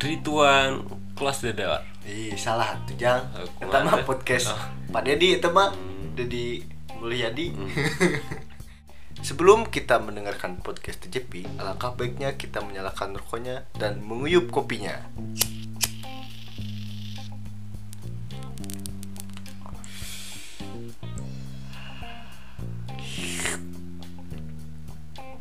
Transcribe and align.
Rituan 0.00 0.86
kelas 1.18 1.38
dadar. 1.42 1.82
Ih, 2.06 2.38
salah 2.38 2.78
tuh 2.86 2.94
Jang. 2.94 3.26
Mah 3.66 3.82
ada. 3.82 4.06
podcast 4.06 4.54
Oh. 4.54 4.62
Pak 4.94 5.02
Dedi 5.02 5.38
itu 5.38 5.48
mah 5.50 5.74
Dedi 6.14 6.62
Mulyadi. 7.02 7.50
Sebelum 9.26 9.68
kita 9.68 9.98
mendengarkan 9.98 10.62
podcast 10.62 11.02
TJP, 11.02 11.58
alangkah 11.58 11.92
baiknya 11.98 12.38
kita 12.38 12.62
menyalakan 12.62 13.18
rokoknya 13.18 13.66
dan 13.74 14.00
menguyup 14.00 14.48
kopinya. 14.48 14.96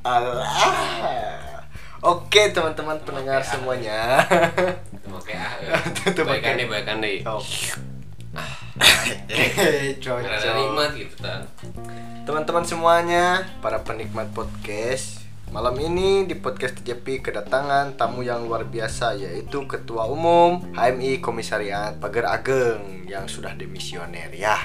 Allah. 0.04 0.48
Oke 2.00 2.56
teman-teman 2.56 2.96
pendengar 3.04 3.44
semuanya. 3.44 4.24
Oke 5.12 5.36
ah. 5.36 5.60
Pakai- 6.16 6.56
nih, 6.56 6.68
baikan 6.72 7.04
nih. 7.04 7.20
Cocok. 10.00 10.56
nikmat 10.56 10.90
gitu 10.96 11.16
kan. 11.20 11.44
Teman-teman 12.24 12.64
semuanya, 12.64 13.44
para 13.60 13.84
penikmat 13.84 14.32
podcast, 14.32 15.20
malam 15.52 15.76
ini 15.76 16.24
di 16.24 16.40
podcast 16.40 16.80
TJP 16.80 17.20
kedatangan 17.20 18.00
tamu 18.00 18.24
yang 18.24 18.48
luar 18.48 18.64
biasa 18.64 19.20
yaitu 19.20 19.68
Ketua 19.68 20.08
Umum 20.08 20.64
HMI 20.80 21.20
Komisariat 21.20 22.00
Pagar 22.00 22.32
Ageng 22.32 23.04
yang 23.12 23.28
sudah 23.28 23.52
demisioner 23.60 24.32
ya. 24.32 24.56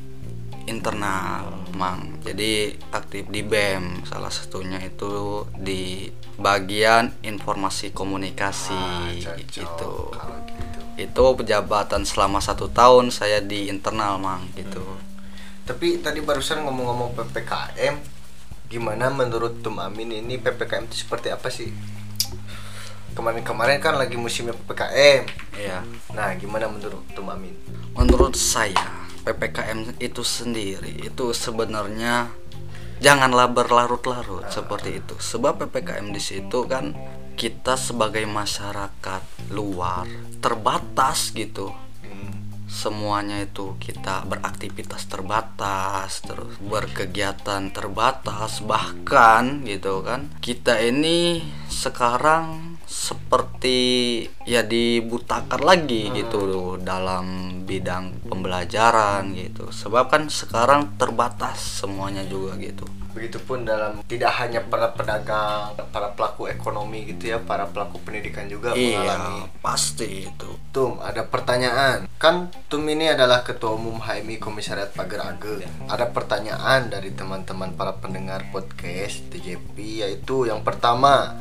internal, 0.64 1.52
Mang. 1.76 2.16
Jadi 2.24 2.72
aktif 2.88 3.28
di 3.28 3.44
BEM, 3.44 4.08
salah 4.08 4.32
satunya 4.32 4.80
itu 4.80 5.44
di 5.52 6.08
bagian 6.40 7.12
informasi 7.20 7.92
komunikasi 7.92 8.72
Ah, 8.72 9.12
gitu. 9.36 9.60
gitu. 9.60 9.92
Itu 10.96 11.24
pejabatan 11.36 12.08
selama 12.08 12.40
satu 12.40 12.70
tahun 12.70 13.10
saya 13.12 13.44
di 13.44 13.68
internal, 13.68 14.16
Mang, 14.16 14.48
gitu. 14.56 14.80
Tapi 15.64 15.96
tadi 16.00 16.20
barusan 16.20 16.60
ngomong-ngomong 16.64 17.16
PPKM, 17.16 17.96
gimana 18.68 19.08
menurut 19.12 19.64
Tum 19.64 19.80
Amin 19.80 20.12
ini 20.12 20.36
PPKM 20.36 20.84
itu 20.88 20.96
seperti 21.08 21.32
apa 21.32 21.48
sih? 21.48 21.72
Kemarin-kemarin 23.14 23.78
kan 23.78 23.94
lagi 23.94 24.18
musimnya 24.18 24.52
PPKM. 24.58 25.22
Iya. 25.54 25.86
Nah, 26.12 26.34
gimana 26.34 26.66
menurut 26.66 27.06
Tum 27.14 27.30
Amin? 27.30 27.54
Menurut 27.94 28.34
saya 28.34 29.06
PPKM 29.22 30.02
itu 30.02 30.20
sendiri 30.26 31.06
itu 31.06 31.30
sebenarnya 31.30 32.28
janganlah 32.98 33.46
berlarut-larut 33.48 34.50
seperti 34.50 34.98
itu. 34.98 35.14
Sebab 35.14 35.62
PPKM 35.62 36.10
di 36.10 36.18
situ 36.18 36.66
kan 36.66 36.92
kita 37.38 37.78
sebagai 37.78 38.26
masyarakat 38.26 39.22
luar 39.54 40.06
terbatas 40.42 41.30
gitu. 41.32 41.70
Semuanya 42.74 43.38
itu 43.38 43.78
kita 43.78 44.26
beraktivitas 44.26 45.06
terbatas, 45.06 46.18
terus 46.26 46.58
berkegiatan 46.58 47.70
terbatas, 47.70 48.58
bahkan 48.66 49.62
gitu 49.62 50.02
kan. 50.02 50.26
Kita 50.42 50.82
ini 50.82 51.38
sekarang 51.70 52.73
seperti 52.86 53.78
ya 54.44 54.64
dibutakan 54.64 55.60
lagi 55.64 56.12
gitu 56.12 56.76
dalam 56.80 57.58
bidang 57.64 58.28
pembelajaran 58.28 59.32
gitu. 59.34 59.68
Sebab 59.72 60.12
kan 60.12 60.28
sekarang 60.28 60.94
terbatas 61.00 61.84
semuanya 61.84 62.24
juga 62.24 62.56
gitu. 62.60 62.84
Begitupun 63.14 63.62
dalam 63.62 64.02
tidak 64.10 64.42
hanya 64.42 64.58
para 64.58 64.90
pedagang, 64.90 65.70
para 65.94 66.10
pelaku 66.18 66.50
ekonomi 66.50 67.06
gitu 67.06 67.30
ya, 67.30 67.38
para 67.38 67.70
pelaku 67.70 68.02
pendidikan 68.02 68.50
juga 68.50 68.74
mengalami. 68.74 69.46
Iya, 69.46 69.62
pasti 69.62 70.26
itu. 70.26 70.50
Tum, 70.74 70.98
ada 70.98 71.22
pertanyaan. 71.22 72.10
Kan 72.18 72.50
Tum 72.66 72.82
ini 72.90 73.06
adalah 73.06 73.46
Ketua 73.46 73.78
Umum 73.78 74.02
HMI 74.02 74.42
Komisariat 74.42 74.90
Pagar 74.98 75.30
Ageng. 75.30 75.62
Ada 75.86 76.10
pertanyaan 76.10 76.90
dari 76.90 77.14
teman-teman 77.14 77.78
para 77.78 77.94
pendengar 78.02 78.50
podcast 78.50 79.22
TJP 79.30 80.02
yaitu 80.02 80.50
yang 80.50 80.66
pertama, 80.66 81.38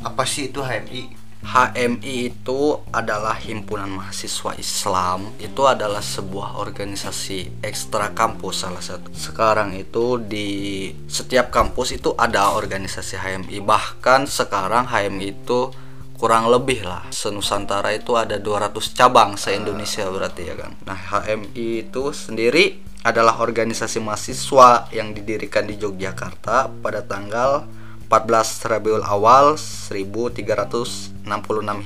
apa 0.00 0.24
sih 0.24 0.48
itu 0.48 0.64
HMI? 0.64 1.20
HMI 1.40 2.28
itu 2.28 2.76
adalah 2.92 3.32
himpunan 3.40 3.88
mahasiswa 3.88 4.52
Islam. 4.60 5.32
Itu 5.40 5.64
adalah 5.64 6.04
sebuah 6.04 6.60
organisasi 6.60 7.64
ekstra 7.64 8.12
kampus 8.12 8.68
salah 8.68 8.84
satu. 8.84 9.08
Sekarang 9.16 9.72
itu 9.72 10.20
di 10.20 10.92
setiap 11.08 11.48
kampus 11.48 11.96
itu 11.96 12.12
ada 12.16 12.52
organisasi 12.52 13.16
HMI. 13.16 13.56
Bahkan 13.64 14.28
sekarang 14.28 14.92
HMI 14.92 15.26
itu 15.32 15.72
kurang 16.20 16.52
lebih 16.52 16.84
lah 16.84 17.08
senusantara 17.08 17.96
itu 17.96 18.12
ada 18.12 18.36
200 18.36 18.76
cabang 18.92 19.40
se 19.40 19.56
Indonesia 19.56 20.04
berarti 20.12 20.52
ya 20.52 20.54
kan. 20.60 20.76
Nah, 20.84 21.00
HMI 21.00 21.88
itu 21.88 22.12
sendiri 22.12 22.84
adalah 23.00 23.40
organisasi 23.40 24.04
mahasiswa 24.04 24.92
yang 24.92 25.16
didirikan 25.16 25.64
di 25.64 25.80
Yogyakarta 25.80 26.68
pada 26.84 27.00
tanggal 27.00 27.64
14 28.10 28.66
Rabiul 28.66 29.06
Awal 29.06 29.54
1366 29.54 31.22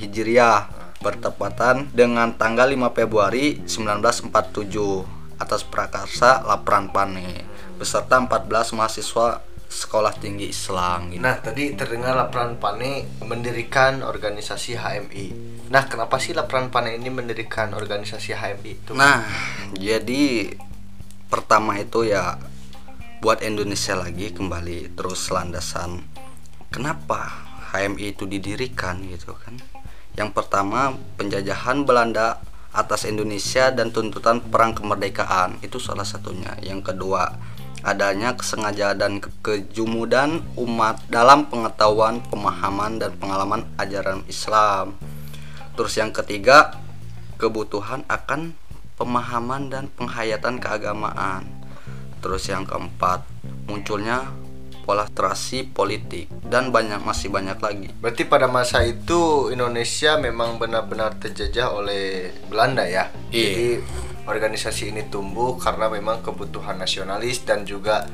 Hijriah 0.00 0.72
bertepatan 1.04 1.92
dengan 1.92 2.32
tanggal 2.40 2.72
5 2.72 2.96
Februari 2.96 3.60
1947 3.68 5.36
atas 5.36 5.60
prakarsa 5.68 6.40
Lapran 6.48 6.88
Pane 6.88 7.44
beserta 7.76 8.16
14 8.16 8.72
mahasiswa 8.72 9.44
sekolah 9.68 10.16
tinggi 10.16 10.48
Islam 10.48 11.12
gitu. 11.12 11.20
Nah, 11.20 11.36
tadi 11.44 11.76
terdengar 11.76 12.16
Lapran 12.16 12.56
Pane 12.56 13.20
mendirikan 13.20 14.00
organisasi 14.00 14.80
HMI. 14.80 15.26
Nah, 15.68 15.84
kenapa 15.92 16.16
sih 16.16 16.32
Lapran 16.32 16.72
Pane 16.72 16.96
ini 16.96 17.12
mendirikan 17.12 17.76
organisasi 17.76 18.32
HMI 18.32 18.70
itu? 18.72 18.96
Nah, 18.96 19.28
jadi 19.76 20.56
pertama 21.28 21.76
itu 21.76 22.08
ya 22.08 22.40
buat 23.20 23.44
Indonesia 23.44 23.92
lagi 23.92 24.32
kembali 24.32 24.96
terus 24.96 25.28
landasan 25.28 26.13
kenapa 26.74 27.30
HMI 27.70 28.18
itu 28.18 28.26
didirikan 28.26 28.98
gitu 29.06 29.38
kan. 29.38 29.54
Yang 30.18 30.34
pertama 30.34 30.98
penjajahan 31.14 31.86
Belanda 31.86 32.42
atas 32.74 33.06
Indonesia 33.06 33.70
dan 33.70 33.94
tuntutan 33.94 34.42
perang 34.42 34.74
kemerdekaan 34.74 35.62
itu 35.62 35.78
salah 35.78 36.02
satunya. 36.02 36.58
Yang 36.58 36.90
kedua 36.90 37.30
adanya 37.86 38.34
kesengajaan 38.34 38.98
dan 38.98 39.12
ke- 39.22 39.30
kejumudan 39.46 40.42
umat 40.58 40.98
dalam 41.06 41.46
pengetahuan, 41.46 42.18
pemahaman 42.26 42.98
dan 42.98 43.14
pengalaman 43.14 43.62
ajaran 43.78 44.26
Islam. 44.26 44.98
Terus 45.78 45.94
yang 45.94 46.10
ketiga 46.10 46.74
kebutuhan 47.38 48.02
akan 48.10 48.54
pemahaman 48.98 49.70
dan 49.70 49.86
penghayatan 49.94 50.58
keagamaan. 50.58 51.46
Terus 52.22 52.48
yang 52.48 52.64
keempat, 52.64 53.26
munculnya 53.68 54.24
polarisasi 54.84 55.72
politik 55.72 56.28
dan 56.44 56.68
banyak 56.68 57.00
masih 57.02 57.32
banyak 57.32 57.58
lagi. 57.58 57.88
Berarti 57.98 58.28
pada 58.28 58.46
masa 58.46 58.84
itu 58.84 59.48
Indonesia 59.48 60.20
memang 60.20 60.60
benar-benar 60.60 61.16
terjajah 61.16 61.72
oleh 61.72 62.30
Belanda 62.46 62.84
ya. 62.84 63.08
Iya. 63.32 63.48
Jadi 63.48 63.68
organisasi 64.28 64.92
ini 64.92 65.08
tumbuh 65.08 65.56
karena 65.56 65.88
memang 65.88 66.20
kebutuhan 66.20 66.76
nasionalis 66.76 67.42
dan 67.48 67.64
juga 67.64 68.04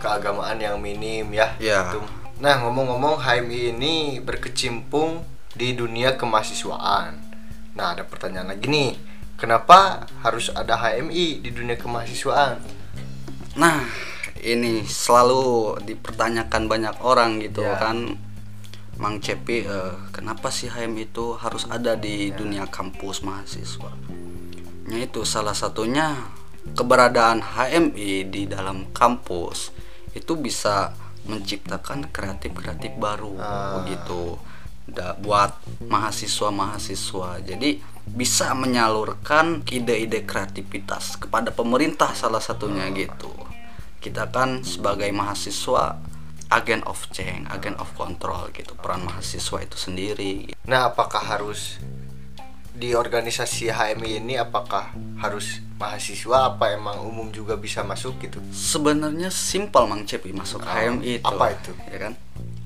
keagamaan 0.00 0.60
yang 0.60 0.76
minim 0.80 1.32
ya. 1.32 1.56
Iya. 1.56 2.00
Nah 2.40 2.54
ngomong-ngomong 2.64 3.20
HMI 3.20 3.76
ini 3.76 3.94
berkecimpung 4.20 5.24
di 5.52 5.76
dunia 5.76 6.16
kemahasiswaan. 6.16 7.20
Nah 7.76 7.86
ada 7.96 8.04
pertanyaan 8.08 8.56
lagi 8.56 8.68
nih, 8.68 8.96
kenapa 9.36 10.08
harus 10.24 10.48
ada 10.52 10.76
HMI 10.76 11.44
di 11.44 11.50
dunia 11.52 11.76
kemahasiswaan? 11.76 12.80
Nah, 13.60 13.82
ini 14.42 14.82
selalu 14.82 15.76
dipertanyakan 15.84 16.66
banyak 16.66 16.96
orang 17.00 17.40
gitu 17.40 17.62
Ya. 17.62 17.76
kan. 17.76 18.16
Mang 18.96 19.16
Cepi, 19.16 19.64
eh, 19.64 19.94
kenapa 20.12 20.52
sih 20.52 20.68
HM 20.68 20.92
itu 21.00 21.32
harus 21.32 21.64
ada 21.66 21.96
di 21.96 22.28
dunia 22.30 22.68
kampus 22.68 23.24
mahasiswa? 23.24 23.92
Ya 24.86 24.98
itu 25.00 25.24
salah 25.24 25.56
satunya 25.56 26.20
keberadaan 26.76 27.40
HMI 27.40 28.28
di 28.28 28.44
dalam 28.44 28.92
kampus 28.92 29.72
itu 30.12 30.36
bisa 30.36 30.92
menciptakan 31.24 32.12
kreatif-kreatif 32.12 32.92
baru 32.98 33.32
Ah. 33.40 33.80
begitu 33.80 34.36
da, 34.84 35.16
buat 35.16 35.56
mahasiswa-mahasiswa. 35.80 37.40
Jadi 37.40 37.80
bisa 38.04 38.52
menyalurkan 38.52 39.62
ide-ide 39.70 40.26
kreativitas 40.26 41.14
kepada 41.16 41.54
pemerintah 41.54 42.10
salah 42.12 42.42
satunya 42.42 42.90
gitu. 42.90 43.30
Kita 44.00 44.26
kan 44.26 44.64
sebagai 44.64 45.12
mahasiswa 45.12 46.00
agen 46.48 46.82
of 46.82 46.98
change, 47.12 47.46
agen 47.46 47.76
of 47.76 47.92
control 47.94 48.48
gitu. 48.50 48.72
Peran 48.74 49.04
mahasiswa 49.04 49.60
itu 49.60 49.76
sendiri. 49.76 50.50
Nah 50.64 50.88
apakah 50.88 51.22
harus 51.22 51.76
di 52.72 52.96
organisasi 52.96 53.68
HMI 53.68 54.24
ini 54.24 54.34
apakah 54.34 54.90
harus 55.20 55.60
mahasiswa 55.76 56.48
apa 56.48 56.72
emang 56.72 56.96
umum 57.02 57.28
juga 57.28 57.54
bisa 57.54 57.84
masuk 57.84 58.16
gitu? 58.18 58.40
Sebenarnya 58.50 59.28
simpel 59.28 59.84
Mang 59.84 60.08
Cepi 60.08 60.32
masuk 60.32 60.60
Oh, 60.60 60.66
HMI 60.66 61.20
itu. 61.20 61.28
apa 61.28 61.44
itu? 61.52 61.70
Ya 61.86 61.98
kan? 62.00 62.12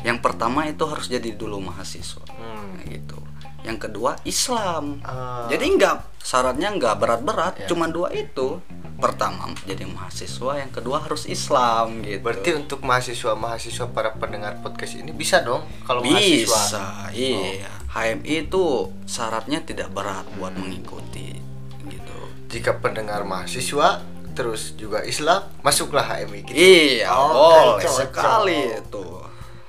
Yang 0.01 0.19
pertama 0.21 0.65
itu 0.65 0.85
harus 0.87 1.11
jadi 1.11 1.35
dulu 1.35 1.59
mahasiswa. 1.61 2.23
Hmm. 2.31 2.79
Nah, 2.79 2.85
gitu. 2.87 3.19
Yang 3.65 3.79
kedua 3.83 4.21
Islam. 4.23 5.01
Ah. 5.01 5.49
Jadi 5.49 5.65
nggak 5.75 6.21
syaratnya 6.21 6.69
nggak 6.71 6.95
berat-berat, 6.95 7.55
Ya. 7.65 7.67
cuma 7.67 7.89
dua 7.89 8.13
itu. 8.13 8.61
Pertama 9.05 9.53
jadi 9.63 9.85
mahasiswa, 9.85 10.53
yang 10.57 10.73
kedua 10.73 11.05
harus 11.05 11.29
Islam 11.29 12.01
gitu. 12.01 12.25
Berarti 12.25 12.51
untuk 12.57 12.81
mahasiswa-mahasiswa 12.81 13.87
para 13.93 14.17
pendengar 14.17 14.59
podcast 14.59 14.97
ini 14.97 15.13
bisa 15.13 15.45
dong 15.45 15.61
kalau 15.85 16.01
bisa, 16.01 16.17
mahasiswa. 16.17 17.13
iya. 17.13 17.69
HMI 17.93 18.49
itu 18.49 18.65
syaratnya 19.05 19.61
tidak 19.61 19.93
berat 19.93 20.25
buat 20.35 20.57
mengikuti 20.57 21.37
gitu. 21.85 22.19
Jika 22.49 22.81
pendengar 22.81 23.23
mahasiswa 23.23 24.01
terus 24.33 24.75
juga 24.75 25.05
Islam, 25.05 25.47
masuklah 25.61 26.03
HMI 26.03 26.41
gitu. 26.43 26.57
Iya, 26.59 27.07
Oh, 27.13 27.79
boleh 27.79 27.87
sekali 27.87 28.59
itu. 28.75 29.07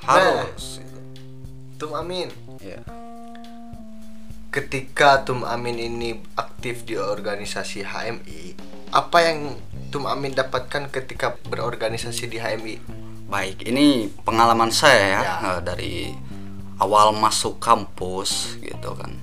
Harus. 0.01 0.81
gitu. 0.81 0.99
Tum 1.77 1.91
Amin, 1.93 2.31
Iya. 2.57 2.81
ketika 4.49 5.21
Tum 5.21 5.43
Amin 5.43 5.75
ini 5.75 6.17
aktif 6.33 6.81
di 6.81 6.95
organisasi 6.95 7.83
HMI, 7.83 8.55
apa 8.95 9.17
yang 9.27 9.59
Tum 9.91 10.07
Amin 10.07 10.31
dapatkan 10.31 10.87
ketika 10.87 11.35
berorganisasi 11.51 12.31
di 12.31 12.39
HMI? 12.39 12.79
Baik, 13.27 13.67
ini 13.67 14.07
pengalaman 14.23 14.71
saya 14.71 15.19
ya, 15.19 15.21
Ya. 15.21 15.35
eh, 15.51 15.59
dari 15.59 15.93
awal 16.79 17.11
masuk 17.11 17.59
kampus 17.59 18.55
gitu 18.63 18.95
kan. 18.95 19.19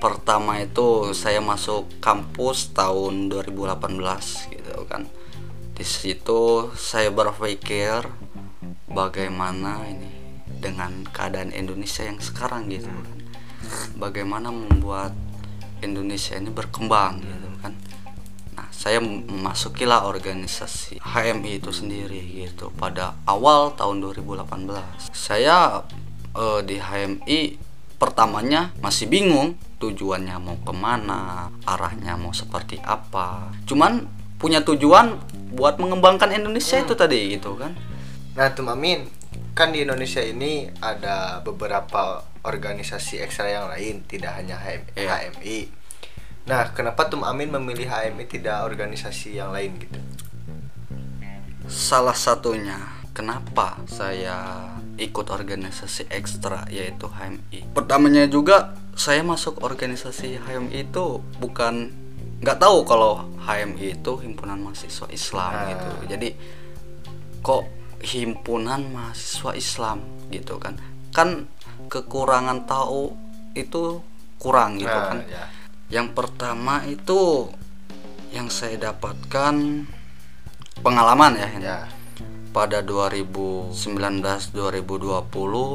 Pertama 0.00 0.58
itu 0.64 1.12
saya 1.12 1.44
masuk 1.44 1.86
kampus 2.00 2.72
tahun 2.72 3.28
2018 3.28 4.48
gitu 4.48 4.88
kan. 4.88 5.04
Di 5.76 5.84
situ 5.84 6.72
saya 6.74 7.12
berpikir 7.12 8.08
bagaimana 8.88 9.84
ini 9.88 10.08
dengan 10.60 11.04
keadaan 11.08 11.52
Indonesia 11.52 12.04
yang 12.04 12.18
sekarang 12.18 12.68
gitu 12.72 12.88
kan. 12.88 13.18
Bagaimana 13.96 14.48
membuat 14.50 15.12
Indonesia 15.80 16.36
ini 16.36 16.50
berkembang 16.50 17.22
gitu 17.22 17.48
kan. 17.62 17.72
Nah, 18.52 18.68
saya 18.68 19.00
memasukilah 19.00 20.04
organisasi 20.04 21.00
HMI 21.00 21.58
itu 21.58 21.72
sendiri 21.72 22.20
gitu 22.20 22.68
pada 22.76 23.16
awal 23.24 23.72
tahun 23.72 24.04
2018. 24.04 25.08
Saya 25.10 25.80
eh, 26.36 26.60
di 26.62 26.76
HMI 26.76 27.40
pertamanya 27.96 28.74
masih 28.82 29.08
bingung 29.08 29.54
tujuannya 29.78 30.36
mau 30.38 30.58
ke 30.62 30.70
mana, 30.70 31.50
arahnya 31.64 32.14
mau 32.14 32.30
seperti 32.30 32.78
apa. 32.82 33.50
Cuman 33.64 34.06
punya 34.36 34.62
tujuan 34.62 35.18
buat 35.54 35.78
mengembangkan 35.78 36.34
Indonesia 36.34 36.78
itu 36.78 36.94
tadi 36.94 37.34
gitu 37.34 37.54
kan. 37.54 37.72
Nah, 38.34 38.50
Tum 38.54 38.68
Amin, 38.70 39.06
kan 39.54 39.70
di 39.70 39.84
Indonesia 39.84 40.18
ini 40.18 40.66
ada 40.80 41.40
beberapa 41.44 42.24
organisasi 42.42 43.22
ekstra 43.22 43.46
yang 43.48 43.70
lain, 43.70 44.02
tidak 44.08 44.34
hanya 44.34 44.58
HM- 44.58 44.90
Iya. 44.98 45.08
HMI. 45.30 45.58
Nah, 46.42 46.74
kenapa 46.74 47.06
Tum 47.06 47.22
Amin 47.22 47.48
memilih 47.48 47.86
HMI 47.86 48.24
tidak 48.26 48.66
organisasi 48.66 49.38
yang 49.38 49.54
lain 49.54 49.78
gitu? 49.78 49.98
Salah 51.70 52.18
satunya 52.18 52.76
kenapa 53.14 53.78
saya 53.86 54.68
ikut 54.98 55.30
organisasi 55.30 56.10
ekstra 56.10 56.66
yaitu 56.68 57.06
HMI. 57.06 57.70
Pertamanya 57.72 58.26
juga 58.26 58.74
saya 58.92 59.22
masuk 59.22 59.62
organisasi 59.62 60.42
HMI 60.42 60.90
itu 60.90 61.22
bukan 61.38 61.94
nggak 62.42 62.58
tahu 62.58 62.82
kalau 62.82 63.22
HMI 63.38 64.02
itu 64.02 64.12
himpunan 64.18 64.58
mahasiswa 64.58 65.06
Islam 65.08 65.52
Ah. 65.54 65.66
gitu. 65.70 65.88
Jadi 66.10 66.28
kok 67.40 67.62
himpunan 68.02 68.90
mahasiswa 68.90 69.54
Islam 69.54 70.02
gitu 70.28 70.58
kan? 70.58 70.74
Kan 71.14 71.46
kekurangan 71.86 72.66
tahu 72.66 73.14
itu 73.54 74.02
kurang 74.36 74.76
gitu 74.76 74.90
Nah, 74.90 75.06
kan. 75.14 75.18
ya. 75.30 75.44
Yang 75.92 76.16
pertama 76.16 76.80
itu 76.88 77.52
yang 78.32 78.48
saya 78.48 78.80
dapatkan 78.80 79.84
pengalaman 80.80 81.36
ya, 81.36 81.48
ini. 81.52 81.68
Ya. 81.68 81.84
Pada 82.52 82.80
2019-2020 82.80 84.56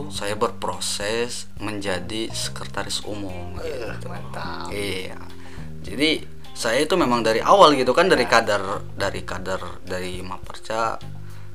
saya 0.09 0.33
berproses 0.33 1.45
menjadi 1.61 2.33
sekretaris 2.33 3.05
umum 3.05 3.61
gitu. 3.61 4.09
mantap. 4.09 4.73
Iya. 4.73 5.21
Jadi 5.85 6.25
saya 6.57 6.81
itu 6.81 6.97
memang 6.97 7.21
dari 7.21 7.41
awal 7.41 7.77
gitu 7.77 7.93
kan 7.93 8.09
dari 8.09 8.25
kader 8.25 8.93
dari 8.97 9.21
kader 9.21 9.85
dari 9.85 10.25
Maperca 10.25 10.97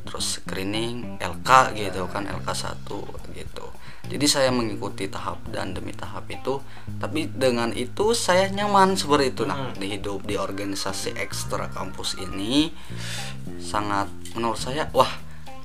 terus 0.07 0.39
screening 0.39 1.19
LK 1.19 1.75
gitu 1.79 2.07
kan 2.11 2.31
LK 2.31 2.47
1 2.47 3.35
gitu. 3.35 3.67
Jadi 4.03 4.27
saya 4.27 4.51
mengikuti 4.51 5.07
tahap 5.07 5.39
dan 5.49 5.73
demi 5.73 5.95
tahap 5.95 6.27
itu 6.29 6.59
tapi 6.99 7.31
dengan 7.31 7.71
itu 7.73 8.13
saya 8.13 8.51
nyaman 8.51 8.99
seperti 8.99 9.33
itu. 9.33 9.43
Nah 9.47 9.73
di 9.73 9.87
hidup 9.95 10.27
di 10.27 10.35
organisasi 10.37 11.15
ekstra 11.17 11.71
kampus 11.71 12.19
ini 12.19 12.75
sangat 13.63 14.11
menurut 14.35 14.59
saya 14.59 14.91
wah 14.93 15.09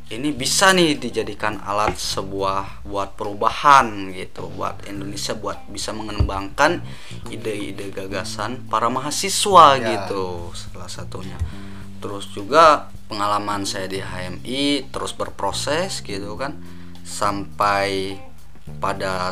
ini 0.07 0.31
bisa 0.31 0.71
nih 0.71 0.95
dijadikan 0.95 1.59
alat 1.67 1.99
sebuah 1.99 2.87
buat 2.87 3.19
perubahan 3.19 4.15
gitu 4.15 4.47
buat 4.55 4.79
Indonesia 4.87 5.35
buat 5.35 5.67
bisa 5.67 5.91
mengembangkan 5.91 6.79
ide-ide 7.27 7.91
gagasan 7.91 8.63
para 8.71 8.87
mahasiswa 8.87 9.75
Ya. 9.75 9.99
gitu 10.07 10.55
salah 10.55 10.87
satunya. 10.87 11.35
Terus 11.99 12.29
juga 12.31 12.87
pengalaman 13.11 13.67
saya 13.67 13.89
di 13.91 13.99
HMI 13.99 14.87
terus 14.93 15.11
berproses 15.11 15.99
gitu 15.99 16.39
kan 16.39 16.55
sampai 17.07 18.19
pada 18.83 19.31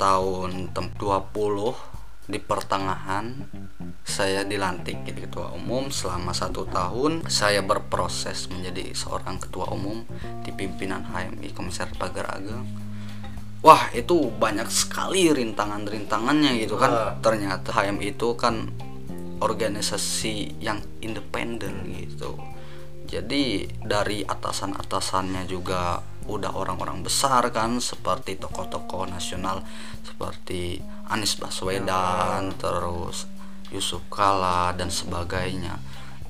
tahun 0.00 0.72
tem- 0.72 0.96
20 0.96 1.76
di 2.24 2.40
pertengahan 2.40 3.44
saya 4.06 4.46
dilantik 4.46 5.04
jadi 5.04 5.28
ketua 5.28 5.52
umum. 5.52 5.92
Selama 5.92 6.32
satu 6.32 6.64
tahun 6.64 7.28
saya 7.28 7.60
berproses 7.60 8.48
menjadi 8.48 8.96
seorang 8.96 9.36
ketua 9.36 9.68
umum 9.68 10.06
di 10.40 10.50
pimpinan 10.54 11.04
HMI 11.12 11.52
Komisaris 11.52 11.98
Pagar 12.00 12.40
Ageng. 12.40 12.64
Wah 13.60 13.92
itu 13.92 14.32
banyak 14.40 14.72
sekali 14.72 15.28
rintangan-rintangannya 15.28 16.56
gitu 16.64 16.80
kan. 16.80 17.20
Ternyata 17.20 17.76
HMI 17.76 18.16
itu 18.16 18.32
kan 18.40 18.72
organisasi 19.44 20.64
yang 20.64 20.80
independen 21.04 21.84
gitu. 21.92 22.40
Jadi 23.04 23.66
dari 23.82 24.22
atasan-atasannya 24.22 25.44
juga 25.44 26.00
udah 26.30 26.54
orang-orang 26.54 27.02
besar 27.02 27.42
kan 27.50 27.82
seperti 27.82 28.38
tokoh-tokoh 28.38 29.10
nasional 29.10 29.66
seperti 30.06 30.78
Anies 31.10 31.34
Baswedan 31.34 32.54
terus 32.54 33.26
Yusuf 33.70 34.02
Kala 34.10 34.74
dan 34.74 34.90
sebagainya. 34.90 35.78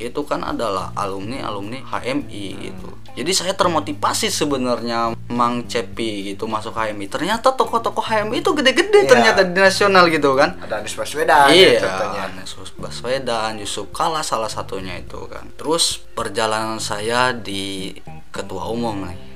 Itu 0.00 0.24
kan 0.24 0.40
adalah 0.40 0.96
alumni 0.96 1.44
alumni 1.44 1.76
HMI 1.84 2.46
gitu. 2.56 2.88
Jadi 3.10 3.32
saya 3.36 3.52
termotivasi 3.52 4.32
sebenarnya 4.32 5.12
Mang 5.28 5.68
Cepi 5.68 6.32
gitu 6.32 6.48
masuk 6.48 6.72
HMI 6.72 7.04
ternyata 7.04 7.52
tokoh-tokoh 7.52 8.00
HMI 8.00 8.40
itu 8.40 8.50
gede-gede 8.56 9.04
Iya. 9.04 9.10
ternyata 9.12 9.40
di 9.44 9.60
nasional 9.60 10.08
gitu 10.08 10.32
kan. 10.32 10.56
Ada 10.56 10.80
Anies 10.80 10.96
Baswedan 10.96 11.52
ya 11.52 11.52
iya 11.52 11.80
contohnya. 11.84 12.20
Anies 12.32 12.52
Baswedan 12.80 13.52
Yusuf 13.60 13.92
Kala 13.92 14.24
salah 14.24 14.48
satunya 14.48 14.96
itu 14.96 15.20
kan. 15.28 15.44
Terus 15.60 16.00
perjalanan 16.16 16.80
saya 16.80 17.36
di 17.36 17.92
ketua 18.32 18.72
umum 18.72 19.04
nih 19.04 19.29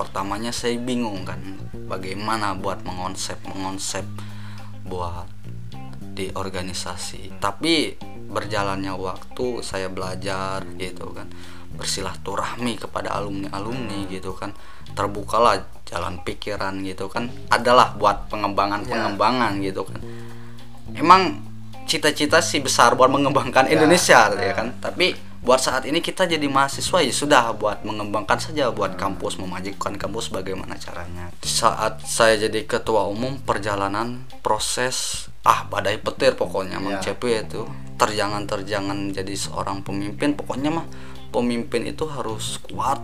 pertamanya 0.00 0.48
saya 0.48 0.80
bingung 0.80 1.28
kan 1.28 1.60
bagaimana 1.84 2.56
buat 2.56 2.80
mengonsep 2.88 3.36
mengonsep 3.44 4.08
buat 4.88 5.28
di 6.16 6.32
organisasi. 6.32 7.36
Tapi 7.36 8.00
berjalannya 8.32 8.96
waktu 8.96 9.60
saya 9.60 9.92
belajar 9.92 10.64
gitu 10.80 11.12
kan 11.12 11.28
bersilaturahmi 11.70 12.80
kepada 12.80 13.14
alumni 13.14 13.46
alumni 13.54 14.02
gitu 14.10 14.34
kan 14.34 14.50
terbukalah 14.90 15.62
jalan 15.86 16.18
pikiran 16.26 16.82
gitu 16.82 17.06
kan 17.06 17.30
adalah 17.46 17.94
buat 17.94 18.32
pengembangan 18.32 18.88
pengembangan 18.88 19.60
gitu 19.60 19.84
kan. 19.84 20.00
Emang 20.96 21.44
cita-cita 21.84 22.40
sih 22.40 22.64
besar 22.64 22.96
buat 22.96 23.12
mengembangkan 23.12 23.68
Ya, 23.68 23.76
Indonesia 23.76 24.32
ya. 24.32 24.50
ya 24.50 24.52
kan? 24.56 24.72
Tapi 24.80 25.29
buat 25.40 25.56
saat 25.56 25.88
ini 25.88 26.04
kita 26.04 26.28
jadi 26.28 26.44
mahasiswa 26.52 27.00
ya 27.00 27.12
sudah 27.16 27.56
buat 27.56 27.80
mengembangkan 27.80 28.36
saja 28.36 28.68
buat 28.68 29.00
kampus 29.00 29.40
memajukan 29.40 29.96
kampus 29.96 30.28
bagaimana 30.28 30.76
caranya. 30.76 31.32
Di 31.40 31.48
saat 31.48 32.04
saya 32.04 32.36
jadi 32.36 32.68
ketua 32.68 33.08
umum 33.08 33.40
perjalanan 33.40 34.20
proses 34.44 35.26
ah 35.40 35.64
badai 35.64 35.96
petir 35.96 36.36
pokoknya 36.36 36.76
Mang 36.76 37.00
Ya. 37.00 37.12
Cepi 37.12 37.40
itu. 37.40 37.64
Terjangan-terjangan 37.96 39.16
jadi 39.16 39.32
seorang 39.32 39.80
pemimpin 39.80 40.36
pokoknya 40.36 40.68
mah 40.76 40.86
pemimpin 41.32 41.88
itu 41.88 42.04
harus 42.04 42.60
kuat 42.68 43.00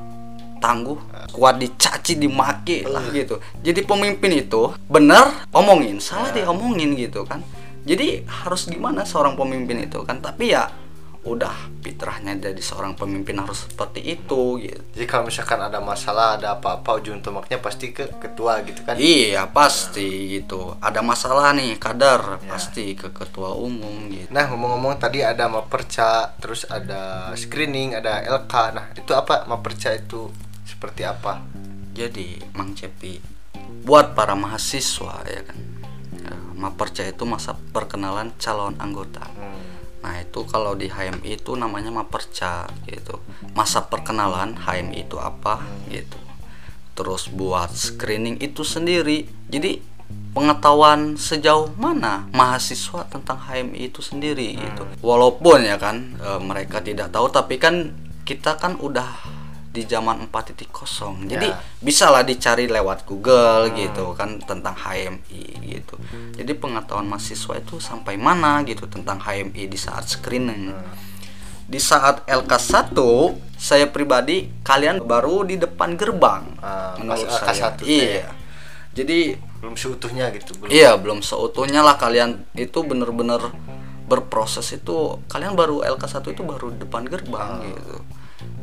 tangguh 0.61 0.97
kuat 1.33 1.57
dicaci 1.57 2.21
dimaki 2.21 2.85
lah 2.85 3.09
gitu. 3.17 3.41
Jadi 3.65 3.81
pemimpin 3.81 4.33
itu 4.37 4.77
bener 4.93 5.49
omongin 5.57 6.05
salah 6.05 6.33
diomongin 6.37 6.93
gitu 7.01 7.25
kan. 7.25 7.41
Jadi 7.89 8.29
harus 8.29 8.69
gimana 8.69 9.09
seorang 9.09 9.41
pemimpin 9.41 9.89
itu 9.89 10.05
kan? 10.05 10.21
Tapi 10.21 10.53
ya 10.53 10.69
udah 11.27 11.83
fitrahnya 11.83 12.39
jadi 12.39 12.63
seorang 12.63 12.95
pemimpin 12.95 13.35
harus 13.43 13.67
seperti 13.67 13.99
itu 14.15 14.63
gitu 14.63 14.79
Jadi 14.95 15.05
kalau 15.05 15.27
misalkan 15.27 15.59
ada 15.59 15.83
masalah, 15.83 16.39
ada 16.39 16.55
apa-apa 16.55 17.03
ujung 17.03 17.19
tombaknya 17.19 17.59
pasti 17.59 17.91
ke 17.91 18.07
ketua 18.17 18.63
gitu 18.63 18.87
kan. 18.87 18.95
iya 18.95 19.51
pasti 19.51 20.39
gitu 20.39 20.79
ada 20.79 21.03
masalah 21.03 21.51
nih 21.53 21.75
kadar 21.77 22.39
Ya. 22.39 22.55
pasti 22.55 22.95
ke 22.95 23.11
ketua 23.11 23.53
umum 23.53 24.07
gitu 24.09 24.31
Nah 24.31 24.47
ngomong-ngomong 24.47 24.97
tadi 24.97 25.21
ada 25.21 25.51
maperca, 25.51 26.31
terus 26.39 26.63
ada 26.67 27.35
screening, 27.35 27.99
ada 27.99 28.23
LK. 28.23 28.55
Nah 28.73 28.87
itu 28.95 29.11
apa 29.11 29.45
maperca 29.47 29.91
itu 29.93 30.31
seperti 30.63 31.03
apa? 31.03 31.43
Jadi 31.93 32.39
Mang 32.55 32.73
Cepi 32.73 33.19
buat 33.83 34.15
para 34.15 34.35
mahasiswa 34.35 35.23
ya 35.27 35.43
kan 35.43 35.59
Maperca 36.57 37.05
itu 37.05 37.29
masa 37.29 37.53
perkenalan 37.53 38.33
calon 38.41 38.81
anggota. 38.81 39.29
Nah 40.03 40.23
itu 40.23 40.45
kalau 40.49 40.77
di 40.77 40.91
HMI 40.91 41.41
itu 41.41 41.53
namanya 41.55 41.93
Maperca 41.93 42.69
gitu. 42.89 43.21
Masa 43.57 43.85
perkenalan 43.87 44.57
HMI 44.57 45.09
itu 45.09 45.17
apa 45.21 45.63
gitu. 45.89 46.19
Terus 46.97 47.29
buat 47.29 47.73
screening 47.73 48.41
itu 48.41 48.65
sendiri. 48.65 49.29
Jadi 49.47 49.81
pengetahuan 50.37 51.17
sejauh 51.17 51.73
mana 51.81 52.29
mahasiswa 52.33 53.09
tentang 53.09 53.41
HMI 53.41 53.89
itu 53.89 54.01
sendiri 54.05 54.57
gitu. 54.57 54.85
Walaupun 55.01 55.65
ya 55.65 55.81
kan 55.81 56.17
e, 56.21 56.29
mereka 56.45 56.85
tidak 56.85 57.09
tahu 57.13 57.33
tapi 57.33 57.57
kan 57.57 57.93
kita 58.29 58.59
kan 58.61 58.77
udah 58.77 59.36
di 59.77 59.85
zaman 59.85 60.25
4.0 60.33 61.29
jadi 61.29 61.53
Ya. 61.53 61.61
bisalah 61.85 62.25
dicari 62.25 62.65
lewat 62.65 63.05
Google 63.05 63.69
gitu 63.77 64.17
kan 64.17 64.41
tentang 64.41 64.73
HMI 64.73 65.45
gitu. 65.61 66.01
Jadi 66.33 66.53
pengetahuan 66.57 67.05
mahasiswa 67.05 67.61
itu 67.61 67.77
sampai 67.77 68.17
mana 68.17 68.65
gitu 68.65 68.89
tentang 68.89 69.21
HMI 69.21 69.69
di 69.69 69.77
saat 69.77 70.09
screening. 70.09 70.73
Di 71.69 71.77
saat 71.77 72.25
LK1 72.25 72.97
saya 73.61 73.85
pribadi 73.93 74.49
kalian 74.65 75.05
baru 75.05 75.45
di 75.45 75.61
depan 75.61 75.99
gerbang 76.01 76.57
Ah, 76.65 76.97
menurut 76.97 77.29
pas 77.29 77.37
saya. 77.45 77.77
LK1 77.77 77.85
iya. 77.85 78.33
Jadi 78.97 79.37
Belum 79.61 79.77
seutuhnya 79.77 80.31
gitu. 80.33 80.57
Belum. 80.57 80.71
Iya, 80.73 80.95
belum 80.97 81.21
seutuhnya 81.21 81.83
lah 81.85 81.99
kalian 82.01 82.45
itu 82.55 82.79
bener-bener 82.87 83.51
berproses 84.07 84.71
itu 84.71 85.19
kalian 85.27 85.59
baru 85.59 85.83
LK1 85.83 86.23
itu 86.33 86.43
baru 86.47 86.71
depan 86.71 87.03
gerbang 87.05 87.67
gitu. 87.67 87.99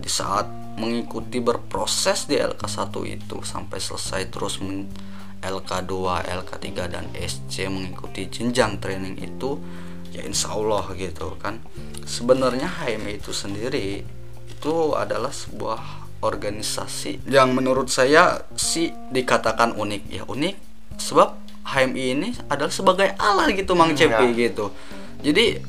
Di 0.03 0.12
saat 0.12 0.45
mengikuti 0.75 1.39
berproses 1.39 2.27
di 2.27 2.36
LK1 2.36 2.91
itu 3.07 3.39
sampai 3.41 3.79
selesai 3.79 4.27
terus 4.27 4.60
men- 4.60 4.91
LK2, 5.43 6.24
LK3 6.24 6.67
dan 6.88 7.05
SC 7.12 7.67
mengikuti 7.67 8.31
jenjang 8.31 8.79
training 8.79 9.19
itu 9.19 9.60
ya 10.15 10.24
insya 10.24 10.55
Allah 10.55 10.88
gitu 10.95 11.36
kan. 11.36 11.60
Sebenarnya 12.07 12.67
HMI 12.67 13.19
itu 13.19 13.36
sendiri 13.36 14.07
itu 14.48 14.75
adalah 14.95 15.36
sebuah 15.36 16.03
organisasi 16.24 17.27
yang 17.27 17.51
menurut 17.51 17.91
saya 17.91 18.48
sih 18.55 18.95
dikatakan 19.12 19.75
unik 19.75 20.03
ya 20.07 20.24
unik 20.24 20.55
sebab 20.95 21.36
HMI 21.67 22.03
ini 22.15 22.29
adalah 22.48 22.72
sebagai 22.72 23.12
alat 23.19 23.51
gitu 23.60 23.75
Mang 23.75 23.91
Cepi 23.91 24.31
ya. 24.31 24.48
gitu 24.48 24.72
jadi 25.19 25.60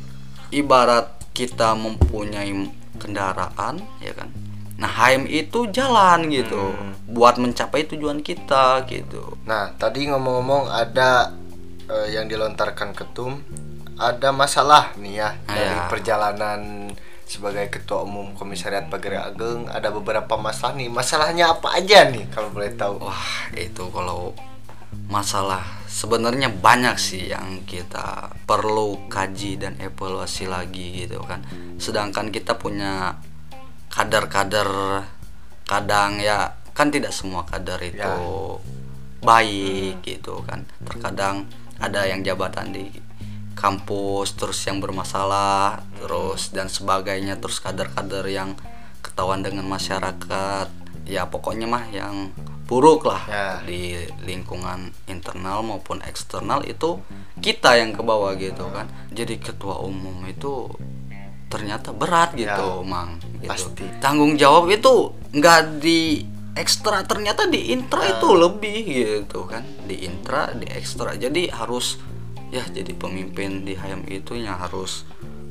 ibarat 0.54 1.10
kita 1.34 1.74
mempunyai 1.74 2.54
kendaraan 2.96 3.78
ya 3.98 4.12
kan 4.12 4.28
nah 4.74 4.90
HMI 4.90 5.46
itu 5.46 5.70
jalan 5.70 6.26
gitu 6.28 6.74
Hmm. 6.74 6.92
buat 7.06 7.36
mencapai 7.36 7.86
tujuan 7.86 8.18
kita 8.18 8.82
gitu 8.84 9.38
Nah 9.44 9.70
tadi 9.72 10.08
ngomong-ngomong 10.08 10.66
ada 10.66 11.30
eh, 11.84 12.10
yang 12.10 12.26
dilontarkan 12.26 12.90
ketum, 12.90 13.38
ada 13.94 14.32
masalah 14.32 14.90
nih 14.96 15.14
ya 15.16 15.30
Ah, 15.44 15.52
dari 15.52 15.68
ya. 15.70 15.86
perjalanan 15.86 16.60
sebagai 17.24 17.70
ketua 17.70 18.02
umum 18.02 18.32
komisariat 18.32 18.88
Pagar 18.88 19.28
Ageng 19.28 19.68
ada 19.68 19.88
beberapa 19.88 20.34
masalah 20.36 20.74
nih. 20.74 20.88
Masalahnya 20.88 21.52
apa 21.52 21.72
aja 21.72 22.04
nih 22.04 22.26
kalau 22.28 22.50
boleh 22.50 22.74
tahu? 22.74 22.98
Wah 23.00 23.24
itu 23.54 23.84
kalau 23.88 24.34
masalah 25.06 25.62
sebenarnya 25.94 26.50
banyak 26.50 26.98
sih 26.98 27.30
yang 27.30 27.62
kita 27.62 28.34
perlu 28.50 29.06
kaji 29.06 29.62
dan 29.62 29.78
evaluasi 29.78 30.50
lagi 30.50 31.06
gitu 31.06 31.22
kan. 31.22 31.46
Sedangkan 31.78 32.34
kita 32.34 32.58
punya 32.58 33.14
kadar-kadar 33.94 34.66
kadang 35.70 36.18
ya 36.18 36.58
kan 36.74 36.90
tidak 36.90 37.14
semua 37.14 37.46
kadar 37.46 37.78
itu 37.78 38.02
Ya. 38.02 38.18
baik 39.22 40.02
gitu 40.02 40.42
kan. 40.42 40.66
Terkadang 40.82 41.46
ada 41.78 42.02
yang 42.10 42.26
jabatan 42.26 42.74
di 42.74 42.90
kampus 43.54 44.34
terus 44.34 44.58
yang 44.66 44.82
bermasalah 44.82 45.86
terus 46.02 46.50
dan 46.50 46.66
sebagainya 46.66 47.38
terus 47.38 47.62
kader-kader 47.62 48.26
yang 48.26 48.58
ketahuan 48.98 49.46
dengan 49.46 49.64
masyarakat 49.70 50.68
ya 51.06 51.30
pokoknya 51.30 51.70
mah 51.70 51.86
yang 51.94 52.34
buruk 52.64 53.04
lah 53.04 53.23
Ya. 53.25 53.49
di 53.61 53.92
lingkungan 54.21 54.88
internal 55.06 55.61
maupun 55.61 56.00
eksternal 56.00 56.64
itu 56.64 56.97
kita 57.37 57.76
yang 57.76 57.92
ke 57.92 58.00
bawah 58.00 58.33
gitu 58.35 58.68
kan 58.68 58.85
jadi 59.11 59.37
ketua 59.37 59.78
umum 59.78 60.25
itu 60.25 60.73
ternyata 61.47 61.92
berat 61.92 62.33
gitu 62.33 62.49
Ya, 62.75 62.83
mang 62.83 63.21
gitu. 63.38 63.47
pasti. 63.47 63.85
tanggung 63.99 64.35
jawab 64.35 64.66
itu 64.68 64.94
nggak 65.30 65.78
di 65.78 66.25
ekstra 66.54 67.02
ternyata 67.02 67.47
di 67.47 67.71
intra 67.71 68.00
Ya. 68.02 68.16
itu 68.16 68.28
lebih 68.30 68.80
gitu 68.83 69.44
kan 69.44 69.62
di 69.85 70.02
intra 70.02 70.50
di 70.50 70.66
ekstra 70.66 71.14
jadi 71.14 71.52
harus 71.52 72.00
ya 72.49 72.64
jadi 72.64 72.90
pemimpin 72.92 73.62
di 73.62 73.75
HMI 73.75 74.21
itu 74.21 74.35
yang 74.35 74.56
harus 74.56 75.04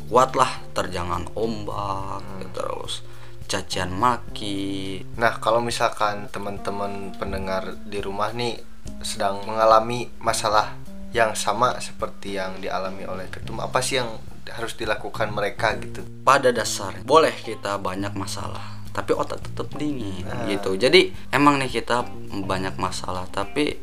kuat 0.05 0.33
lah 0.33 0.49
terjangan 0.71 1.29
ombak 1.33 2.19
Hmm. 2.19 2.49
terus 2.51 3.03
cacian 3.45 3.91
maki 3.91 5.01
Nah 5.15 5.37
kalau 5.37 5.59
misalkan 5.59 6.27
teman-teman 6.29 7.11
pendengar 7.15 7.75
di 7.85 7.99
rumah 7.99 8.31
nih 8.31 8.59
sedang 8.99 9.43
mengalami 9.47 10.11
masalah 10.19 10.75
yang 11.13 11.37
sama 11.37 11.77
seperti 11.77 12.35
yang 12.35 12.57
dialami 12.57 13.05
oleh 13.05 13.29
ketum, 13.29 13.61
apa 13.61 13.79
sih 13.79 14.01
yang 14.01 14.17
harus 14.49 14.73
dilakukan 14.75 15.31
mereka 15.31 15.77
gitu? 15.79 16.03
pada 16.25 16.51
dasarnya 16.51 17.05
boleh 17.05 17.31
kita 17.31 17.79
banyak 17.79 18.11
masalah 18.17 18.81
tapi 18.91 19.15
otak 19.15 19.39
tetap 19.39 19.71
dingin 19.77 20.25
Ah. 20.27 20.45
gitu 20.51 20.75
jadi 20.75 21.15
emang 21.31 21.57
nih 21.63 21.79
kita 21.79 22.03
banyak 22.43 22.75
masalah 22.75 23.25
tapi 23.31 23.77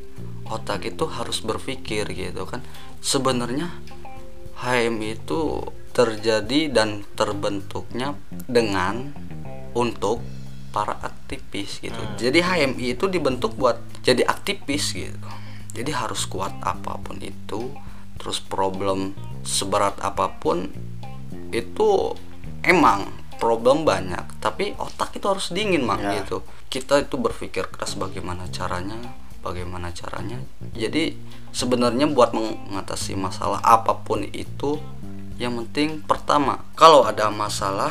otak 0.45 0.85
itu 0.85 1.07
harus 1.09 1.41
berpikir 1.41 2.05
gitu 2.13 2.45
kan 2.45 2.61
sebenarnya 3.01 3.73
HM 4.61 5.01
itu 5.01 5.65
terjadi 5.91 6.69
dan 6.71 7.03
terbentuknya 7.17 8.15
dengan 8.47 9.11
untuk 9.75 10.23
para 10.71 10.99
aktivis 11.03 11.83
gitu. 11.83 11.99
Jadi 12.17 12.41
HMI 12.41 12.95
itu 12.95 13.11
dibentuk 13.11 13.59
buat 13.59 13.79
jadi 14.07 14.23
aktivis 14.27 14.95
gitu. 14.95 15.29
Jadi 15.75 15.91
harus 15.95 16.27
kuat 16.27 16.55
apa 16.63 16.99
pun 16.99 17.19
itu 17.23 17.75
terus 18.19 18.39
problem 18.39 19.17
seberat 19.43 19.97
apa 20.05 20.31
pun 20.31 20.71
itu 21.51 22.15
emang 22.63 23.11
problem 23.43 23.83
banyak. 23.83 24.39
Tapi 24.39 24.79
otak 24.79 25.17
itu 25.19 25.27
harus 25.27 25.51
dingin 25.51 25.83
mang 25.83 25.99
Ya. 25.99 26.23
gitu. 26.23 26.47
Kita 26.71 27.03
itu 27.03 27.19
berpikir 27.19 27.67
keras 27.67 27.99
bagaimana 27.99 28.47
caranya 28.53 28.99
bagaimana 29.41 29.91
caranya. 29.91 30.39
Jadi 30.77 31.17
sebenarnya 31.51 32.07
buat 32.07 32.31
mengatasi 32.37 33.17
masalah 33.17 33.59
apa 33.65 33.97
pun 34.05 34.23
itu 34.23 34.79
yang 35.41 35.57
penting 35.65 36.05
pertama 36.05 36.61
kalau 36.77 37.09
ada 37.09 37.33
masalah 37.33 37.91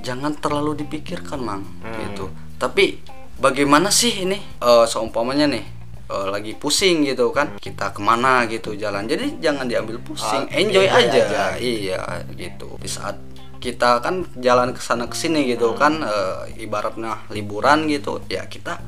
jangan 0.00 0.34
terlalu 0.36 0.78
dipikirkan 0.78 1.40
mang 1.40 1.64
gitu. 2.04 2.30
Tapi 2.56 2.98
bagaimana 3.36 3.88
sih 3.88 4.24
ini 4.24 4.38
Eh, 4.58 4.86
seumpamanya 4.86 5.46
nih 5.46 5.64
eh, 6.08 6.26
lagi 6.28 6.52
pusing 6.54 7.04
gitu 7.04 7.30
kan? 7.30 7.54
Kita 7.56 7.92
ke 7.92 8.00
mana 8.00 8.46
gitu 8.46 8.74
jalan. 8.74 9.04
Jadi 9.04 9.38
jangan 9.38 9.66
diambil 9.66 9.98
pusing 9.98 10.46
Oh, 10.46 10.52
enjoy 10.52 10.86
enjoy 10.86 11.06
aja. 11.12 11.22
aja. 11.22 11.44
iya. 11.58 12.00
Gitu. 12.32 12.78
Di 12.78 12.88
saat 12.88 13.18
kita 13.58 13.98
kan 13.98 14.22
jalan 14.38 14.70
ke 14.70 14.78
sana 14.78 15.10
ke 15.10 15.18
sini 15.18 15.42
gitu 15.44 15.74
kan 15.74 15.98
eh, 16.00 16.62
ibaratnya 16.62 17.26
liburan 17.28 17.90
gitu 17.90 18.22
ya 18.30 18.46
kita 18.46 18.78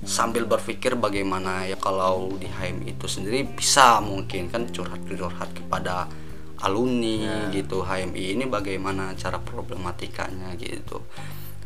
sambil 0.00 0.44
berpikir 0.44 0.96
bagaimana 0.96 1.64
ya 1.64 1.76
kalau 1.76 2.32
di 2.36 2.44
HM 2.44 2.84
itu 2.84 3.04
sendiri 3.04 3.44
bisa 3.44 4.00
mungkin 4.00 4.48
kan 4.48 4.68
curhat-curhat 4.68 5.48
kepada 5.54 6.08
alumni 6.64 7.16
gitu 7.50 7.80
HMI 7.80 8.34
ini 8.34 8.44
bagaimana 8.46 9.12
cara 9.14 9.36
problematikanya 9.36 10.56
gitu 10.56 11.04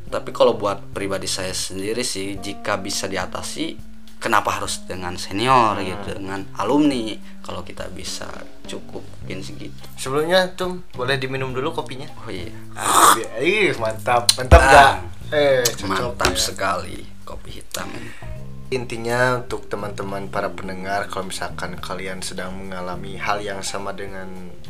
tapi 0.09 0.31
kalau 0.31 0.55
buat 0.55 0.81
pribadi 0.91 1.25
saya 1.25 1.53
sendiri 1.53 2.01
sih 2.01 2.37
jika 2.37 2.75
bisa 2.77 3.07
diatasi 3.07 3.77
kenapa 4.19 4.51
harus 4.51 4.83
dengan 4.83 5.15
senior 5.15 5.79
gitu 5.79 6.17
dengan 6.17 6.43
alumni 6.57 7.15
kalau 7.39 7.63
kita 7.63 7.87
bisa 7.89 8.27
cukup 8.65 9.05
mungkin 9.23 9.39
segitu 9.41 9.79
Sebelumnya 9.95 10.51
tuh 10.53 10.83
boleh 10.91 11.17
diminum 11.17 11.51
dulu 11.51 11.71
kopinya. 11.73 12.09
oh 12.19 12.29
iya 12.29 12.51
Ah, 12.73 13.15
ih, 13.39 13.73
mantap. 13.77 14.27
Mantap 14.35 14.59
Ah. 14.59 14.65
enggak? 14.65 14.93
Eh, 15.29 15.61
cocok 15.77 15.87
mantap 16.17 16.33
ya. 16.33 16.41
sekali 16.41 16.99
kopi 17.23 17.61
hitam 17.61 17.89
Intinya 18.69 19.39
untuk 19.39 19.65
teman-teman 19.67 20.29
para 20.29 20.49
pendengar 20.49 21.09
kalau 21.09 21.27
misalkan 21.27 21.77
kalian 21.79 22.21
sedang 22.21 22.53
mengalami 22.55 23.17
hal 23.17 23.41
yang 23.41 23.61
sama 23.63 23.93
dengan 23.93 24.29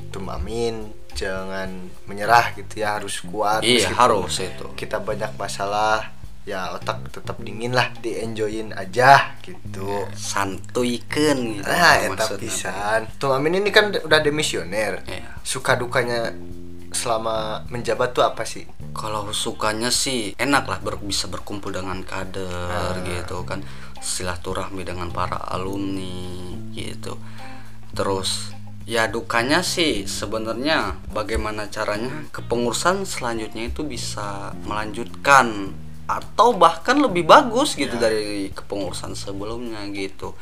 Tum 0.09 0.31
Amin, 0.31 0.95
jangan 1.13 1.67
menyerah 2.05 2.55
gitu 2.55 2.79
ya, 2.79 2.95
harus 2.95 3.19
kuat. 3.21 3.61
iya 3.61 3.91
harus 3.91 4.39
itu 4.39 4.71
Kita 4.73 4.99
banyak 4.99 5.35
masalah, 5.35 6.15
ya 6.43 6.71
otak 6.73 7.11
tetap 7.11 7.37
dingin 7.39 7.75
lah, 7.75 7.91
di 7.97 8.15
enjoyin 8.17 8.71
aja 8.73 9.35
gitu. 9.43 10.07
santuikan 10.15 11.37
gitu 11.53 11.67
Nah, 11.67 11.95
eta 11.99 12.15
maksudnya. 12.15 12.39
pisan. 12.39 13.01
Tum 13.19 13.35
Amin 13.35 13.59
ini 13.59 13.69
kan 13.69 13.91
udah 13.91 14.21
demisioner. 14.21 15.03
Iya. 15.05 15.43
Suka 15.43 15.75
dukanya 15.75 16.31
selama 16.89 17.67
menjabat 17.67 18.13
tuh 18.13 18.23
apa 18.23 18.47
sih? 18.47 18.63
kalau 18.89 19.31
sukanya 19.31 19.95
sih 19.95 20.35
enak 20.35 20.67
lah 20.67 20.81
ber- 20.81 20.99
bisa 20.99 21.31
berkumpul 21.31 21.71
dengan 21.71 22.03
kader 22.03 22.51
Ah. 22.67 22.99
gitu 22.99 23.47
kan 23.47 23.63
silaturahmi 24.01 24.83
dengan 24.87 25.11
para 25.11 25.39
alumni 25.51 26.55
gitu. 26.75 27.19
Terus 27.93 28.55
ya 28.89 29.05
dukanya 29.05 29.61
sih 29.61 30.09
sebenarnya 30.09 30.97
bagaimana 31.13 31.69
caranya 31.69 32.25
kepengurusan 32.33 33.05
selanjutnya 33.05 33.69
itu 33.69 33.85
bisa 33.85 34.57
melanjutkan 34.65 35.77
atau 36.09 36.57
bahkan 36.57 36.97
lebih 36.97 37.29
bagus 37.29 37.77
gitu 37.77 38.01
dari 38.01 38.49
kepengurusan 38.57 39.13
sebelumnya 39.13 39.85
gitu. 39.93 40.33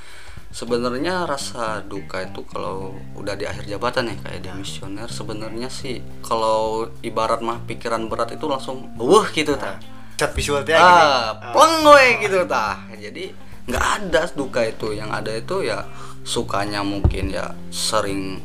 Sebenarnya 0.55 1.27
rasa 1.27 1.83
duka 1.83 2.23
itu 2.23 2.47
kalau 2.47 2.95
udah 3.19 3.35
di 3.35 3.45
akhir 3.45 3.67
jabatan 3.67 4.15
ya 4.15 4.17
kayak 4.23 4.47
demisioner 4.47 5.11
sebenarnya 5.11 5.67
sih 5.67 6.01
kalau 6.23 6.87
ibarat 7.03 7.43
mah 7.43 7.61
pikiran 7.67 8.07
berat 8.07 8.39
itu 8.39 8.47
langsung 8.47 8.95
wuh 8.95 9.27
gitu 9.35 9.59
tah. 9.59 9.83
Cat 10.17 10.33
visual 10.33 10.65
teh 10.65 10.73
gini. 10.73 10.81
ah 10.81 11.51
pleng 11.51 11.83
we 11.83 12.25
gitu 12.25 12.47
tah. 12.47 12.89
Jadi 12.95 13.46
nggak 13.67 13.87
ada 14.01 14.31
duka 14.33 14.65
itu. 14.67 14.95
Yang 14.95 15.11
ada 15.13 15.33
itu 15.35 15.57
ya 15.67 15.79
sukanya 16.27 16.83
mungkin 16.83 17.31
ya 17.31 17.55
sering 17.71 18.43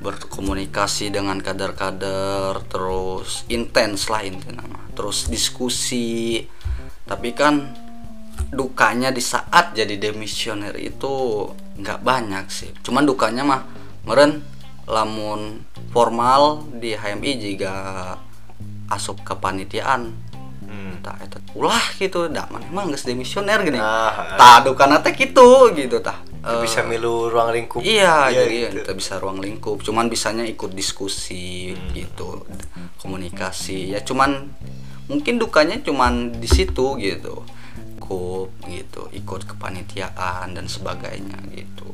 berkomunikasi 0.00 1.10
dengan 1.10 1.42
kader-kader 1.42 2.62
terus 2.70 3.42
intens 3.50 4.06
lah 4.06 4.22
intinya 4.22 4.62
terus 4.96 5.28
diskusi. 5.28 6.46
Tapi 7.06 7.30
kan 7.36 7.74
dukanya 8.50 9.10
di 9.10 9.22
saat 9.22 9.74
jadi 9.74 9.98
demisioner 9.98 10.74
itu 10.78 11.46
nggak 11.76 12.00
banyak 12.02 12.46
sih. 12.48 12.70
Cuman 12.82 13.04
dukanya 13.04 13.42
mah 13.42 13.62
meren 14.06 14.42
lamun 14.86 15.66
formal 15.90 16.62
di 16.78 16.94
HMI 16.94 17.32
jika 17.42 17.74
asup 18.86 19.26
kepanitiaan 19.26 20.25
Hmm. 20.66 20.98
tah 20.98 21.14
eta 21.18 21.38
ulah 21.54 21.94
gitu 21.94 22.26
dah 22.26 22.50
mana 22.50 22.66
emang 22.66 22.90
geus 22.90 23.02
demisioner 23.02 23.62
gini 23.62 23.78
Ah, 23.78 24.34
tah 24.34 24.58
dukana 24.60 24.98
teh 24.98 25.14
gitu 25.14 25.70
gitu 25.72 25.98
tah 25.98 26.18
Itu 26.46 26.62
bisa 26.62 26.78
Eh, 26.78 26.86
milu 26.86 27.26
ruang 27.26 27.50
lingkup. 27.50 27.82
Iya, 27.82 28.30
Ya, 28.30 28.46
jadi 28.46 28.70
gitu. 28.70 28.74
kita 28.78 28.94
bisa 28.94 29.18
ruang 29.18 29.42
lingkup. 29.42 29.82
Cuman 29.82 30.06
bisanya 30.06 30.46
ikut 30.46 30.70
diskusi 30.70 31.74
Hmm. 31.74 31.90
gitu, 31.90 32.46
komunikasi. 33.00 33.90
Ya 33.90 34.00
cuman 34.00 34.54
mungkin 35.06 35.38
dukanya 35.38 35.78
cuman 35.80 36.34
di 36.34 36.46
situ 36.46 36.94
gitu. 36.98 37.42
Ikut 37.98 38.50
gitu, 38.64 39.02
ikut 39.12 39.42
kepanitiaan 39.44 40.54
dan 40.54 40.66
sebagainya 40.66 41.34
gitu. 41.50 41.90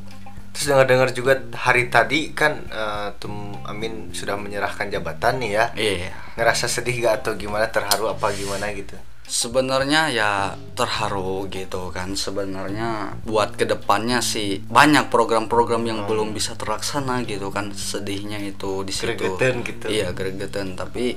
Terus 0.52 0.68
dengar-dengar 0.68 1.08
juga 1.16 1.40
hari 1.56 1.88
tadi 1.88 2.36
kan 2.36 2.60
eh, 2.68 3.08
Tum 3.16 3.56
Amin 3.64 4.12
sudah 4.12 4.36
menyerahkan 4.36 4.92
jabatan 4.92 5.40
nih 5.40 5.50
ya. 5.56 5.64
Iya. 5.72 6.10
Ngerasa 6.36 6.68
sedih 6.68 7.00
gak 7.04 7.24
atau 7.24 7.32
gimana 7.36 7.72
terharu 7.72 8.12
apa 8.12 8.28
gimana 8.36 8.68
gitu? 8.76 8.94
Sebenarnya 9.22 10.12
ya 10.12 10.30
terharu 10.76 11.48
gitu 11.48 11.88
kan 11.88 12.12
sebenarnya 12.12 13.16
buat 13.24 13.56
ke 13.56 13.64
depannya 13.64 14.20
sih 14.20 14.60
banyak 14.68 15.08
program-program 15.08 15.88
yang 15.88 16.04
belum 16.04 16.36
bisa 16.36 16.52
terlaksana 16.52 17.24
gitu 17.24 17.48
kan 17.48 17.72
sedihnya 17.72 18.36
itu 18.44 18.84
di 18.84 18.92
situ. 18.92 19.16
Gregetan 19.16 19.64
gitu. 19.64 19.88
Iya 19.88 20.12
gregetan 20.12 20.76
tapi 20.76 21.16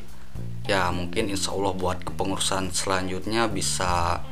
ya 0.64 0.90
mungkin 0.96 1.28
insya 1.28 1.52
Allah 1.52 1.76
buat 1.76 2.08
kepengurusan 2.08 2.72
selanjutnya 2.72 3.52
bisa 3.52 4.24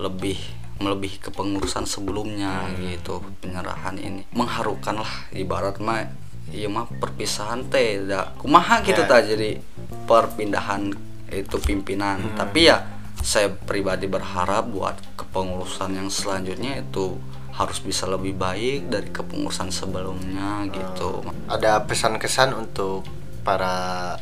lebih 0.00 0.40
melebihi 0.82 1.22
kepengurusan 1.22 1.86
sebelumnya 1.86 2.66
gitu 2.82 3.22
penyerahan 3.38 3.94
ini. 3.96 4.26
Mengharukan 4.34 4.98
lah 5.00 5.12
ibarat 5.30 5.78
mah 5.78 6.10
iya 6.50 6.66
mah 6.66 6.90
perpisahan 6.90 7.70
teh 7.70 8.02
da 8.02 8.34
kumaha 8.36 8.82
gitu 8.82 9.06
Ya. 9.06 9.08
ta 9.08 9.22
jadi 9.22 9.62
perpindahan 10.04 10.90
itu 11.30 11.56
pimpinan. 11.62 12.34
Tapi 12.34 12.66
ya 12.66 12.82
saya 13.22 13.48
pribadi 13.54 14.10
berharap 14.10 14.66
buat 14.68 14.98
kepengurusan 15.14 15.94
yang 15.94 16.10
selanjutnya 16.10 16.82
itu 16.82 17.16
harus 17.54 17.78
bisa 17.78 18.10
lebih 18.10 18.34
baik 18.34 18.90
dari 18.90 19.08
kepengurusan 19.14 19.70
sebelumnya 19.70 20.66
gitu. 20.74 21.22
Ada 21.46 21.86
pesan-kesan 21.86 22.56
untuk 22.58 23.06
para 23.46 24.16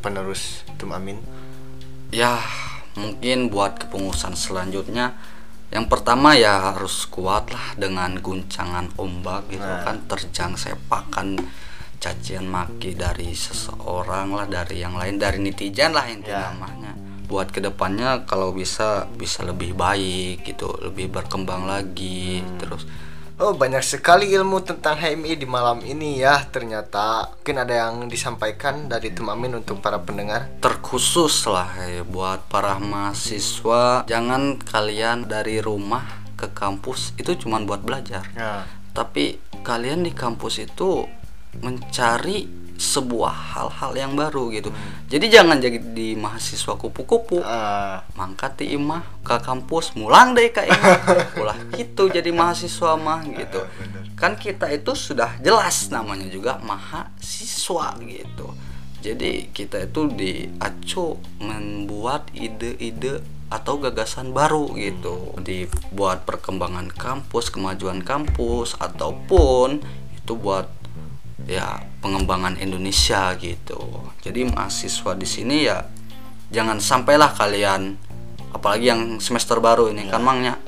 penerus 0.00 0.64
Tum 0.80 0.94
Amin? 0.96 1.18
ya 2.14 2.38
mungkin 2.96 3.50
buat 3.52 3.76
kepengurusan 3.82 4.38
selanjutnya 4.38 5.18
yang 5.74 5.90
pertama 5.90 6.38
ya 6.38 6.72
harus 6.72 7.10
kuat 7.10 7.50
lah 7.50 7.74
dengan 7.74 8.16
guncangan 8.18 8.94
ombak 8.96 9.50
gitu 9.50 9.66
Nah. 9.66 9.82
kan 9.82 10.06
terjang 10.06 10.54
sepakan 10.54 11.36
cacian 11.98 12.46
maki 12.46 12.94
dari 12.94 13.34
seseorang 13.34 14.30
lah 14.30 14.46
dari 14.46 14.78
yang 14.78 14.94
lain 14.94 15.16
dari 15.16 15.42
netizen 15.42 15.90
lah 15.90 16.06
inti 16.06 16.30
Ya. 16.30 16.52
namanya 16.54 16.94
buat 17.26 17.50
ke 17.50 17.58
depannya 17.58 18.22
kalau 18.22 18.54
bisa 18.54 19.10
bisa 19.18 19.42
lebih 19.42 19.74
baik 19.74 20.46
gitu 20.46 20.70
lebih 20.78 21.10
berkembang 21.10 21.66
lagi 21.66 22.38
terus 22.62 22.86
Oh 23.36 23.52
banyak 23.52 23.84
sekali 23.84 24.32
ilmu 24.32 24.64
tentang 24.64 24.96
HMI 24.96 25.36
di 25.36 25.44
malam 25.44 25.84
ini 25.84 26.24
ya. 26.24 26.40
Ternyata 26.48 27.36
mungkin 27.36 27.56
ada 27.60 27.74
yang 27.84 28.08
disampaikan 28.08 28.88
dari 28.88 29.12
Tum 29.12 29.28
Amin 29.28 29.52
untuk 29.60 29.84
para 29.84 30.00
pendengar. 30.00 30.48
Terkhusus 30.64 31.44
lah 31.44 31.68
ya, 31.84 32.00
buat 32.00 32.48
para 32.48 32.80
mahasiswa. 32.80 34.08
Jangan 34.08 34.56
kalian 34.56 35.28
dari 35.28 35.60
rumah 35.60 36.24
ke 36.32 36.48
kampus 36.48 37.12
itu 37.20 37.36
cuman 37.44 37.68
buat 37.68 37.84
belajar. 37.84 38.24
Nah, 38.32 38.64
tapi 38.96 39.36
kalian 39.60 40.08
di 40.08 40.16
kampus 40.16 40.64
itu 40.64 41.04
mencari 41.60 42.65
sebuah 42.76 43.56
hal-hal 43.56 43.92
yang 43.96 44.12
baru 44.12 44.52
gitu. 44.52 44.68
Jadi 45.08 45.26
jangan 45.32 45.56
jadi 45.58 45.80
di 45.80 46.12
mahasiswa 46.14 46.76
kupu-kupu. 46.76 47.40
Ah, 47.40 48.04
mangkat 48.14 48.60
di 48.60 48.76
imah 48.76 49.02
ke 49.24 49.36
kampus 49.40 49.96
mulang 49.96 50.36
deh 50.36 50.52
ke 50.52 50.68
imah. 50.68 50.96
Ulah 51.40 51.58
gitu 51.76 52.12
jadi 52.12 52.28
mahasiswa 52.30 52.96
mah 53.00 53.24
gitu. 53.24 53.64
Kan 54.16 54.36
kita 54.36 54.68
itu 54.72 54.92
sudah 54.92 55.40
jelas 55.40 55.88
namanya 55.88 56.28
juga 56.28 56.60
mahasiswa 56.60 57.96
gitu. 58.04 58.46
Jadi 59.00 59.52
kita 59.52 59.86
itu 59.86 60.08
diacu 60.10 61.20
membuat 61.38 62.28
ide-ide 62.34 63.22
atau 63.46 63.78
gagasan 63.78 64.34
baru 64.34 64.74
gitu. 64.74 65.36
Dibuat 65.40 66.26
perkembangan 66.26 66.90
kampus 66.90 67.48
kemajuan 67.54 68.02
kampus 68.02 68.74
ataupun 68.76 69.80
itu 70.18 70.32
buat 70.34 70.66
ya 71.46 71.82
pengembangan 72.02 72.58
Indonesia 72.58 73.32
gitu. 73.38 74.10
Jadi 74.20 74.50
mahasiswa 74.50 75.14
di 75.14 75.26
sini 75.26 75.56
ya 75.66 75.86
jangan 76.50 76.78
sampailah 76.82 77.34
kalian 77.34 77.98
apalagi 78.54 78.90
yang 78.90 79.18
semester 79.18 79.58
baru 79.58 79.90
ini 79.90 80.06
kan 80.06 80.22
mangnya 80.22 80.58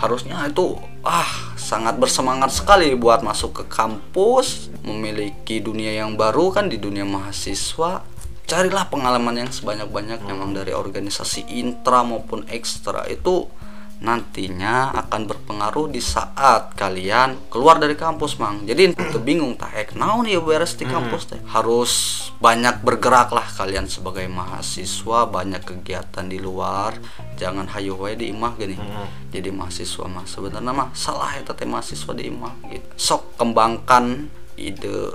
harusnya 0.00 0.48
itu 0.48 0.80
ah 1.04 1.54
sangat 1.54 1.96
bersemangat 1.96 2.50
sekali 2.52 2.92
buat 2.96 3.22
masuk 3.22 3.62
ke 3.62 3.64
kampus 3.68 4.72
memiliki 4.82 5.62
dunia 5.62 6.04
yang 6.04 6.14
baru 6.18 6.52
kan 6.52 6.68
di 6.68 6.76
dunia 6.76 7.06
mahasiswa. 7.06 8.04
Carilah 8.42 8.90
pengalaman 8.90 9.46
yang 9.46 9.48
sebanyak-banyaknya 9.48 10.28
memang 10.28 10.52
dari 10.52 10.76
organisasi 10.76 11.48
intra 11.56 12.04
maupun 12.04 12.44
ekstra. 12.50 13.06
Itu 13.08 13.48
nantinya 14.02 14.90
akan 15.06 15.30
berpengaruh 15.30 15.86
di 15.86 16.02
saat 16.02 16.74
kalian 16.74 17.38
keluar 17.48 17.78
dari 17.78 17.94
kampus 17.94 18.36
mang. 18.42 18.66
Jadi 18.66 18.98
itu 18.98 19.18
bingung 19.22 19.54
tak 19.54 19.72
ek 19.78 19.90
naon 19.94 20.26
ya 20.26 20.42
beres 20.42 20.74
di 20.74 20.84
kampus 20.84 21.30
teh? 21.30 21.40
Harus 21.46 22.26
banyak 22.42 22.82
bergerak 22.82 23.30
lah 23.30 23.46
kalian 23.46 23.86
sebagai 23.86 24.26
mahasiswa 24.26 25.30
banyak 25.30 25.62
kegiatan 25.62 26.26
di 26.26 26.42
luar. 26.42 26.98
Jangan 27.38 27.70
hayu 27.70 27.94
wae 27.94 28.18
di 28.18 28.34
imah 28.34 28.58
gini. 28.58 28.76
Jadi 29.30 29.48
mahasiswa 29.54 30.04
mah 30.10 30.26
sebenarnya 30.26 30.74
mah 30.74 30.90
salah 30.92 31.30
ya 31.38 31.46
teh 31.46 31.64
mahasiswa 31.64 32.12
di 32.12 32.26
imah 32.26 32.54
gitu. 32.74 32.86
Sok 32.98 33.38
kembangkan 33.38 34.26
ide 34.58 35.14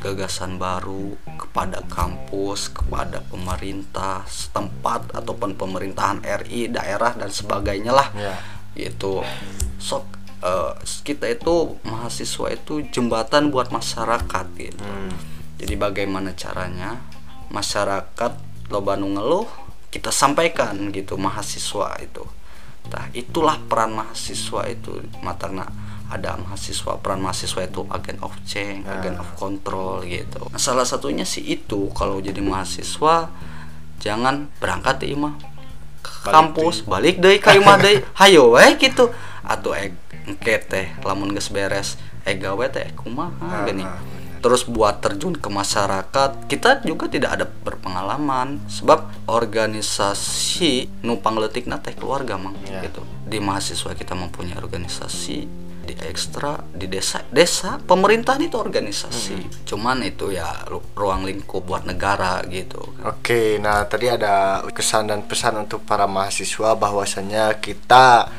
gagasan 0.00 0.56
baru 0.56 1.14
kepada 1.36 1.84
kampus, 1.86 2.72
kepada 2.72 3.20
pemerintah 3.28 4.24
setempat 4.24 5.12
ataupun 5.12 5.54
pemerintahan 5.54 6.24
RI, 6.24 6.72
daerah 6.72 7.12
dan 7.12 7.28
sebagainya 7.28 7.92
lah. 7.92 8.08
Ya. 8.16 8.34
Itu 8.74 9.20
sok 9.76 10.08
eh, 10.40 10.72
kita 11.04 11.28
itu 11.28 11.76
mahasiswa 11.84 12.48
itu 12.50 12.88
jembatan 12.88 13.52
buat 13.52 13.68
masyarakat 13.68 14.46
gitu. 14.56 14.84
Hmm. 14.84 15.12
Jadi 15.60 15.74
bagaimana 15.76 16.32
caranya 16.32 16.96
masyarakat 17.52 18.32
loba 18.72 18.96
nu 18.96 19.12
ngeluh 19.12 19.44
kita 19.92 20.08
sampaikan 20.08 20.94
gitu 20.94 21.20
mahasiswa 21.20 21.98
itu. 22.00 22.24
Nah, 22.88 23.12
itulah 23.12 23.60
peran 23.68 23.92
mahasiswa 23.92 24.64
itu 24.70 25.04
matana 25.20 25.68
ada 26.10 26.34
mahasiswa 26.36 26.98
peran 26.98 27.22
mahasiswa 27.22 27.62
itu 27.62 27.86
agen 27.86 28.18
of 28.20 28.34
change, 28.42 28.82
agen 28.84 29.14
of 29.16 29.30
control 29.38 30.02
gitu. 30.02 30.42
Nah, 30.50 30.58
salah 30.58 30.82
satunya 30.82 31.22
sih 31.22 31.40
itu 31.40 31.86
kalau 31.94 32.18
jadi 32.18 32.42
mahasiswa 32.42 33.30
jangan 33.98 34.50
berangkat 34.58 35.06
di 35.06 35.14
imah. 35.14 35.38
Ke 36.02 36.28
Balik 36.28 36.34
kampus 36.34 36.76
balik 36.84 37.16
deh 37.22 37.38
ke 37.38 37.56
imah 37.56 37.76
deh. 37.78 38.02
Hayo 38.20 38.50
we 38.52 38.74
gitu. 38.76 39.14
Atau 39.46 39.72
engke 39.72 40.58
teh 40.60 40.86
lamun 41.00 41.30
geus 41.30 41.48
beres 41.48 41.94
ek 42.26 42.42
gawe 42.42 42.66
teh 42.68 42.90
kumaha 42.92 43.64
gini. 43.64 43.86
terus 44.40 44.64
buat 44.64 45.04
terjun 45.04 45.36
ke 45.36 45.52
masyarakat 45.52 46.48
kita 46.48 46.80
juga 46.88 47.12
tidak 47.12 47.36
ada 47.36 47.44
berpengalaman 47.44 48.56
sebab 48.72 49.04
organisasi 49.28 50.88
numpang 51.04 51.36
letik 51.36 51.68
teh 51.84 51.92
keluarga 51.92 52.40
mang 52.40 52.56
Ya. 52.64 52.80
gitu. 52.80 53.04
Di 53.28 53.36
mahasiswa 53.36 53.92
kita 53.92 54.16
mempunyai 54.16 54.56
organisasi 54.56 55.44
di 55.90 56.06
ekstra 56.06 56.62
di 56.70 56.86
desa. 56.86 57.26
Desa 57.26 57.82
pemerintahan 57.82 58.46
itu 58.46 58.54
organisasi. 58.54 59.66
Cuman 59.66 60.06
itu 60.06 60.30
ya 60.30 60.62
ru- 60.70 60.94
ruang 60.94 61.26
lingkup 61.26 61.66
buat 61.66 61.82
negara 61.82 62.38
gitu. 62.46 62.94
Oke, 63.02 63.58
nah 63.58 63.82
tadi 63.90 64.06
ada 64.06 64.62
kesan 64.70 65.10
dan 65.10 65.26
pesan 65.26 65.66
untuk 65.66 65.82
para 65.82 66.06
mahasiswa 66.06 66.78
bahwasanya 66.78 67.58
kita 67.58 68.30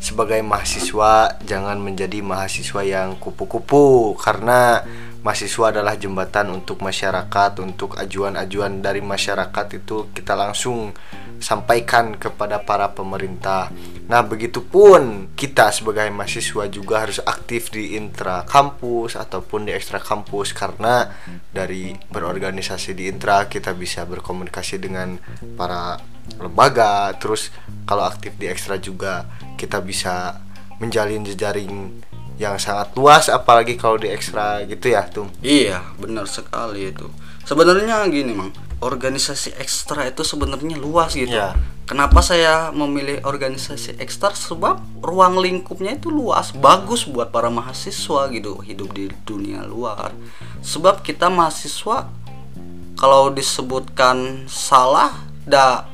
sebagai 0.00 0.40
mahasiswa 0.44 1.40
jangan 1.44 1.80
menjadi 1.80 2.24
mahasiswa 2.24 2.80
yang 2.84 3.20
kupu-kupu. 3.20 4.16
Karena 4.16 4.80
mahasiswa 5.24 5.72
adalah 5.72 5.96
jembatan 5.96 6.52
untuk 6.52 6.80
masyarakat, 6.84 7.52
untuk 7.60 7.96
ajuan-ajuan 7.96 8.84
dari 8.84 9.00
masyarakat 9.00 9.66
itu 9.80 10.12
kita 10.12 10.36
langsung 10.36 10.92
sampaikan 11.40 12.16
kepada 12.16 12.60
para 12.62 12.92
pemerintah. 12.92 13.70
Nah, 14.04 14.20
begitupun 14.20 15.32
kita 15.32 15.72
sebagai 15.72 16.08
mahasiswa 16.12 16.68
juga 16.68 17.04
harus 17.06 17.18
aktif 17.24 17.72
di 17.72 17.96
intra 17.96 18.44
kampus 18.44 19.16
ataupun 19.16 19.64
di 19.68 19.72
ekstra 19.72 20.00
kampus 20.00 20.52
karena 20.52 21.08
dari 21.48 21.96
berorganisasi 22.12 22.92
di 22.92 23.08
intra 23.08 23.48
kita 23.48 23.72
bisa 23.72 24.04
berkomunikasi 24.04 24.76
dengan 24.76 25.16
para 25.56 25.96
lembaga. 26.36 27.12
Terus 27.16 27.48
kalau 27.88 28.04
aktif 28.04 28.36
di 28.36 28.48
ekstra 28.48 28.76
juga 28.76 29.24
kita 29.56 29.80
bisa 29.80 30.40
menjalin 30.82 31.24
jejaring 31.24 32.02
yang 32.34 32.58
sangat 32.58 32.90
luas 32.98 33.30
apalagi 33.30 33.78
kalau 33.78 33.94
di 33.94 34.10
ekstra 34.10 34.66
gitu 34.66 34.90
ya, 34.90 35.06
tuh. 35.06 35.30
Iya, 35.38 35.94
benar 35.96 36.26
sekali 36.26 36.90
itu. 36.90 37.06
Sebenarnya 37.46 38.02
gini, 38.10 38.32
Mang. 38.34 38.50
Organisasi 38.84 39.56
ekstra 39.56 40.04
itu 40.04 40.20
sebenarnya 40.20 40.76
luas 40.76 41.16
gitu. 41.16 41.32
Iya. 41.32 41.56
Kenapa 41.88 42.20
saya 42.20 42.68
memilih 42.68 43.24
organisasi 43.24 43.96
ekstra? 43.96 44.36
Sebab 44.36 45.00
ruang 45.00 45.40
lingkupnya 45.40 45.96
itu 45.96 46.12
luas, 46.12 46.52
bagus 46.52 47.08
buat 47.08 47.32
para 47.32 47.48
mahasiswa 47.48 48.28
gitu 48.28 48.60
hidup 48.60 48.92
di 48.92 49.08
dunia 49.24 49.64
luar. 49.64 50.12
Sebab 50.60 51.00
kita 51.00 51.32
mahasiswa 51.32 52.12
kalau 53.00 53.32
disebutkan 53.32 54.44
salah, 54.52 55.16
dah 55.48 55.88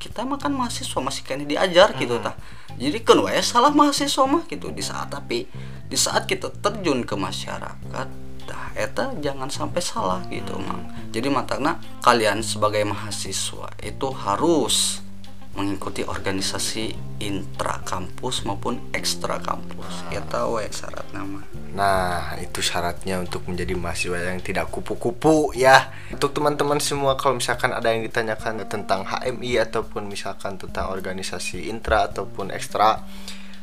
kita 0.00 0.24
makan 0.24 0.56
mahasiswa 0.56 1.00
masih 1.04 1.22
kayaknya 1.28 1.46
diajar 1.60 1.92
gitu 2.00 2.16
tah. 2.24 2.32
Jadi 2.80 3.04
kan 3.04 3.20
wae 3.20 3.36
salah 3.44 3.68
mahasiswa 3.68 4.24
mah 4.24 4.48
gitu 4.48 4.72
di 4.72 4.80
saat 4.80 5.12
tapi 5.12 5.44
di 5.90 5.98
saat 5.98 6.24
kita 6.24 6.48
terjun 6.64 7.04
ke 7.04 7.12
masyarakat 7.18 8.29
dah 8.46 8.72
eta 8.76 9.12
jangan 9.18 9.48
sampai 9.48 9.80
salah 9.82 10.20
gitu 10.28 10.56
mang. 10.60 10.86
Jadi 11.10 11.28
matana 11.28 11.76
kalian 12.00 12.40
sebagai 12.44 12.84
mahasiswa 12.86 13.72
itu 13.82 14.08
harus 14.14 15.00
mengikuti 15.50 16.06
organisasi 16.06 16.94
intra 17.18 17.82
kampus 17.82 18.46
maupun 18.46 18.78
ekstra 18.94 19.42
kampus. 19.42 20.06
Eta 20.14 20.46
we 20.46 20.70
syarat 20.70 21.10
nama. 21.10 21.42
Nah, 21.74 22.38
itu 22.38 22.62
syaratnya 22.62 23.18
untuk 23.18 23.46
menjadi 23.50 23.74
mahasiswa 23.74 24.30
yang 24.30 24.42
tidak 24.42 24.70
kupu-kupu 24.70 25.50
ya. 25.58 25.90
Untuk 26.14 26.34
teman-teman 26.34 26.78
semua 26.78 27.18
kalau 27.18 27.38
misalkan 27.38 27.74
ada 27.74 27.90
yang 27.90 28.06
ditanyakan 28.06 28.62
tentang 28.70 29.06
HMI 29.06 29.58
ataupun 29.66 30.06
misalkan 30.06 30.54
tentang 30.54 30.90
organisasi 30.94 31.66
intra 31.66 32.06
ataupun 32.06 32.54
ekstra, 32.54 33.02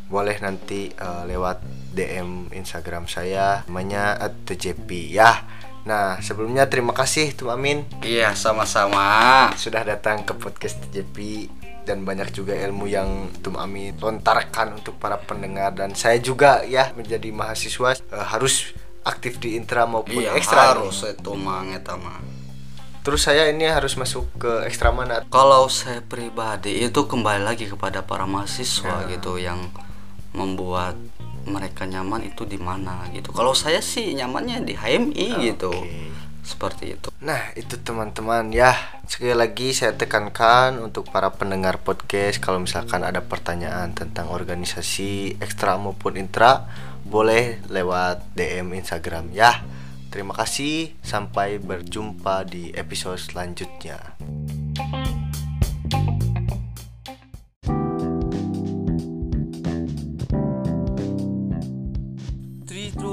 boleh 0.07 0.39
nanti 0.39 0.87
eh, 0.87 1.23
lewat 1.25 1.59
DM 1.91 2.51
Instagram 2.51 3.05
saya 3.05 3.63
namanya 3.65 4.15
@tjp 4.45 4.87
ya. 5.09 5.43
Nah, 5.83 6.19
sebelumnya 6.19 6.67
terima 6.67 6.91
kasih 6.91 7.31
Tum 7.31 7.47
Amin 7.47 7.87
Iya, 8.03 8.35
sama-sama. 8.35 9.47
sudah 9.55 9.87
datang 9.87 10.19
ke 10.21 10.35
podcast 10.35 10.75
TJP 10.83 11.47
dan 11.87 12.03
banyak 12.03 12.35
juga 12.35 12.51
ilmu 12.51 12.85
yang 12.85 13.31
Tum 13.39 13.55
Ami 13.55 13.95
lontarkan 13.95 14.75
untuk 14.75 14.99
para 14.99 15.15
pendengar 15.15 15.71
dan 15.71 15.95
saya 15.95 16.19
juga 16.19 16.67
ya 16.67 16.91
menjadi 16.91 17.31
mahasiswa 17.31 17.95
eh, 17.95 18.25
harus 18.27 18.75
aktif 19.01 19.39
di 19.39 19.55
intra 19.55 19.87
maupun 19.87 20.19
Iya, 20.19 20.35
ekstra. 20.35 20.75
harus 20.75 21.07
itu 21.07 21.31
mang 21.33 21.71
eta 21.71 21.95
mah. 21.95 22.19
Terus 22.99 23.23
saya 23.23 23.47
ini 23.47 23.63
harus 23.63 23.95
masuk 23.95 24.27
ke 24.35 24.67
ekstra 24.67 24.91
mana? 24.91 25.23
Kalau 25.31 25.71
saya 25.71 26.03
pribadi 26.03 26.83
itu 26.83 27.07
kembali 27.07 27.47
lagi 27.47 27.71
kepada 27.71 28.03
para 28.03 28.27
mahasiswa 28.27 29.07
gitu 29.07 29.39
yang 29.39 29.71
membuat 30.37 30.93
mereka 31.47 31.89
nyaman 31.89 32.27
itu 32.29 32.45
di 32.45 32.61
mana 32.61 33.09
gitu. 33.09 33.33
Kalau 33.33 33.57
saya 33.57 33.81
sih 33.81 34.13
nyamannya 34.13 34.67
di 34.67 34.73
HMI 34.77 35.27
gitu. 35.49 35.71
Seperti 36.47 36.95
itu. 36.95 37.11
Nah, 37.19 37.51
itu 37.59 37.75
teman-teman 37.75 38.55
ya. 38.55 38.71
Sekali 39.03 39.35
lagi 39.35 39.75
saya 39.75 39.99
tekankan 39.99 40.79
untuk 40.79 41.11
para 41.11 41.27
pendengar 41.35 41.83
podcast 41.83 42.39
kalau 42.39 42.63
misalkan 42.63 43.03
ada 43.03 43.19
pertanyaan 43.19 43.91
tentang 43.91 44.31
organisasi 44.31 45.43
ekstra 45.43 45.75
maupun 45.75 46.15
intra, 46.15 46.63
boleh 47.03 47.59
lewat 47.67 48.31
DM 48.31 48.79
Instagram 48.79 49.35
ya. 49.35 49.59
Terima 50.07 50.31
kasih, 50.31 50.95
sampai 51.03 51.59
berjumpa 51.59 52.47
di 52.47 52.71
episode 52.71 53.19
selanjutnya. 53.19 53.99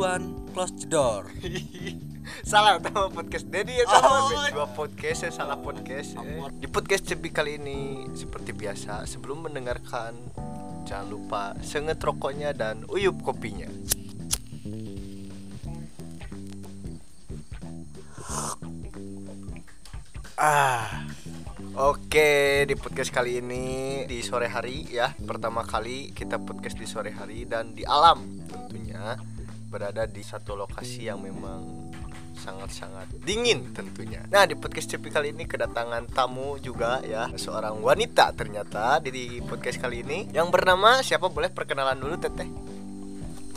One, 0.04 0.52
close 0.52 0.84
the 0.84 0.92
door. 0.92 1.32
salah 2.44 2.76
nama 2.76 3.08
podcast 3.08 3.48
Dedi 3.48 3.80
ya 3.80 3.88
sama 3.88 4.52
dua 4.52 4.68
podcast 4.68 5.24
saya 5.24 5.32
salah 5.32 5.56
podcast 5.56 6.20
eh. 6.20 6.44
di 6.60 6.68
podcast 6.68 7.08
cebi 7.08 7.32
kali 7.32 7.56
ini 7.56 8.04
seperti 8.12 8.52
biasa 8.52 9.08
sebelum 9.08 9.48
mendengarkan 9.48 10.12
jangan 10.84 11.08
lupa 11.08 11.56
senget 11.64 11.96
rokoknya 12.04 12.52
dan 12.52 12.84
uyup 12.92 13.16
kopinya 13.24 13.68
ah 20.36 21.08
Oke, 21.74 22.62
di 22.70 22.78
podcast 22.78 23.10
kali 23.10 23.42
ini 23.42 23.66
di 24.06 24.22
sore 24.22 24.46
hari 24.46 24.86
ya. 24.94 25.10
Pertama 25.10 25.66
kali 25.66 26.14
kita 26.14 26.38
podcast 26.38 26.78
di 26.78 26.86
sore 26.86 27.10
hari 27.10 27.50
dan 27.50 27.74
di 27.74 27.82
alam 27.82 28.46
tentunya 28.46 29.18
berada 29.74 30.06
di 30.06 30.22
satu 30.22 30.54
lokasi 30.54 31.10
yang 31.10 31.18
memang 31.18 31.90
sangat-sangat 32.38 33.10
dingin 33.26 33.74
tentunya. 33.74 34.22
Nah, 34.30 34.46
di 34.46 34.54
podcast 34.54 34.94
Cepi 34.94 35.10
kali 35.10 35.34
ini 35.34 35.50
kedatangan 35.50 36.06
tamu 36.14 36.62
juga 36.62 37.02
ya, 37.02 37.26
seorang 37.34 37.82
wanita 37.82 38.30
ternyata 38.38 39.02
di 39.02 39.42
podcast 39.42 39.82
kali 39.82 40.06
ini 40.06 40.30
yang 40.30 40.54
bernama 40.54 41.02
siapa 41.02 41.26
boleh 41.26 41.50
perkenalan 41.50 41.98
dulu 41.98 42.14
Teteh? 42.22 42.46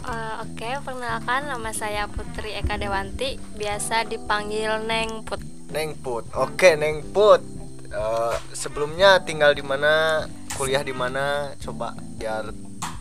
Eh, 0.07 0.35
Oke, 0.41 0.69
perkenalkan 0.81 1.51
nama 1.51 1.69
saya 1.75 2.09
Putri 2.09 2.55
Eka 2.55 2.81
Dewanti, 2.81 3.37
biasa 3.59 4.07
dipanggil 4.07 4.87
Neng 4.87 5.21
Put. 5.21 5.43
Neng 5.69 5.99
Put. 5.99 6.31
Oke, 6.33 6.79
Neng 6.79 7.03
Put. 7.11 7.43
Eh, 7.91 8.35
sebelumnya 8.55 9.19
tinggal 9.21 9.51
di 9.51 9.61
mana, 9.61 10.23
kuliah 10.55 10.81
di 10.81 10.95
mana? 10.95 11.51
Coba 11.59 11.91
biar 12.17 12.49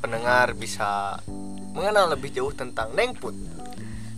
pendengar 0.02 0.52
bisa 0.58 1.22
mengenal 1.76 2.08
lebih 2.08 2.32
jauh 2.32 2.56
tentang 2.56 2.88
Neng 2.96 3.12
Put. 3.12 3.36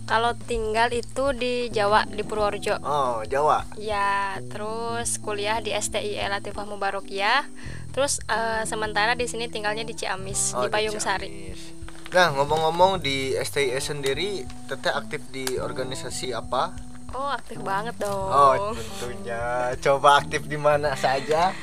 Kalau 0.07 0.33
tinggal 0.33 0.89
itu 0.89 1.37
di 1.37 1.69
Jawa 1.69 2.01
di 2.09 2.25
Purworejo. 2.25 2.81
Oh, 2.81 3.21
Jawa. 3.29 3.61
Ya, 3.77 4.41
terus 4.49 5.21
kuliah 5.21 5.61
di 5.61 5.69
STI 5.69 6.17
Latifah 6.25 6.65
Mubarokiyah. 6.65 7.45
Terus 7.93 8.17
eh, 8.25 8.65
sementara 8.65 9.13
di 9.13 9.29
sini 9.29 9.45
tinggalnya 9.45 9.85
di 9.85 9.93
Ciamis, 9.93 10.57
Oh, 10.57 10.65
di 10.65 10.73
Payung 10.73 10.97
Sari. 10.97 11.29
Ciamis. 11.29 11.61
Nah, 12.09 12.33
ngomong-ngomong 12.33 13.05
di 13.05 13.37
STI 13.37 13.77
sendiri, 13.77 14.41
Teteh 14.65 14.89
aktif 14.89 15.21
di 15.29 15.45
organisasi 15.61 16.33
apa? 16.33 16.73
Oh, 17.13 17.29
aktif 17.29 17.61
banget 17.61 17.93
dong. 18.01 18.29
Oh, 18.33 18.73
tentunya. 18.73 19.73
Coba 19.77 20.17
aktif 20.17 20.49
di 20.49 20.57
mana 20.57 20.97
saja? 20.97 21.53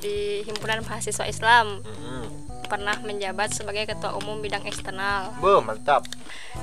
Di 0.00 0.44
Himpunan 0.44 0.84
Mahasiswa 0.84 1.24
Islam. 1.24 1.80
Mm-mm. 1.80 2.47
Pernah 2.68 3.00
menjabat 3.00 3.56
sebagai 3.56 3.88
ketua 3.88 4.12
umum 4.20 4.44
bidang 4.44 4.68
eksternal 4.68 5.32
Bo, 5.40 5.64
mantap. 5.64 6.04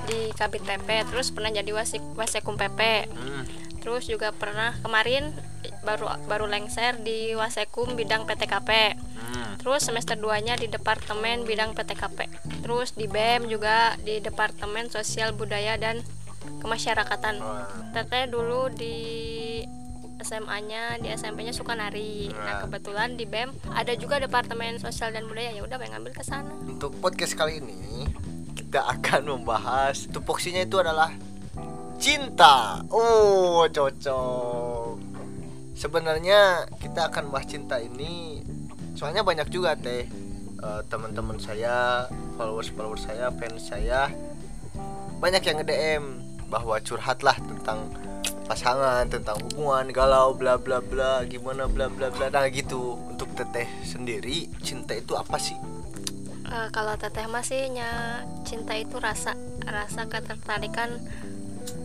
di 0.05 0.29
Kabit 0.37 0.61
PP, 0.61 1.09
terus 1.09 1.33
pernah 1.33 1.49
jadi 1.49 1.73
wasik 1.73 2.01
wasekum 2.13 2.55
PP. 2.55 3.09
Hmm. 3.09 3.43
Terus 3.81 4.09
juga 4.09 4.33
pernah 4.33 4.73
kemarin 4.81 5.29
baru 5.85 6.09
baru 6.25 6.49
lengser 6.49 6.97
di 7.05 7.37
Wasekum 7.37 7.93
bidang 7.93 8.25
PTKP. 8.25 8.97
Hmm. 8.97 9.61
Terus 9.61 9.85
semester 9.85 10.17
2-nya 10.17 10.57
di 10.57 10.65
departemen 10.65 11.45
bidang 11.45 11.77
PTKP. 11.77 12.25
Terus 12.65 12.97
di 12.97 13.05
BEM 13.05 13.45
juga 13.45 13.93
di 14.01 14.17
departemen 14.17 14.89
sosial 14.89 15.37
budaya 15.37 15.77
dan 15.77 16.01
kemasyarakatan. 16.65 17.37
Teteh 17.93 18.25
dulu 18.25 18.73
di 18.73 18.97
SMA-nya, 20.25 20.97
di 20.97 21.13
SMP-nya 21.13 21.53
suka 21.53 21.77
nari. 21.77 22.33
Nah, 22.33 22.57
Wah. 22.57 22.59
kebetulan 22.65 23.13
di 23.13 23.29
BEM 23.29 23.53
ada 23.69 23.93
juga 23.93 24.17
departemen 24.17 24.81
sosial 24.81 25.13
dan 25.13 25.29
budaya. 25.29 25.53
Ya 25.53 25.61
udah 25.61 25.77
pengen 25.77 26.01
ngambil 26.01 26.17
ke 26.17 26.23
sana. 26.25 26.49
Untuk 26.65 26.97
podcast 26.97 27.37
kali 27.37 27.61
ini 27.61 28.09
kita 28.57 28.81
akan 28.89 29.37
membahas 29.37 30.09
tupoksinya 30.09 30.65
itu 30.65 30.81
adalah 30.81 31.13
cinta. 32.01 32.81
Oh, 32.89 33.69
cocok. 33.69 34.97
Sebenarnya 35.77 36.65
kita 36.81 37.13
akan 37.13 37.29
bahas 37.29 37.45
cinta 37.45 37.77
ini 37.77 38.41
soalnya 38.97 39.21
banyak 39.21 39.51
juga 39.53 39.77
teh 39.77 40.09
eh, 40.57 40.81
teman-teman 40.89 41.37
saya, 41.37 42.09
followers-followers 42.39 43.05
saya, 43.05 43.29
fans 43.37 43.69
saya 43.69 44.09
banyak 45.19 45.43
yang 45.47 45.57
nge-DM 45.63 46.03
bahwa 46.51 46.77
curhatlah 46.83 47.35
tentang 47.39 47.89
pasangan, 48.45 49.09
tentang 49.09 49.41
hubungan, 49.41 49.89
galau 49.89 50.37
bla 50.37 50.55
bla 50.61 50.79
bla, 50.79 51.25
gimana 51.25 51.65
bla 51.65 51.89
bla 51.89 52.13
bla. 52.13 52.29
Nah, 52.29 52.45
gitu. 52.49 52.95
Untuk 53.09 53.33
teteh 53.33 53.67
sendiri, 53.83 54.47
cinta 54.61 54.95
itu 54.95 55.17
apa 55.17 55.35
sih? 55.41 55.57
Eh, 56.45 56.67
kalau 56.69 56.93
teteh 56.93 57.25
masihnya 57.25 58.21
cinta 58.45 58.77
itu 58.77 59.01
rasa 59.01 59.33
rasa 59.65 60.05
ketertarikan 60.05 61.01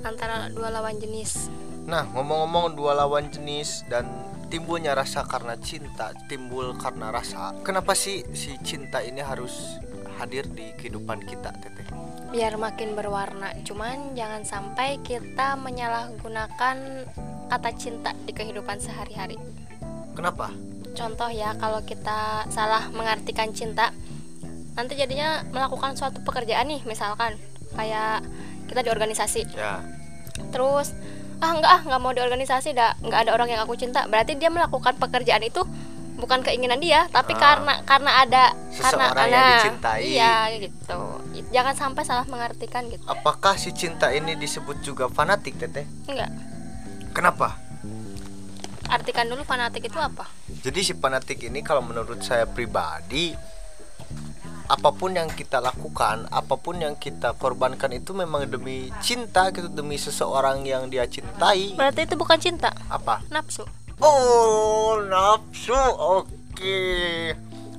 antara 0.05 0.53
dua 0.53 0.68
lawan 0.68 1.01
jenis. 1.01 1.49
Nah, 1.88 2.05
ngomong-ngomong 2.12 2.77
dua 2.77 2.92
lawan 2.92 3.33
jenis 3.33 3.88
dan 3.88 4.05
timbulnya 4.53 4.92
rasa 4.92 5.25
karena 5.25 5.57
cinta, 5.57 6.12
timbul 6.29 6.77
karena 6.77 7.09
rasa. 7.09 7.57
Kenapa 7.64 7.96
sih 7.96 8.20
si 8.37 8.61
cinta 8.61 9.01
ini 9.01 9.25
harus 9.25 9.81
hadir 10.20 10.44
di 10.53 10.77
kehidupan 10.77 11.25
kita, 11.25 11.57
Teteh? 11.57 11.88
Biar 12.31 12.55
makin 12.57 12.95
berwarna. 12.95 13.51
Cuman 13.66 14.14
jangan 14.14 14.47
sampai 14.47 15.03
kita 15.03 15.59
menyalahgunakan 15.59 16.77
kata 17.51 17.71
cinta 17.75 18.14
di 18.25 18.33
kehidupan 18.33 18.79
sehari-hari. 18.79 19.35
Kenapa? 20.14 20.55
Contoh 20.95 21.31
ya, 21.31 21.55
kalau 21.59 21.83
kita 21.83 22.47
salah 22.51 22.90
mengartikan 22.95 23.51
cinta, 23.51 23.90
nanti 24.79 24.95
jadinya 24.95 25.43
melakukan 25.51 25.99
suatu 25.99 26.23
pekerjaan 26.23 26.71
nih, 26.71 26.83
misalkan 26.87 27.35
kayak 27.75 28.23
kita 28.71 28.81
di 28.87 28.90
organisasi. 28.90 29.43
Ya. 29.55 29.83
Terus 30.55 30.95
ah 31.40 31.57
enggak 31.57 31.73
ah 31.73 31.81
nggak 31.83 32.01
mau 32.03 32.12
di 32.14 32.23
organisasi, 32.23 32.75
dah 32.75 32.95
nggak 33.03 33.27
ada 33.27 33.31
orang 33.35 33.49
yang 33.51 33.61
aku 33.66 33.75
cinta. 33.75 34.07
Berarti 34.07 34.38
dia 34.38 34.51
melakukan 34.51 34.99
pekerjaan 34.99 35.43
itu 35.43 35.62
bukan 36.18 36.42
keinginan 36.42 36.81
dia, 36.81 37.07
tapi 37.11 37.37
Ah. 37.37 37.38
karena 37.38 37.75
karena 37.87 38.11
ada 38.23 38.44
karena 38.55 39.07
Seseorang 39.07 39.29
yang 39.31 39.44
nah, 39.44 39.51
dicintai. 39.59 40.03
Iya 40.07 40.35
gitu. 40.59 41.01
Jangan 41.51 41.75
sampai 41.75 42.03
salah 42.07 42.27
mengartikan 42.27 42.87
gitu. 42.88 43.03
Apakah 43.07 43.59
si 43.59 43.70
cinta 43.70 44.11
ini 44.11 44.35
disebut 44.35 44.83
juga 44.83 45.07
fanatik, 45.07 45.59
Teteh? 45.59 45.87
Enggak. 46.07 46.31
Kenapa? 47.11 47.59
Artikan 48.90 49.31
dulu 49.31 49.46
fanatik 49.46 49.87
itu 49.87 49.99
apa? 49.99 50.27
Jadi 50.51 50.81
si 50.83 50.92
fanatik 50.99 51.38
ini 51.46 51.62
kalau 51.62 51.83
menurut 51.83 52.18
saya 52.23 52.42
pribadi 52.46 53.35
apa 54.70 54.94
pun 54.94 55.11
yang 55.11 55.27
kita 55.27 55.59
lakukan, 55.59 56.31
apa 56.31 56.55
pun 56.55 56.79
yang 56.79 56.94
kita 56.94 57.35
korbankan 57.35 57.90
itu 57.90 58.14
memang 58.14 58.46
demi 58.46 58.87
cinta 59.03 59.51
gitu, 59.51 59.66
demi 59.66 59.99
seseorang 59.99 60.62
yang 60.62 60.87
dia 60.87 61.11
cintai. 61.11 61.75
Berarti 61.75 62.07
itu 62.07 62.14
bukan 62.14 62.38
cinta, 62.38 62.70
Apa? 62.87 63.18
nafsu. 63.35 63.66
Oh, 64.01 64.97
nafsu. 65.05 65.77
Oke. 66.17 66.81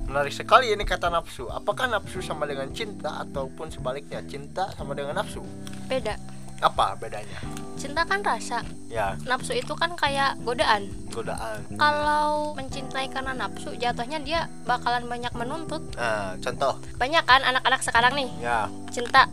Menarik 0.06 0.30
sekali 0.30 0.70
ini 0.70 0.82
kata 0.82 1.08
nafsu. 1.08 1.48
Apakah 1.48 1.88
nafsu 1.88 2.22
sama 2.22 2.46
dengan 2.46 2.70
cinta 2.70 3.22
ataupun 3.22 3.68
sebaliknya 3.68 4.22
cinta 4.24 4.70
sama 4.72 4.94
dengan 4.94 5.18
nafsu? 5.18 5.42
Beda. 5.86 6.14
Apa 6.62 6.94
bedanya? 6.94 7.42
Cinta 7.74 8.06
kan 8.06 8.22
rasa, 8.22 8.62
Ya, 8.86 9.18
nafsu 9.26 9.50
itu 9.50 9.74
kan 9.74 9.98
kayak 9.98 10.38
godaan. 10.46 10.86
godaan. 11.10 11.58
Kalau 11.74 12.54
mencintai 12.54 13.10
karena 13.10 13.34
nafsu, 13.34 13.74
jatuhnya 13.74 14.22
dia 14.22 14.46
bakalan 14.62 15.10
banyak 15.10 15.34
menuntut. 15.34 15.82
Nah, 15.98 16.38
contoh. 16.38 16.78
Banyak 17.02 17.26
kan 17.26 17.42
anak-anak 17.42 17.82
sekarang 17.82 18.14
nih 18.14 18.30
Ya, 18.38 18.70
cinta 18.94 19.26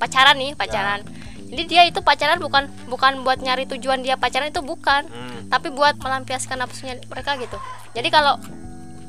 pacaran 0.00 0.40
nih 0.40 0.56
pacaran. 0.56 1.04
Jadi 1.52 1.62
dia 1.66 1.82
itu 1.84 2.00
pacaran 2.00 2.40
bukan 2.40 2.64
bukan 2.88 3.20
buat 3.20 3.36
nyari 3.36 3.68
tujuan 3.68 4.00
dia 4.00 4.16
pacaran 4.16 4.48
itu 4.48 4.58
bukan, 4.58 5.04
hmm, 5.04 5.46
tapi 5.46 5.68
buat 5.68 5.94
melampiaskan 5.94 6.56
nafsunya 6.56 6.96
mereka 7.04 7.36
gitu. 7.36 7.60
Jadi 7.92 8.08
kalau 8.08 8.40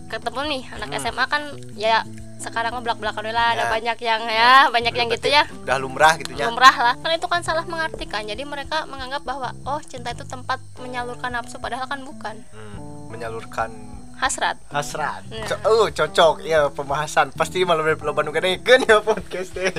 ketemu 0.06 0.40
nih 0.46 0.64
anak 0.70 0.88
Hmm. 0.90 1.00
SMA 1.02 1.26
kan 1.26 1.42
ya 1.74 2.04
sekarang 2.38 2.70
mah 2.70 2.84
belak-belakan 2.84 3.32
lah 3.32 3.56
ada 3.56 3.64
Ya. 3.64 3.72
banyak 3.72 3.98
yang 4.00 4.22
ya 4.28 4.54
banyak 4.68 4.92
yang 4.92 5.08
gitu 5.08 5.32
ya 5.32 5.48
udah 5.58 5.80
lumrah 5.80 6.20
gitu 6.20 6.36
ya. 6.36 6.52
lumrah 6.52 6.76
lah 6.76 6.96
kan 7.00 7.10
itu 7.10 7.24
kan 7.24 7.40
salah 7.40 7.64
mengartikan 7.64 8.20
jadi 8.22 8.44
mereka 8.44 8.84
menganggap 8.84 9.24
bahwa 9.24 9.56
oh 9.64 9.80
cinta 9.82 10.12
itu 10.12 10.28
tempat 10.28 10.60
menyalurkan 10.78 11.32
nafsu 11.32 11.56
padahal 11.58 11.88
kan 11.88 12.04
bukan 12.04 12.36
Hmm, 12.52 13.08
menyalurkan 13.10 13.72
hasrat 14.14 14.60
hasrat. 14.68 15.24
Ya. 15.26 15.48
Co- 15.48 15.64
oh, 15.66 15.88
cocok 15.88 16.36
ya 16.44 16.68
pembahasan. 16.68 17.32
Pasti 17.32 17.64
malam 17.64 17.88
lo 17.88 18.12
Bandung 18.12 18.36
kan 18.36 18.44
ya 18.44 19.00
podcast 19.00 19.56
deh. 19.56 19.72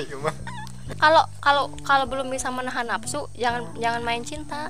Kalau 1.01 1.25
kalau 1.41 1.73
kalau 1.83 2.05
belum 2.05 2.29
bisa 2.29 2.53
menahan 2.53 2.85
nafsu 2.85 3.25
jangan 3.35 3.65
jangan 3.77 4.03
main 4.05 4.21
cinta. 4.21 4.69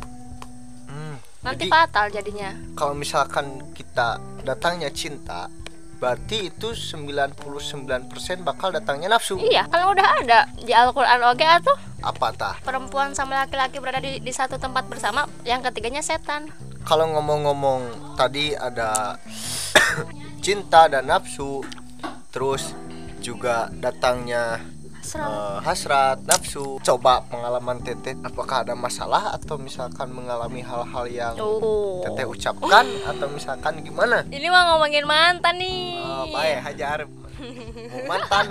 Hmm, 0.87 1.19
nanti 1.43 1.67
jadi- 1.67 1.73
fatal 1.73 2.07
jadinya. 2.11 2.51
kalau 2.79 2.95
misalkan 2.95 3.61
kita 3.75 4.17
datangnya 4.43 4.91
cinta 4.95 5.51
berarti 5.95 6.53
itu 6.53 6.75
99% 6.77 7.39
bakal 8.45 8.69
datangnya 8.69 9.09
nafsu. 9.09 9.41
Iya 9.41 9.65
kan 9.67 9.89
udah 9.89 10.09
ada 10.21 10.41
di 10.61 10.75
Al-Quran 10.75 11.21
oke 11.33 11.47
tuh? 11.65 11.77
Apa 12.05 12.29
tah? 12.37 12.55
Perempuan 12.61 13.17
sama 13.17 13.41
laki-laki 13.41 13.81
berada 13.81 14.05
di, 14.05 14.21
di 14.21 14.33
satu 14.35 14.61
tempat 14.61 14.85
bersama 14.85 15.25
yang 15.49 15.65
ketiganya 15.65 16.05
setan. 16.05 16.53
Kalau 16.85 17.09
ngomong-ngomong 17.09 18.15
tadi 18.21 18.53
ada 18.53 19.17
cinta 20.45 20.93
dan 20.93 21.09
nafsu 21.09 21.65
terus 22.29 22.77
juga 23.25 23.73
datangnya 23.73 24.61
hasrat. 25.05 25.29
Eh, 25.29 25.59
hasrat 25.61 26.19
nafsu. 26.25 26.81
Coba 26.81 27.21
pengalaman 27.29 27.85
teteh 27.85 28.17
apakah 28.25 28.65
ada 28.65 28.73
masalah 28.73 29.37
atau 29.37 29.61
misalkan 29.61 30.09
mengalami 30.11 30.65
hal-hal 30.65 31.05
yang 31.13 31.35
oh. 31.37 32.01
Teteh 32.09 32.25
ucapkan 32.25 32.89
atau 33.05 33.29
misalkan 33.29 33.85
gimana? 33.85 34.25
Ini 34.33 34.49
mah 34.49 34.75
ngomongin 34.75 35.05
mantan 35.05 35.61
nih. 35.61 36.01
Oh, 36.01 36.25
baik 36.33 36.59
hajar. 36.65 36.99
Mau 37.05 38.03
mantan 38.09 38.47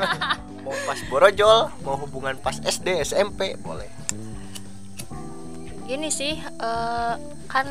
mau 0.63 0.75
pas 0.87 0.99
borojol 1.07 1.71
mau 1.83 1.95
hubungan 1.99 2.35
pas 2.39 2.55
SD 2.61 3.01
SMP 3.01 3.57
boleh. 3.59 3.89
Gini 5.89 6.07
sih 6.13 6.39
eh, 6.39 7.13
kan 7.49 7.67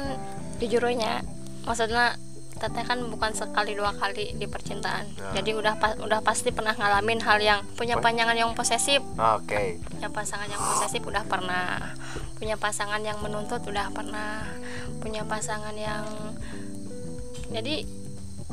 jujurnya 0.60 1.24
maksudnya 1.62 2.18
teteh 2.62 2.86
kan 2.86 3.02
bukan 3.10 3.34
sekali 3.34 3.74
dua 3.74 3.90
kali 3.92 4.38
di 4.38 4.46
percintaan. 4.46 5.10
Ya. 5.34 5.42
jadi 5.42 5.58
udah 5.58 5.74
pa- 5.82 5.98
udah 5.98 6.22
pasti 6.22 6.54
pernah 6.54 6.70
ngalamin 6.78 7.18
hal 7.18 7.42
yang 7.42 7.66
punya 7.74 7.98
panjangan 7.98 8.38
yang 8.38 8.54
posesif. 8.54 9.02
Oke. 9.18 9.82
Punya 9.82 10.06
pasangan 10.06 10.46
yang 10.46 10.62
posesif 10.62 11.02
udah 11.02 11.26
pernah. 11.26 11.90
Punya 12.38 12.54
pasangan 12.54 13.02
yang 13.02 13.18
menuntut 13.18 13.66
udah 13.66 13.90
pernah. 13.90 14.46
Punya 15.02 15.26
pasangan 15.26 15.74
yang 15.74 16.06
jadi 17.50 17.82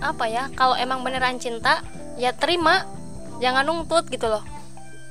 apa 0.02 0.26
ya 0.26 0.50
kalau 0.58 0.74
emang 0.74 1.06
beneran 1.06 1.38
cinta 1.38 1.86
ya 2.18 2.34
terima. 2.34 2.90
Jangan 3.40 3.64
nuntut 3.64 4.10
gitu 4.10 4.28
loh. 4.28 4.44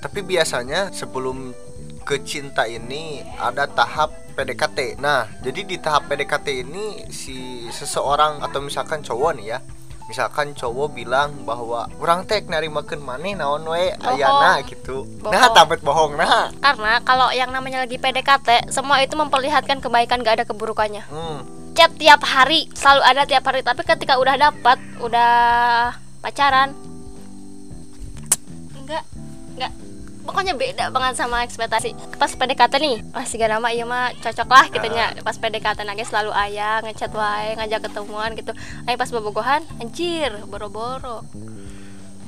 Tapi 0.02 0.20
biasanya 0.20 0.90
sebelum 0.90 1.54
ke 2.02 2.20
cinta 2.26 2.68
ini 2.68 3.24
ada 3.38 3.64
tahap 3.64 4.12
PDKT. 4.38 5.02
Nah, 5.02 5.26
jadi 5.42 5.66
di 5.66 5.76
tahap 5.82 6.06
PDKT 6.06 6.62
ini 6.62 7.10
si 7.10 7.66
seseorang 7.74 8.38
atau 8.38 8.62
misalkan 8.62 9.02
cowok 9.02 9.34
nih 9.34 9.46
ya. 9.50 9.58
Misalkan 10.08 10.56
cowok 10.56 10.96
bilang 10.96 11.44
bahwa 11.44 11.84
orang 12.00 12.24
teh 12.24 12.40
nari 12.46 12.72
makan 12.72 13.02
maneh 13.04 13.36
naon 13.36 13.66
we 13.68 13.92
ayana 14.00 14.62
gitu. 14.64 15.04
Bohong. 15.20 15.34
Nah, 15.34 15.52
tampet 15.52 15.84
bohong 15.84 16.16
nah. 16.16 16.48
karena 16.64 17.02
kalau 17.04 17.28
yang 17.28 17.52
namanya 17.52 17.84
lagi 17.84 18.00
PDKT 18.00 18.72
semua 18.72 19.04
itu 19.04 19.18
memperlihatkan 19.18 19.82
kebaikan 19.84 20.24
gak 20.24 20.40
ada 20.40 20.44
keburukannya 20.48 21.04
Hmm. 21.12 21.44
chat 21.76 21.92
tiap 22.00 22.24
hari 22.24 22.72
selalu 22.72 23.02
ada 23.04 23.22
tiap 23.28 23.44
hari 23.44 23.60
tapi 23.60 23.84
ketika 23.84 24.16
udah 24.16 24.34
dapat 24.34 24.78
udah 24.98 25.32
pacaran 26.24 26.72
pokoknya 30.28 30.52
beda 30.52 30.92
banget 30.92 31.24
sama 31.24 31.40
ekspektasi. 31.48 31.96
Pas 32.20 32.28
PDKT 32.28 32.76
nih 32.76 33.00
masih 33.16 33.40
gak 33.40 33.48
nama 33.56 33.72
iya 33.72 33.88
mah 33.88 34.12
cocok 34.20 34.48
lah 34.52 34.68
gitunya 34.68 35.16
pas 35.24 35.40
PDKT 35.40 35.88
lagi 35.88 36.04
selalu 36.04 36.36
ayah 36.36 36.84
ngechat 36.84 37.08
wae 37.16 37.56
ngajak 37.56 37.88
ketemuan 37.88 38.36
gitu. 38.36 38.52
Ayo 38.84 39.00
pas 39.00 39.08
bobogohan 39.08 39.64
anjir 39.80 40.36
boro-boro. 40.44 41.24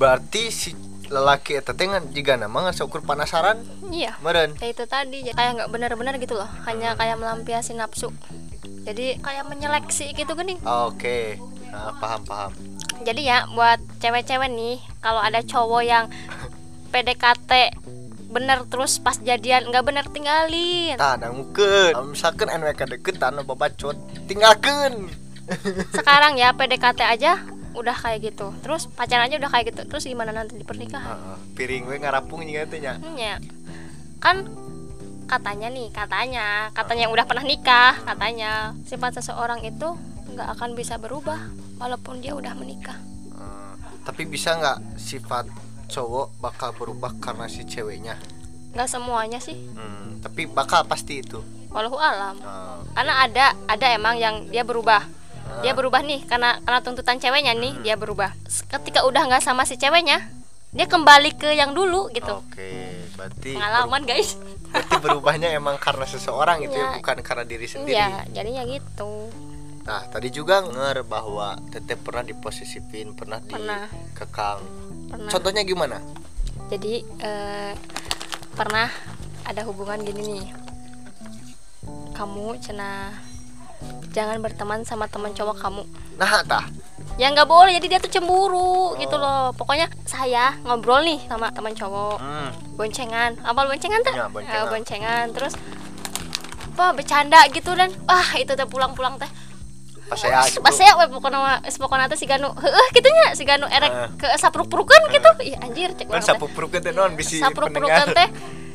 Berarti 0.00 0.48
si 0.48 0.72
lelaki 1.12 1.60
eta 1.60 1.76
teh 1.76 1.84
ngan- 1.84 2.08
jika 2.16 2.40
nama 2.40 2.70
nggak 2.70 2.80
ukur 2.86 3.02
penasaran 3.04 3.60
iya. 3.90 4.14
meren. 4.22 4.54
ya 4.62 4.70
itu 4.70 4.86
tadi 4.86 5.26
kayak 5.26 5.60
nggak 5.60 5.68
benar-benar 5.68 6.16
gitu 6.16 6.40
loh. 6.40 6.48
Hanya 6.64 6.96
kayak 6.96 7.20
melampiasi 7.20 7.76
nafsu. 7.76 8.08
Jadi 8.88 9.20
kayak 9.20 9.44
menyeleksi 9.44 10.16
gitu 10.16 10.32
gini. 10.32 10.56
Oke. 10.64 11.36
Nah, 11.68 11.94
paham 12.00 12.24
paham. 12.26 12.50
jadi 13.00 13.22
ya 13.24 13.38
buat 13.56 13.80
cewek-cewek 13.96 14.52
nih 14.52 14.76
kalau 15.00 15.24
ada 15.24 15.40
cowok 15.40 15.82
yang 15.86 16.04
PDKT 16.90 17.50
bener 18.30 18.62
terus 18.70 19.02
pas 19.02 19.18
jadian 19.18 19.66
nggak 19.70 19.82
bener 19.82 20.06
tinggalin 20.06 20.94
dangukeun. 20.98 21.94
Lamun 21.98 22.14
Misalkan 22.14 22.46
ka 22.78 22.86
deketan 22.86 23.34
anu 23.34 23.42
babacot, 23.42 23.98
tinggalkeun. 24.30 25.10
sekarang 25.98 26.38
ya 26.38 26.54
PDKT 26.54 27.00
aja 27.02 27.42
udah 27.70 27.94
kayak 27.94 28.34
gitu 28.34 28.50
terus 28.66 28.90
pacaran 28.90 29.30
aja 29.30 29.38
udah 29.38 29.50
kayak 29.50 29.74
gitu 29.74 29.82
terus 29.86 30.02
gimana 30.06 30.34
nanti 30.34 30.58
di 30.58 30.66
pernikahan 30.66 31.14
Heeh, 31.14 31.36
piring 31.54 31.84
we 31.86 31.96
ngarapung 32.02 32.42
juga 32.42 32.66
teh 32.66 32.82
nya. 32.82 32.98
Hmm, 32.98 33.14
ya 33.14 33.38
kan 34.18 34.46
katanya 35.30 35.70
nih 35.70 35.94
katanya 35.94 36.74
katanya 36.74 37.06
yang 37.06 37.14
udah 37.14 37.26
pernah 37.30 37.46
nikah 37.46 37.94
katanya 38.02 38.74
sifat 38.82 39.22
seseorang 39.22 39.62
itu 39.62 39.94
nggak 40.34 40.48
akan 40.58 40.74
bisa 40.74 40.98
berubah 40.98 41.38
walaupun 41.78 42.18
dia 42.18 42.34
udah 42.34 42.54
menikah 42.58 42.98
tapi 44.02 44.26
bisa 44.26 44.58
nggak 44.58 44.98
sifat 44.98 45.46
cowok 45.90 46.38
bakal 46.38 46.70
berubah 46.72 47.12
karena 47.18 47.44
si 47.44 47.62
ceweknya? 47.62 48.14
nggak 48.70 48.86
semuanya 48.86 49.36
sih 49.36 49.58
Hmm, 49.68 50.22
tapi 50.22 50.46
bakal 50.46 50.86
pasti 50.86 51.18
itu. 51.18 51.42
walau 51.68 51.94
alam 51.96 52.34
Eh, 52.36 52.78
karena 52.92 53.14
ada 53.20 53.46
ada 53.66 53.86
emang 53.88 54.14
yang 54.14 54.46
dia 54.46 54.62
berubah 54.62 55.02
dia 55.60 55.70
berubah 55.70 55.98
nih 56.00 56.22
karena 56.24 56.58
karena 56.60 56.78
tuntutan 56.78 57.18
ceweknya 57.18 57.50
nih 57.52 57.74
dia 57.80 57.94
berubah 57.94 58.30
ketika 58.70 59.02
udah 59.02 59.26
nggak 59.26 59.42
sama 59.42 59.62
si 59.62 59.74
ceweknya 59.74 60.22
dia 60.70 60.86
kembali 60.86 61.34
ke 61.34 61.50
yang 61.50 61.70
dulu 61.70 62.06
gitu 62.08 62.38
Oke, 62.40 62.70
berarti 63.12 63.50
pengalaman 63.52 64.02
guys 64.04 64.38
berarti 64.64 64.96
berubahnya 64.96 65.50
emang 65.52 65.74
karena 65.76 66.06
seseorang 66.06 66.62
itu 66.62 66.70
ya, 66.72 66.86
Iya. 66.88 66.96
bukan 66.96 67.16
karena 67.20 67.42
diri 67.44 67.66
sendiri. 67.66 67.98
iya 67.98 68.22
jadinya 68.30 68.62
gitu 68.64 69.26
Nah, 69.80 70.06
tadi 70.06 70.30
juga 70.30 70.62
nger 70.62 71.02
bahwa 71.02 71.58
Teteh 71.66 71.96
pernah 71.96 72.22
diposisifin, 72.22 73.10
pernah 73.10 73.40
Pernah. 73.40 73.88
dikekang. 73.90 74.60
Pernah. 75.10 75.30
Contohnya 75.30 75.62
gimana? 75.66 75.98
jadi 76.70 77.02
eh, 77.02 77.72
pernah 78.54 78.86
ada 79.42 79.66
hubungan 79.66 79.98
gini 80.00 80.22
nih. 80.22 80.46
Kamu 82.14 82.54
cina 82.62 83.10
jangan 84.14 84.38
berteman 84.38 84.86
sama 84.86 85.10
teman 85.10 85.34
cowok 85.34 85.56
kamu. 85.58 85.82
Nah, 86.14 86.46
tah. 86.46 86.70
ya 87.18 87.26
nggak 87.32 87.48
boleh. 87.48 87.74
Jadi 87.74 87.86
dia 87.90 87.98
tuh 87.98 88.12
cemburu 88.12 88.94
gitu 89.02 89.18
loh. 89.18 89.50
Pokoknya 89.58 89.90
saya 90.06 90.54
ngobrol 90.62 91.02
nih 91.02 91.18
sama 91.26 91.50
teman 91.50 91.74
cowok. 91.74 92.22
Hmm. 92.22 92.50
boncengan. 92.78 93.34
Apa 93.42 93.66
boncengan 93.66 94.00
tuh 94.06 94.14
Ya, 94.14 94.30
boncengan. 94.30 94.68
boncengan. 94.70 95.26
Terus 95.34 95.54
apa 96.70 96.96
bercanda 96.96 97.40
gitu 97.52 97.74
dan 97.76 97.90
wah 98.08 98.30
itu 98.40 98.54
teh 98.56 98.64
pulang-pulang 98.64 99.18
teh 99.20 99.28
Pas 100.10 100.18
saya 100.18 100.42
gitu. 100.42 100.58
pas 100.58 100.74
saya 100.74 100.92
we 100.98 101.06
pokoknya 101.06 101.38
mah 101.38 101.56
es 101.62 101.78
pokoknya 101.78 102.10
teh 102.10 102.18
si 102.18 102.26
Ganu 102.26 102.50
heeh 102.50 102.86
gitunya 102.90 103.30
si 103.38 103.46
Ganu 103.46 103.70
erek 103.70 103.92
Heeh. 103.94 104.08
ke 104.18 104.26
sapruk-prukan 104.42 105.06
gitu. 105.14 105.30
Ih 105.46 105.54
anjir 105.62 105.94
cek 105.94 106.10
Kan 106.10 106.18
orang 106.18 106.74
teh. 106.82 106.90
non 106.90 107.14
bisi 107.14 107.38
sapruk-prukan 107.38 108.10
teh. 108.10 108.28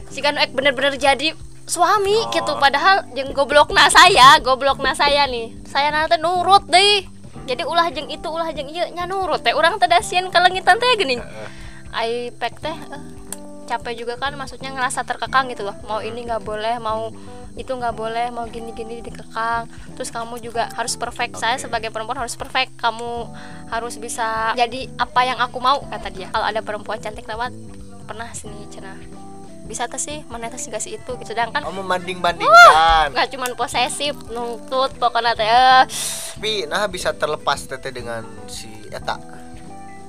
Si 0.08 0.24
Ganu 0.24 0.39
ek 0.39 0.56
bener-bener 0.56 0.95
jadi 0.95 1.36
suami 1.67 2.15
Oh. 2.24 2.32
gitu 2.32 2.56
padahal 2.56 3.04
jeung 3.12 3.36
goblokna 3.36 3.91
saya 3.91 4.39
goblokna 4.39 4.95
saya 4.95 5.28
nih. 5.28 5.52
Saya 5.67 5.91
nanti 5.91 6.15
nurut 6.24 6.63
deh. 6.71 7.04
Jadi 7.45 7.67
ulah 7.67 7.91
jeung 7.91 8.08
itu 8.08 8.28
ulah 8.32 8.50
jeung 8.56 8.71
ieu 8.71 8.88
nya 8.95 9.04
nurut 9.04 9.43
teh. 9.43 9.52
Urang 9.52 9.76
teh 9.76 9.91
dasieun 9.91 10.32
kelengitan 10.32 10.80
teh 10.80 10.88
geuning 10.95 11.19
ai 11.91 12.32
pek 12.32 12.63
teh 12.63 12.71
eh, 12.76 13.04
capek 13.67 13.91
juga 13.95 14.15
kan 14.15 14.32
maksudnya 14.39 14.71
ngerasa 14.71 15.04
terkekang 15.04 15.52
gitu 15.52 15.67
loh. 15.67 15.76
Mau 15.84 16.00
ini 16.00 16.24
nggak 16.24 16.48
boleh 16.48 16.80
mau 16.80 17.12
itu 17.56 17.72
nggak 17.72 17.96
boleh 17.96 18.28
mau 18.32 18.46
gini-gini 18.48 19.00
dikekang. 19.00 19.68
Terus 19.96 20.12
kamu 20.12 20.39
juga 20.44 20.68
harus 20.76 20.96
perfect. 21.00 21.39
Saya 21.39 21.56
sebagai 21.56 21.91
perempuan 21.91 22.20
harus 22.20 22.36
perfect. 22.36 22.76
Kamu 22.76 23.32
harus 23.72 23.96
bisa 24.00 24.52
jadi 24.60 24.91
apa 25.00 25.22
yang 25.24 25.39
aku 25.39 25.58
mau 25.60 25.84
kata 25.88 26.12
dia. 26.12 26.28
Kalau 26.32 26.46
ada 26.46 26.60
perempuan 26.60 27.00
cantik 27.00 27.28
lewat 27.28 27.56
pernah 28.06 28.30
sini 28.36 28.70
cenah 28.70 29.26
bisa 29.65 29.89
tuh 29.89 29.98
sih 29.98 30.22
mana 30.30 30.46
tuh 30.54 30.62
sih 30.62 30.70
gak 30.70 30.78
sih 30.78 30.94
itu 30.94 31.12
gitu. 31.18 31.34
sedangkan 31.34 31.65
Oh, 31.65 31.74
membanding-bandingkan. 31.74 33.18
nggak 33.18 33.28
cuman 33.34 33.52
posesif 33.58 34.13
nuntut 34.30 34.94
pokoknya 35.02 35.34
teh 35.34 35.50
eh, 35.50 35.84
Tapi 36.38 36.70
nah 36.70 36.86
bisa 36.86 37.18
terlepas 37.18 37.65
Teteh 37.65 37.89
dengan 37.89 38.22
si 38.46 38.70
eta. 38.94 39.18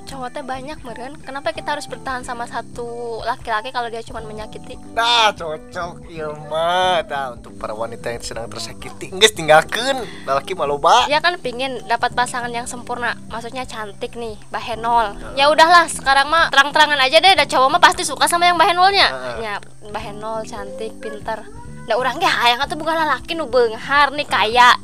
Cowok 0.07 0.29
teh 0.31 0.45
banyak 0.47 0.79
meren. 0.87 1.19
Kenapa 1.19 1.51
kita 1.51 1.75
harus 1.75 1.91
bertahan 1.91 2.23
sama 2.23 2.47
satu 2.47 3.21
laki-laki 3.27 3.75
kalau 3.75 3.91
dia 3.91 4.01
cuman 4.07 4.23
menyakiti? 4.23 4.79
Nah, 4.95 5.35
cocok 5.35 6.07
ieu 6.07 6.31
mah. 6.47 7.03
Tah, 7.03 7.35
untuk 7.35 7.59
para 7.59 7.75
wanita 7.75 8.15
yang 8.15 8.23
sedang 8.23 8.47
tersakiti, 8.47 9.11
geus 9.11 9.35
tinggalkeun. 9.35 10.07
Lalaki 10.23 10.55
mah 10.55 10.67
loba. 10.71 10.97
dia 11.11 11.19
kan 11.19 11.35
pingin 11.43 11.83
dapat 11.91 12.15
pasangan 12.15 12.49
yang 12.55 12.71
sempurna. 12.71 13.19
Maksudnya 13.29 13.67
cantik 13.67 14.15
nih 14.15 14.39
bahenol 14.49 15.19
ya 15.35 15.51
udahlah 15.51 15.91
sekarang 15.91 16.31
mah 16.31 16.49
terang-terangan 16.55 17.03
aja 17.03 17.19
deh. 17.19 17.33
Ada 17.35 17.47
cowok 17.51 17.69
mah 17.77 17.83
pasti 17.83 18.07
suka 18.07 18.31
sama 18.31 18.47
yang 18.47 18.57
bahenolnya 18.57 19.11
Heeh. 19.11 19.37
ya 19.43 19.55
bahenol 19.91 20.47
cantik 20.47 20.95
pinter. 21.03 21.43
Ndak 21.91 21.99
urang 21.99 22.17
ge 22.23 22.31
hayang 22.31 22.63
atuh 22.63 22.79
bukan 22.79 22.95
laki 22.95 23.35
nu 23.35 23.51
beunghar 23.51 24.15
nih 24.15 24.27
kaya. 24.27 24.79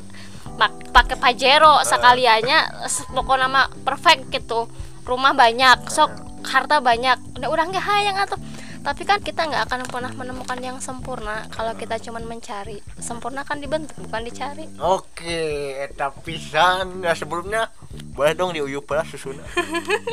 Mak- 0.59 0.93
pakai 0.93 1.17
pajero 1.17 1.81
sekaliannya 1.81 2.85
pokoknya 3.17 3.49
mah 3.49 3.67
perfect 3.89 4.29
gitu 4.29 4.69
rumah 5.03 5.35
banyak 5.35 5.89
sok 5.91 6.11
harta 6.43 6.83
banyak 6.83 7.19
udah 7.39 7.49
urang 7.51 7.71
ge 7.71 7.79
hayang 7.79 8.19
atuh 8.19 8.39
tapi 8.83 9.07
kan 9.07 9.23
kita 9.23 9.47
nggak 9.47 9.71
akan 9.71 9.87
pernah 9.87 10.11
menemukan 10.11 10.59
yang 10.59 10.83
sempurna 10.83 11.47
kalau 11.55 11.71
kita 11.79 12.03
cuman 12.03 12.27
mencari 12.27 12.83
sempurna 12.99 13.47
kan 13.47 13.63
dibentuk 13.63 13.95
bukan 14.11 14.27
dicari 14.27 14.67
Oke, 14.83 15.79
eta 15.79 16.11
pisan. 16.11 16.99
Ya 17.07 17.15
sebelumnya 17.15 17.71
boleh 18.19 18.35
dong 18.35 18.51
diuyup 18.51 18.91
lah 18.91 19.07
susuna. 19.07 19.47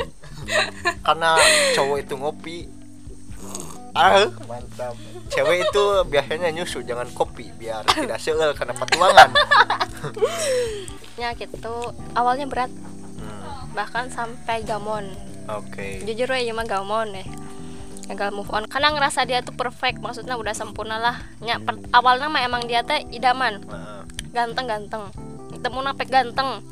Karena 1.06 1.34
cowok 1.74 1.98
itu 1.98 2.14
ngopi. 2.14 2.58
Ah, 3.90 4.30
mantap. 4.46 4.94
Cewek 5.34 5.66
itu 5.66 5.84
biasanya 6.06 6.54
nyusu 6.54 6.86
jangan 6.86 7.10
kopi 7.10 7.50
biar 7.58 7.82
tidak 7.90 8.22
seul 8.22 8.54
karena 8.54 8.74
petualangan. 8.78 9.30
ya 11.20 11.34
gitu 11.34 11.74
awalnya 12.14 12.46
berat 12.46 12.70
bahkan 13.72 14.10
sampai 14.10 14.62
gamon. 14.66 15.10
Oke. 15.50 16.04
jujur 16.06 16.30
ya 16.30 16.52
mah 16.54 16.66
gamon 16.66 17.10
deh. 17.10 17.26
Gagal 18.10 18.30
move 18.34 18.50
on. 18.50 18.66
Karena 18.66 18.90
ngerasa 18.94 19.22
dia 19.26 19.42
tuh 19.42 19.54
perfect 19.54 20.02
maksudnya 20.02 20.34
udah 20.34 20.54
sempurna 20.54 20.98
lah. 20.98 21.16
Nya 21.42 21.58
per- 21.62 21.82
awalnya 21.94 22.26
mah 22.30 22.42
emang 22.42 22.66
dia 22.66 22.82
teh 22.82 23.06
idaman. 23.10 23.62
Ganteng 24.30 24.66
ganteng 24.66 25.04
ketemu 25.50 25.78
napek 25.84 26.08
ganteng. 26.08 26.64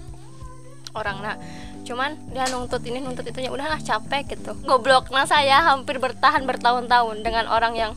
Orang 0.97 1.21
nah 1.21 1.37
cuman 1.85 2.21
dia 2.37 2.45
nuntut 2.53 2.85
ini 2.85 3.01
nuntut 3.01 3.25
itunya 3.25 3.53
udahlah 3.53 3.79
capek 3.81 4.37
gitu. 4.37 4.57
Goblok 4.65 5.11
nah 5.13 5.29
saya 5.29 5.63
hampir 5.63 6.01
bertahan 6.01 6.45
bertahun-tahun 6.49 7.23
dengan 7.23 7.47
orang 7.49 7.75
yang 7.77 7.93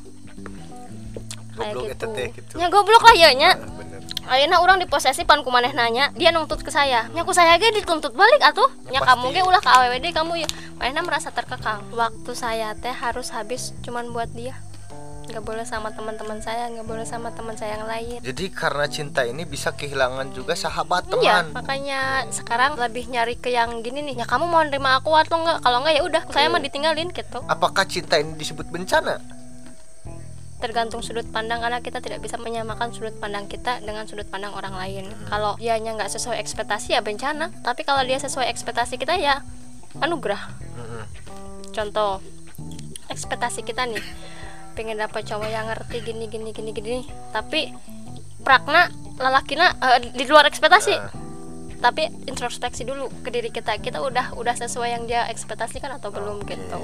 kayak 1.51 1.75
Goblok 1.75 1.87
gitu. 1.93 2.07
gitu. 2.31 2.53
ya 2.57 2.67
goblok 2.71 3.03
lah 3.03 3.15
ya 3.15 3.29
nya. 3.35 3.51
Ayeuna 4.23 4.57
orang 4.57 4.77
diposesi 4.77 5.23
pan 5.23 5.41
kumaneh 5.41 5.71
nanya 5.71 6.13
dia 6.13 6.29
nuntut 6.29 6.59
ke 6.59 6.69
saya 6.69 7.09
nya 7.11 7.21
ku 7.21 7.31
saya 7.31 7.55
ge 7.55 7.73
dituntut 7.73 8.13
balik 8.13 8.41
atuh 8.41 8.69
nya 8.87 8.97
Ya, 8.97 9.01
kamu 9.03 9.31
ge 9.31 9.41
ulah 9.41 9.59
ke 9.59 9.67
AWD 9.67 10.05
kamu 10.11 10.33
ya 10.37 10.49
manehna 10.75 11.01
merasa 11.01 11.29
terkekang 11.29 11.83
waktu 11.91 12.31
saya 12.31 12.73
teh 12.73 12.91
harus 12.91 13.29
habis 13.29 13.73
cuman 13.81 14.09
buat 14.09 14.29
dia 14.29 14.55
nggak 15.21 15.43
boleh 15.43 15.63
sama 15.63 15.87
teman-teman 15.89 16.39
saya 16.39 16.67
nggak 16.67 16.83
boleh 16.83 17.05
sama 17.05 17.31
teman 17.31 17.55
saya 17.55 17.79
yang 17.79 17.87
lain 17.87 18.19
Jadi 18.19 18.51
karena 18.51 18.83
cinta 18.85 19.23
ini 19.23 19.43
bisa 19.43 19.71
kehilangan 19.71 20.27
juga 20.31 20.53
sahabat 20.53 21.07
Iya, 21.13 21.47
teman. 21.47 21.55
makanya 21.55 21.99
sekarang 22.29 22.75
lebih 22.75 23.07
nyari 23.07 23.35
ke 23.35 23.47
yang 23.47 23.79
gini 23.79 24.03
nih. 24.03 24.15
Ya 24.17 24.25
kamu 24.25 24.43
mau 24.45 24.59
nerima 24.59 24.99
aku 24.99 25.15
atau 25.15 25.39
enggak? 25.39 25.63
Kalau 25.63 25.79
enggak 25.79 25.95
ya 25.95 26.03
udah, 26.03 26.23
saya 26.27 26.51
mah 26.51 26.59
ditinggalin 26.59 27.09
gitu. 27.09 27.39
Apakah 27.47 27.87
cinta 27.87 28.19
ini 28.19 28.35
disebut 28.35 28.67
bencana? 28.67 29.23
Tergantung 30.61 31.01
sudut 31.01 31.25
pandang 31.33 31.59
karena 31.59 31.81
kita 31.81 31.99
tidak 31.99 32.21
bisa 32.21 32.37
menyamakan 32.37 32.93
sudut 32.93 33.17
pandang 33.17 33.49
kita 33.49 33.81
dengan 33.81 34.05
sudut 34.05 34.29
pandang 34.29 34.53
orang 34.53 34.77
lain. 34.77 35.09
Kalau 35.25 35.57
dianya 35.57 35.97
nggak 35.97 36.13
sesuai 36.13 36.37
ekspektasi 36.37 36.93
ya 36.93 37.01
bencana. 37.01 37.49
Tapi 37.65 37.81
kalau 37.81 38.05
dia 38.05 38.21
sesuai 38.21 38.45
ekspektasi 38.45 39.01
kita 39.01 39.17
ya 39.17 39.41
anugerah. 39.97 40.53
Contoh 41.73 42.21
ekspektasi 43.09 43.65
kita 43.65 43.89
nih 43.89 44.03
pengen 44.71 44.95
dapet 44.95 45.27
cowok 45.27 45.49
yang 45.51 45.67
ngerti 45.67 45.99
gini 45.99 46.31
gini 46.31 46.55
gini 46.55 46.71
gini 46.71 46.99
tapi 47.35 47.75
prakna 48.41 48.87
lelakina 49.19 49.75
eh, 49.75 49.99
di 50.15 50.23
luar 50.23 50.47
ekspektasi 50.47 50.95
Ah. 50.95 51.11
tapi 51.83 52.07
introspeksi 52.29 52.87
dulu 52.87 53.11
ke 53.19 53.29
diri 53.35 53.51
kita 53.51 53.75
kita 53.83 53.99
udah 53.99 54.31
udah 54.39 54.55
sesuai 54.55 54.95
yang 54.95 55.03
dia 55.11 55.27
ekspektasikan 55.27 55.91
atau 55.99 56.13
belum 56.13 56.47
gitu 56.47 56.79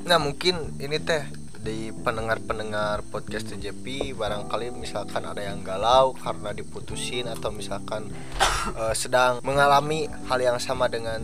Nah 0.00 0.16
mungkin 0.16 0.80
ini 0.80 0.96
teh 0.96 1.22
di 1.60 1.92
pendengar-pendengar 1.92 3.04
podcast 3.12 3.52
TJP 3.52 4.16
barangkali 4.16 4.72
misalkan 4.72 5.28
ada 5.28 5.44
yang 5.44 5.60
galau 5.60 6.16
karena 6.16 6.56
diputusin 6.56 7.28
atau 7.28 7.52
misalkan 7.52 8.08
eh, 8.80 8.94
sedang 8.96 9.44
mengalami 9.44 10.08
hal 10.32 10.40
yang 10.40 10.56
sama 10.56 10.88
dengan 10.88 11.20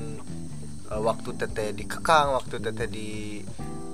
eh, 0.93 1.01
waktu 1.01 1.32
teteh 1.41 1.72
dikekang, 1.72 2.37
waktu 2.37 2.61
teteh 2.61 2.89
di 2.89 3.41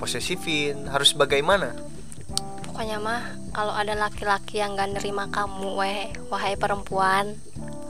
posesifin 0.02 0.90
harus 0.90 1.14
bagaimana? 1.14 1.92
pokoknya 2.72 2.98
mah 3.04 3.22
kalau 3.52 3.76
ada 3.76 3.92
laki-laki 3.92 4.58
yang 4.58 4.74
gak 4.74 4.96
nerima 4.96 5.28
kamu 5.28 5.76
weh 5.76 6.08
wahai 6.32 6.56
perempuan 6.56 7.36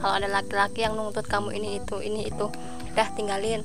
kalau 0.03 0.19
ada 0.19 0.27
laki-laki 0.27 0.83
yang 0.83 0.99
nuntut 0.99 1.23
kamu 1.25 1.55
ini 1.55 1.79
itu 1.79 2.03
ini 2.03 2.27
itu 2.27 2.51
udah 2.93 3.09
tinggalin 3.15 3.63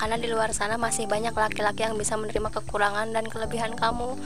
karena 0.00 0.16
di 0.16 0.32
luar 0.32 0.56
sana 0.56 0.80
masih 0.80 1.04
banyak 1.04 1.36
laki-laki 1.36 1.84
yang 1.84 2.00
bisa 2.00 2.16
menerima 2.16 2.48
kekurangan 2.48 3.12
dan 3.12 3.28
kelebihan 3.28 3.76
kamu 3.76 4.16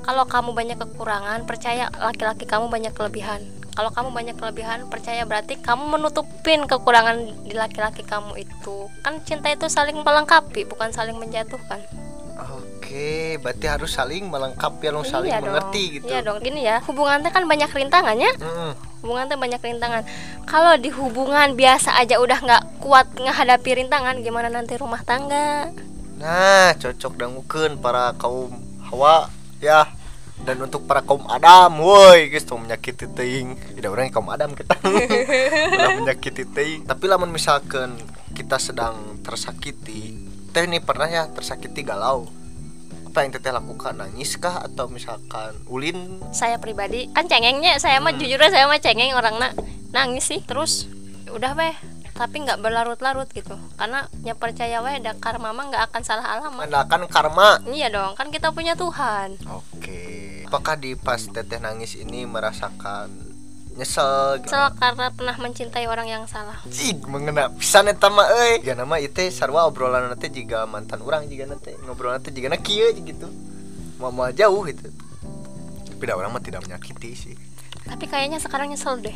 kalau 0.00 0.24
kamu 0.24 0.56
banyak 0.56 0.80
kekurangan 0.80 1.44
percaya 1.44 1.92
laki-laki 2.00 2.48
kamu 2.48 2.72
banyak 2.72 2.96
kelebihan 2.96 3.44
kalau 3.76 3.92
kamu 3.92 4.08
banyak 4.16 4.36
kelebihan 4.40 4.88
percaya 4.88 5.28
berarti 5.28 5.60
kamu 5.60 6.00
menutupin 6.00 6.64
kekurangan 6.64 7.44
di 7.44 7.52
laki-laki 7.52 8.00
kamu 8.08 8.40
itu 8.40 8.88
kan 9.04 9.20
cinta 9.28 9.52
itu 9.52 9.68
saling 9.68 10.00
melengkapi 10.00 10.64
bukan 10.64 10.88
saling 10.96 11.20
menjatuhkan 11.20 11.84
Oke, 12.88 13.36
berarti 13.44 13.68
harus 13.68 13.92
saling 13.92 14.32
melengkapi, 14.32 14.88
harus 14.88 15.12
saling 15.12 15.28
Iya 15.28 15.44
dong. 15.44 15.52
mengerti 15.52 15.82
gitu. 16.00 16.08
Iya 16.08 16.24
dong, 16.24 16.40
gini 16.40 16.64
ya. 16.64 16.80
Hubungan 16.88 17.20
teh 17.20 17.28
kan 17.28 17.44
banyak 17.44 17.68
rintangannya. 17.68 18.30
Mm-mm. 18.40 18.87
Hubungan 19.00 19.30
teh 19.30 19.38
banyak 19.38 19.60
rintangan. 19.62 20.02
Kalau 20.42 20.74
di 20.74 20.90
hubungan 20.90 21.54
biasa 21.54 21.94
aja 21.98 22.18
udah 22.18 22.38
nggak 22.42 22.64
kuat 22.82 23.06
menghadapi 23.14 23.84
rintangan, 23.84 24.18
gimana 24.26 24.50
nanti 24.50 24.74
rumah 24.74 25.02
tangga? 25.06 25.70
Nah, 26.18 26.74
cocok 26.74 27.14
dangukeun 27.14 27.78
para 27.78 28.10
kaum 28.18 28.50
Hawa 28.90 29.30
ya. 29.62 29.86
Dan 30.38 30.62
untuk 30.62 30.86
para 30.86 31.02
kaum 31.02 31.26
Adam, 31.26 31.82
woi 31.82 32.30
guys, 32.30 32.46
tuh 32.46 32.58
menyakiti 32.58 33.10
teuing. 33.10 33.58
Tidak 33.74 33.90
orang 33.90 34.14
kaum 34.14 34.30
Adam 34.30 34.54
kita. 34.54 34.78
Udah 35.74 35.90
menyakiti 35.98 36.46
teuing. 36.46 36.86
Tapi 36.86 37.04
lamun 37.10 37.30
misalkan 37.30 37.98
kita 38.34 38.58
sedang 38.62 39.18
tersakiti, 39.26 40.14
teh 40.54 40.64
nih 40.66 40.78
pernah 40.78 41.10
ya 41.10 41.26
tersakiti 41.26 41.82
galau. 41.82 42.30
Apa 43.18 43.26
yang 43.26 43.34
teteh 43.34 43.50
lakukan? 43.50 43.98
Nangis 43.98 44.38
kah 44.38 44.62
atau 44.62 44.86
misalkan 44.86 45.50
ulin? 45.66 46.22
Saya 46.30 46.54
pribadi 46.62 47.10
kan 47.10 47.26
cengengnya, 47.26 47.74
saya 47.82 47.98
mah 47.98 48.14
jujur 48.14 48.38
aja, 48.38 48.54
saya 48.54 48.70
mah 48.70 48.78
cengeng 48.78 49.10
orangnya 49.10 49.58
nangis 49.90 50.30
sih. 50.30 50.38
Terus 50.46 50.86
udah 51.26 51.58
weh, 51.58 51.74
tapi 52.14 52.46
nggak 52.46 52.62
berlarut-larut 52.62 53.26
gitu. 53.34 53.58
Karena 53.74 54.06
ya 54.22 54.38
percaya 54.38 54.78
weh, 54.86 55.02
ada 55.02 55.18
karma 55.18 55.50
mah 55.50 55.66
nggak 55.66 55.90
akan 55.90 56.02
salah 56.06 56.30
alamat. 56.30 56.70
Mengandalkan 56.70 57.10
karma. 57.10 57.58
Iya 57.66 57.90
dong, 57.90 58.14
kan 58.14 58.30
kita 58.30 58.54
punya 58.54 58.78
Tuhan. 58.78 59.34
Oke. 59.50 60.46
Apakah 60.46 60.78
di 60.78 60.94
pas 60.94 61.18
teteh 61.18 61.58
nangis 61.58 61.98
ini 61.98 62.22
merasakan 62.22 63.27
nyesel 63.78 64.42
gitu? 64.42 64.50
Karena 64.50 65.08
pernah 65.08 65.36
mencintai 65.38 65.86
orang 65.86 66.04
yang 66.04 66.24
salah. 66.26 66.58
Cik, 66.66 67.06
mengena 67.06 67.48
pisan 67.48 67.86
eta 67.86 68.10
mah 68.10 68.26
euy. 68.28 68.60
Ya 68.60 68.74
nama 68.74 68.98
ieu 68.98 69.08
teh 69.08 69.30
sarua 69.30 69.64
obrolan 69.64 70.10
nanti 70.10 70.28
jika 70.28 70.66
mantan 70.66 70.98
orang 71.00 71.24
jika 71.24 71.46
nanti 71.46 71.72
ngobrol 71.86 72.10
nanti 72.10 72.34
jika 72.34 72.50
na 72.50 72.58
kieu 72.58 72.90
gitu. 72.92 73.30
Mau 73.96 74.10
mau 74.10 74.26
jauh 74.28 74.66
gitu. 74.66 74.90
Tapi 75.88 76.02
da 76.02 76.14
orang 76.14 76.30
mah 76.30 76.42
tidak 76.42 76.66
menyakiti 76.66 77.10
sih. 77.14 77.34
Tapi 77.86 78.04
kayaknya 78.04 78.42
sekarang 78.42 78.68
nyesel 78.68 78.98
deh. 78.98 79.14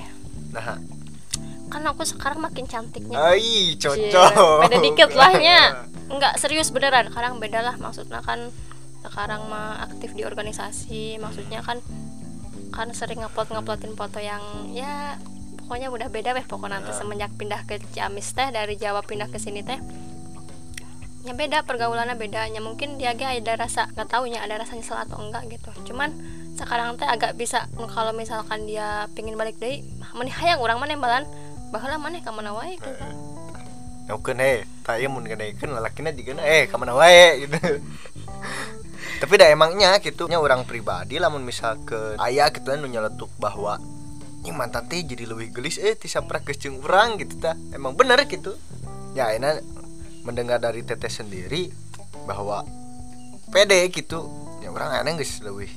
Nah, 0.54 0.78
Kan 1.72 1.88
aku 1.88 2.04
sekarang 2.04 2.44
makin 2.44 2.68
cantiknya. 2.68 3.16
ai 3.16 3.72
Cie, 3.74 4.12
cocok. 4.12 4.68
beda 4.68 4.76
dikit 4.76 5.10
lahnya 5.16 5.88
Enggak 6.12 6.36
serius 6.36 6.68
beneran 6.68 7.08
Sekarang 7.08 7.40
beda 7.40 7.64
lah 7.64 7.80
maksudnya 7.80 8.20
kan 8.20 8.52
Sekarang 9.00 9.48
mah 9.48 9.80
aktif 9.80 10.12
di 10.12 10.20
organisasi 10.20 11.16
Maksudnya 11.16 11.64
kan 11.64 11.80
Kan 12.73 12.91
sering 12.97 13.20
ngupload 13.20 13.53
nguploadin 13.53 13.95
foto 13.95 14.18
yang 14.18 14.41
Ya 14.73 15.20
pokoknya 15.61 15.93
udah 15.93 16.09
beda 16.09 16.33
weh 16.33 16.45
Pokoknya 16.49 16.81
nanti 16.81 16.97
semenjak 16.97 17.31
pindah 17.37 17.62
ke 17.68 17.79
Ciamis 17.93 18.33
teh 18.33 18.49
Dari 18.49 18.75
Jawa 18.81 19.05
pindah 19.05 19.29
ke 19.29 19.37
sini 19.37 19.61
teh. 19.61 19.79
Ya 21.23 21.37
beda 21.37 21.62
pergaulannya 21.62 22.16
bedanya 22.16 22.59
Mungkin 22.59 22.97
dia 22.97 23.12
ge 23.12 23.29
ada 23.29 23.55
rasa 23.61 23.93
Gak 23.93 24.11
taunya 24.11 24.41
ada 24.41 24.59
rasa 24.59 24.75
nyesel 24.75 24.97
atau 24.97 25.20
enggak 25.20 25.47
gitu. 25.53 25.70
Cuman 25.93 26.16
sekarang 26.57 26.97
teh 26.97 27.07
agak 27.07 27.37
bisa 27.37 27.68
Kalau 27.77 28.11
misalkan 28.16 28.64
dia 28.64 29.07
pingin 29.12 29.37
balik 29.37 29.61
deh 29.61 29.85
Mending 30.16 30.35
hayang 30.35 30.59
orang 30.64 30.81
mana 30.81 30.97
balan 30.97 31.25
Bahala 31.73 31.97
mana 31.97 32.20
ke 32.20 32.29
mana 32.29 32.53
wae 32.53 32.77
gitu. 32.77 32.93
Nyaukeun 34.05 34.45
he, 34.45 34.68
tak 34.85 35.01
ieu 35.01 35.09
mun 35.09 35.25
gadekeun 35.25 35.73
lalakina 35.73 36.12
jiga 36.12 36.37
eh 36.45 36.68
ka 36.68 36.77
mana 36.77 36.93
wae 36.93 37.49
gitu. 37.49 37.57
Tapi 39.23 39.39
dah 39.39 39.55
emangnya 39.55 40.03
gitu 40.03 40.27
nya 40.27 40.43
orang 40.43 40.66
pribadi 40.66 41.23
lamun 41.23 41.47
misalkan 41.47 42.18
aya 42.18 42.51
gitu 42.51 42.75
nu 42.75 42.91
nyeletuk 42.91 43.31
bahwa 43.39 43.79
ini 44.43 44.51
mantan 44.51 44.91
teh 44.91 44.99
jadi 45.07 45.31
lebih 45.31 45.55
gelis 45.55 45.79
eh 45.79 45.95
ti 45.95 46.11
saprak 46.11 46.43
geus 46.43 46.59
jeung 46.59 46.83
urang 46.83 47.14
gitu 47.23 47.39
tah. 47.39 47.55
Emang 47.70 47.95
bener 47.95 48.18
gitu. 48.27 48.59
Ya 49.14 49.31
enak 49.31 49.62
mendengar 50.27 50.59
dari 50.59 50.83
teteh 50.83 51.07
sendiri 51.07 51.70
bahwa 52.27 52.66
pede 53.55 53.87
gitu. 53.95 54.27
Ya 54.59 54.75
orang 54.75 55.07
aneh 55.07 55.23
geus 55.23 55.39
lebih 55.39 55.70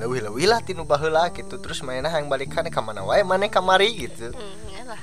lebih 0.00 0.32
lebih 0.32 0.48
lah 0.48 0.64
tinu 0.64 0.88
baheula 0.88 1.28
gitu 1.36 1.60
terus 1.60 1.84
mainnya 1.84 2.08
yang 2.08 2.32
balikan 2.32 2.64
ka 2.72 2.80
mana 2.80 3.04
wae 3.04 3.20
mana 3.20 3.52
kamari 3.52 4.08
gitu. 4.08 4.32
Hmm, 4.32 4.72
iyalah. 4.72 5.00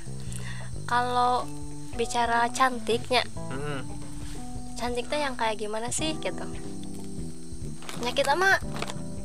Kalau 0.89 1.45
bicara 1.93 2.49
cantiknya, 2.49 3.21
Hmm. 3.53 3.85
cantiknya 4.73 5.29
yang 5.29 5.37
kayak 5.37 5.61
gimana 5.61 5.93
sih 5.93 6.17
gitu? 6.17 6.41
Ya 8.03 8.11
kita 8.11 8.35
mah 8.35 8.59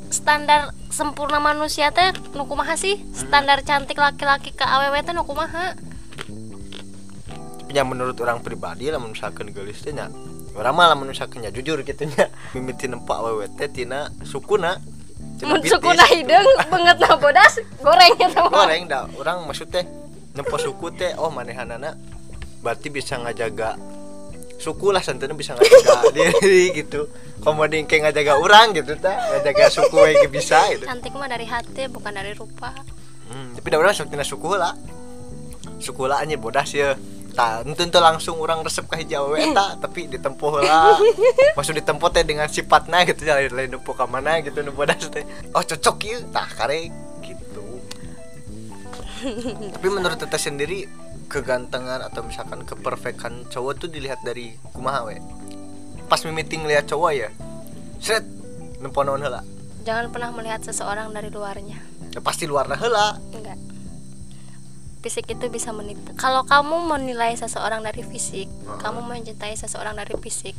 standar 0.08 0.72
sempurna 0.88 1.42
manusia 1.42 1.90
teh 1.90 2.14
nu 2.32 2.46
kumaha 2.46 2.78
sih? 2.78 3.02
Standar 3.12 3.66
cantik 3.66 3.98
laki-laki 3.98 4.54
ke 4.54 4.64
awewe 4.64 5.02
teh 5.02 5.12
nu 5.12 5.26
kumaha? 5.26 5.74
ya 7.68 7.84
menurut 7.84 8.16
orang 8.24 8.40
pribadi 8.40 8.88
lah 8.88 8.96
misalkan 9.00 9.52
gelis 9.52 9.84
teh 9.84 9.92
orang 10.56 10.74
mah 10.74 10.86
lamun 10.90 11.12
misalkan 11.12 11.44
nya 11.44 11.52
jujur 11.52 11.84
gitu 11.84 12.08
nya 12.08 12.32
mimiti 12.56 12.88
nempak 12.88 13.16
awewe 13.20 13.46
teh 13.54 13.68
tina 13.68 14.08
sukuna 14.24 14.80
Mun 15.38 15.62
sukuna 15.62 16.02
hideung 16.10 16.42
banget 16.72 16.98
na 16.98 17.14
bodas 17.14 17.62
goreng 17.78 18.14
gitu 18.18 18.42
mah. 18.42 18.50
goreng 18.50 18.82
dah 18.90 19.06
orang 19.20 19.46
maksud 19.46 19.70
teh 19.70 19.86
nempo 20.34 20.56
suku 20.58 20.90
teh 20.96 21.14
oh 21.14 21.30
manehanana 21.30 21.94
berarti 22.64 22.90
bisa 22.90 23.20
ngajaga 23.22 23.78
suku 24.58 24.90
lah 24.90 25.00
santana 25.00 25.32
bisa 25.32 25.54
ngajaga 25.54 26.10
diri 26.18 26.74
gitu. 26.74 27.06
Komoding 27.40 27.86
kayak 27.86 28.10
ngajaga 28.10 28.34
orang 28.42 28.74
gitu 28.74 28.98
ta 28.98 29.14
ngajaga 29.14 29.70
suku 29.70 29.96
ge 30.18 30.28
bisa 30.28 30.66
gitu. 30.74 30.84
Cantik 30.84 31.14
mah 31.14 31.30
dari 31.30 31.46
hati 31.46 31.86
bukan 31.86 32.10
dari 32.10 32.34
rupa. 32.34 32.74
Hmm, 33.30 33.54
tapi 33.54 33.66
dah 33.70 33.78
orang 33.78 33.94
sok 33.94 34.10
suku 34.26 34.48
lah. 34.58 34.74
Suku 35.78 36.02
lah 36.10 36.20
anya 36.20 36.34
bodas 36.34 36.74
ya. 36.74 36.98
Tak 37.38 37.70
tentu 37.78 38.02
langsung 38.02 38.42
orang 38.42 38.66
resep 38.66 38.82
ka 38.90 38.98
hijau 38.98 39.30
eta 39.38 39.78
tapi 39.78 40.10
ditempuh 40.10 40.58
lah. 40.58 40.98
Maksud 41.54 41.78
ditempuh 41.78 42.10
teh 42.10 42.26
dengan 42.26 42.50
sifatnya 42.50 43.06
gitu 43.06 43.22
ya. 43.30 43.38
Lain 43.46 43.70
nempuh 43.70 43.94
ka 43.94 44.10
mana 44.10 44.42
gitu 44.42 44.58
nu 44.66 44.74
bodas 44.74 45.06
teh 45.06 45.22
oh 45.54 45.62
cocok 45.62 45.96
ieu 46.02 46.18
tah 46.34 46.50
kare 46.50 46.90
gitu. 47.22 47.62
Tapi 49.78 49.86
menurut 49.86 50.18
teteh 50.18 50.40
sendiri 50.42 51.07
kegantengan 51.28 52.00
atau 52.02 52.24
misalkan 52.24 52.64
keperfekan 52.64 53.44
cowok 53.52 53.84
tuh 53.84 53.88
dilihat 53.88 54.24
dari 54.24 54.56
kumaha 54.72 55.04
we 55.06 55.20
pas 56.08 56.24
meeting 56.24 56.64
lihat 56.64 56.88
cowok 56.88 57.12
ya 57.12 57.28
seret 58.00 58.24
nemponon 58.80 59.20
heula 59.20 59.44
Jangan 59.84 60.12
pernah 60.12 60.28
melihat 60.36 60.60
seseorang 60.60 61.16
dari 61.16 61.32
luarnya. 61.32 61.80
ya 62.12 62.20
pasti 62.20 62.44
luarna 62.44 62.76
heula 62.76 63.16
Enggak. 63.32 63.56
Fisik 64.98 65.30
itu 65.30 65.46
bisa 65.48 65.70
menipu. 65.70 66.12
Kalau 66.18 66.42
kamu 66.44 66.90
menilai 66.90 67.32
seseorang 67.38 67.86
dari 67.86 68.02
fisik, 68.02 68.50
kamu 68.82 68.98
mencintai 69.06 69.54
seseorang 69.54 69.94
dari 69.94 70.10
fisik. 70.18 70.58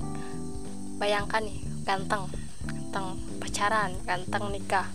Bayangkan 0.95 1.43
nih, 1.43 1.59
ganteng, 1.84 2.32
ganteng 2.63 3.20
pacaran, 3.38 3.91
ganteng 4.07 4.47
nikah. 4.47 4.88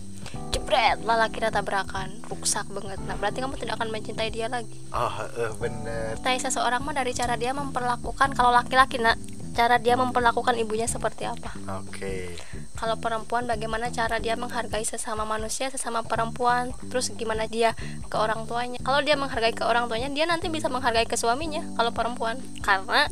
Jebret 0.51 1.01
lalaki 1.03 1.41
tabrakan. 1.43 2.21
Rusak 2.31 2.67
banget. 2.71 2.99
Nah 3.05 3.15
berarti 3.17 3.41
kamu 3.41 3.55
tidak 3.57 3.81
akan 3.81 3.89
mencintai 3.93 4.29
dia 4.29 4.47
lagi? 4.49 4.75
Oh 4.93 5.13
eh, 5.37 5.51
bener. 5.57 6.15
Mencintai 6.17 6.39
seseorang 6.41 6.81
mah 6.81 6.95
dari 6.95 7.11
cara 7.13 7.35
dia 7.35 7.51
memperlakukan 7.53 8.33
kalau 8.37 8.51
laki-laki 8.53 9.01
nak 9.01 9.17
cara 9.55 9.79
dia 9.79 9.95
memperlakukan 9.95 10.59
ibunya 10.59 10.83
seperti 10.83 11.25
apa? 11.25 11.55
Oke. 11.79 12.35
Kalau 12.75 12.99
perempuan 12.99 13.47
bagaimana 13.47 13.87
cara 13.87 14.19
dia 14.19 14.35
menghargai 14.35 14.83
sesama 14.83 15.23
manusia 15.23 15.71
sesama 15.71 16.03
perempuan? 16.03 16.75
Terus 16.91 17.15
gimana 17.15 17.47
dia 17.47 17.71
ke 18.11 18.15
orang 18.19 18.43
tuanya? 18.45 18.83
Kalau 18.83 18.99
dia 18.99 19.15
menghargai 19.15 19.55
ke 19.55 19.63
orang 19.63 19.87
tuanya 19.87 20.11
dia 20.11 20.27
nanti 20.27 20.51
bisa 20.51 20.67
menghargai 20.67 21.07
ke 21.07 21.15
suaminya 21.15 21.63
kalau 21.79 21.95
perempuan. 21.95 22.35
Karena 22.59 23.07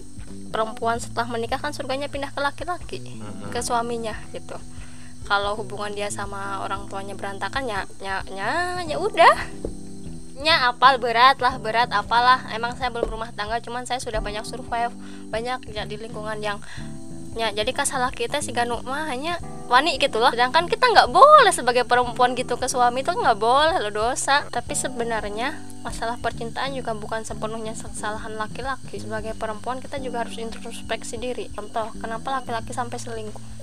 perempuan 0.53 1.01
setelah 1.01 1.25
menikah 1.25 1.57
kan 1.57 1.73
surganya 1.73 2.05
pindah 2.05 2.29
ke 2.29 2.37
laki-laki 2.37 3.01
ke 3.49 3.59
suaminya 3.65 4.13
gitu 4.29 4.53
kalau 5.33 5.57
hubungan 5.57 5.97
dia 5.97 6.13
sama 6.13 6.61
orang 6.61 6.85
tuanya 6.85 7.17
berantakan 7.17 7.65
ya 7.65 7.89
ya 7.97 8.21
ya 8.29 8.77
ya 8.85 9.01
udah. 9.01 9.33
Nya 10.37 10.69
apal 10.69 11.01
berat 11.01 11.41
lah 11.41 11.57
berat 11.57 11.89
apalah. 11.89 12.45
Emang 12.53 12.77
saya 12.77 12.93
belum 12.93 13.09
rumah 13.09 13.33
tangga 13.33 13.57
cuman 13.57 13.89
saya 13.89 13.97
sudah 13.97 14.21
banyak 14.21 14.45
survive 14.45 14.93
banyak 15.33 15.73
ya 15.73 15.89
di 15.89 15.97
lingkungan 15.97 16.37
yang 16.37 16.61
ya 17.33 17.49
jadi 17.49 17.73
kasalah 17.73 18.13
kita 18.13 18.45
si 18.45 18.53
Ganu 18.53 18.85
mah 18.85 19.09
hanya 19.09 19.41
wani 19.73 19.97
gitu 19.97 20.21
loh. 20.21 20.29
Sedangkan 20.29 20.69
kita 20.69 20.85
nggak 20.93 21.09
boleh 21.09 21.49
sebagai 21.49 21.89
perempuan 21.89 22.37
gitu 22.37 22.53
ke 22.61 22.69
suami 22.69 23.01
itu 23.01 23.09
nggak 23.09 23.37
boleh 23.41 23.81
lo 23.81 23.89
dosa. 23.89 24.45
Tapi 24.53 24.77
sebenarnya 24.77 25.57
masalah 25.81 26.21
percintaan 26.21 26.77
juga 26.77 26.93
bukan 26.93 27.25
sepenuhnya 27.25 27.73
kesalahan 27.73 28.37
laki-laki. 28.37 29.01
Sebagai 29.01 29.33
perempuan 29.33 29.81
kita 29.81 29.97
juga 29.97 30.29
harus 30.29 30.37
introspeksi 30.37 31.17
diri. 31.17 31.49
Contoh 31.57 31.89
kenapa 31.97 32.37
laki-laki 32.37 32.69
sampai 32.69 33.01
selingkuh 33.01 33.62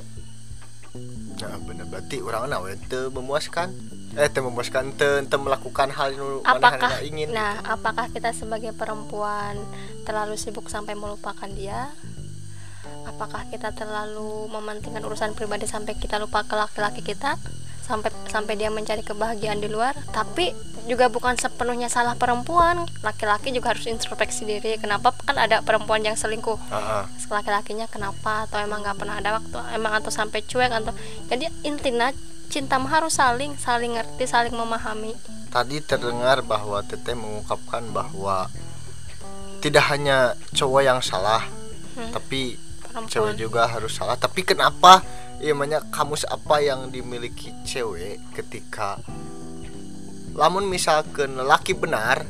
nah 1.40 1.54
bener 1.62 1.86
berarti 1.86 2.18
orang 2.18 2.50
nawe 2.50 2.72
teu 2.90 3.14
memuaskan 3.14 3.70
eh 4.18 4.26
teu 4.26 4.42
memuaskan 4.42 4.98
teu 4.98 5.38
melakukan 5.38 5.88
hal 5.94 6.10
yang 6.12 6.42
apakah 6.42 6.98
ingin 7.06 7.30
nah 7.30 7.62
apakah 7.62 8.10
kita 8.10 8.34
sebagai 8.34 8.74
perempuan 8.74 9.54
terlalu 10.02 10.34
sibuk 10.34 10.66
sampai 10.66 10.98
melupakan 10.98 11.46
dia? 11.46 11.92
Apakah 13.06 13.46
kita 13.52 13.70
terlalu 13.76 14.48
mementingkan 14.48 15.04
urusan 15.04 15.36
pribadi 15.36 15.68
sampai 15.68 15.94
kita 15.94 16.18
lupa 16.18 16.42
ke 16.42 16.56
laki-laki 16.56 17.04
kita 17.04 17.36
sampai 17.90 18.14
sampai 18.30 18.54
dia 18.54 18.70
mencari 18.70 19.02
kebahagiaan 19.02 19.58
di 19.58 19.66
luar. 19.66 19.98
Tapi 20.14 20.54
juga 20.86 21.10
bukan 21.10 21.34
sepenuhnya 21.34 21.90
salah 21.90 22.14
perempuan. 22.14 22.86
Laki-laki 23.02 23.50
juga 23.50 23.74
harus 23.74 23.90
introspeksi 23.90 24.46
diri. 24.46 24.78
Kenapa 24.78 25.10
kan 25.26 25.34
ada 25.34 25.60
perempuan 25.66 26.06
yang 26.06 26.14
selingkuh? 26.14 26.56
Heeh. 26.70 27.04
laki-lakinya 27.30 27.86
kenapa? 27.86 28.46
Atau 28.46 28.58
emang 28.58 28.82
nggak 28.82 28.98
pernah 28.98 29.18
ada 29.18 29.38
waktu? 29.38 29.58
Emang 29.74 29.94
atau 29.98 30.10
sampai 30.10 30.42
cuek 30.46 30.70
atau 30.70 30.90
jadi 31.30 31.46
intinya 31.62 32.10
cinta 32.50 32.82
mah 32.82 32.90
harus 32.90 33.14
saling 33.14 33.54
saling 33.54 33.94
ngerti 33.94 34.26
saling 34.26 34.54
memahami. 34.54 35.14
Tadi 35.50 35.78
terdengar 35.82 36.42
bahwa 36.42 36.82
Teteh 36.82 37.14
mengungkapkan 37.14 37.86
bahwa 37.94 38.50
tidak 39.62 39.84
hanya 39.90 40.34
cowok 40.54 40.82
yang 40.82 40.98
salah 41.04 41.42
Hmm. 41.90 42.14
tapi 42.14 42.54
perempuan. 42.80 43.10
cewek 43.10 43.34
juga 43.36 43.66
harus 43.66 43.92
salah. 43.92 44.14
Tapi 44.16 44.46
kenapa 44.46 45.02
ya 45.40 45.56
banyak 45.56 45.88
kamus 45.88 46.28
apa 46.28 46.60
yang 46.60 46.92
dimiliki 46.92 47.48
cewek 47.64 48.20
ketika 48.36 49.00
lamun 50.36 50.68
misalkan 50.68 51.32
laki 51.40 51.72
benar 51.72 52.28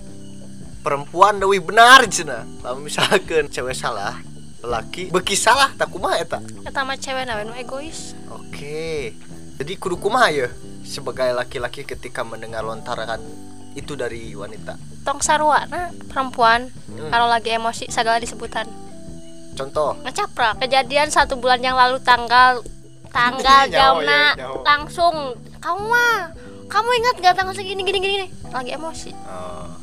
perempuan 0.80 1.42
dewi 1.42 1.58
benar 1.58 2.06
cina 2.06 2.46
lamun 2.62 2.86
misalkan 2.86 3.50
cewek 3.50 3.74
salah 3.74 4.16
laki 4.62 5.10
beki 5.10 5.34
salah 5.34 5.72
tak 5.74 5.90
kumaha 5.90 6.20
eta? 6.20 6.38
Eta 6.62 6.84
mah 6.84 7.00
cewek 7.00 7.24
nawe 7.24 7.42
nu 7.48 7.56
egois. 7.56 8.12
Oke 8.28 9.16
jadi 9.56 9.72
kudu 9.76 9.96
kumaha 9.98 10.28
ya 10.30 10.48
sebagai 10.84 11.32
laki-laki 11.32 11.84
ketika 11.84 12.22
mendengar 12.22 12.62
lontaran 12.62 13.20
itu 13.74 13.96
dari 13.96 14.36
wanita? 14.36 14.76
Tong 15.02 15.18
sarwana 15.24 15.90
perempuan. 16.06 16.68
Hmm. 16.90 17.08
kalau 17.08 17.26
lagi 17.26 17.50
emosi 17.54 17.88
segala 17.88 18.20
disebutan 18.20 18.68
contoh? 19.56 19.96
Ngecaprak. 20.04 20.60
Kejadian 20.64 21.08
satu 21.12 21.36
bulan 21.36 21.60
yang 21.60 21.76
lalu 21.76 22.00
tanggal 22.00 22.64
tanggal 23.10 23.62
jamna 23.68 24.34
ya, 24.34 24.46
nyawa. 24.46 24.62
langsung. 24.64 25.16
Kamu 25.60 25.82
mah 25.86 26.32
kamu 26.70 26.88
ingat 27.02 27.14
gak 27.18 27.34
tanggal 27.34 27.52
segini 27.52 27.82
gini 27.82 27.98
gini, 27.98 28.14
gini? 28.22 28.26
lagi 28.54 28.70
emosi. 28.72 29.10
Oh, 29.26 29.74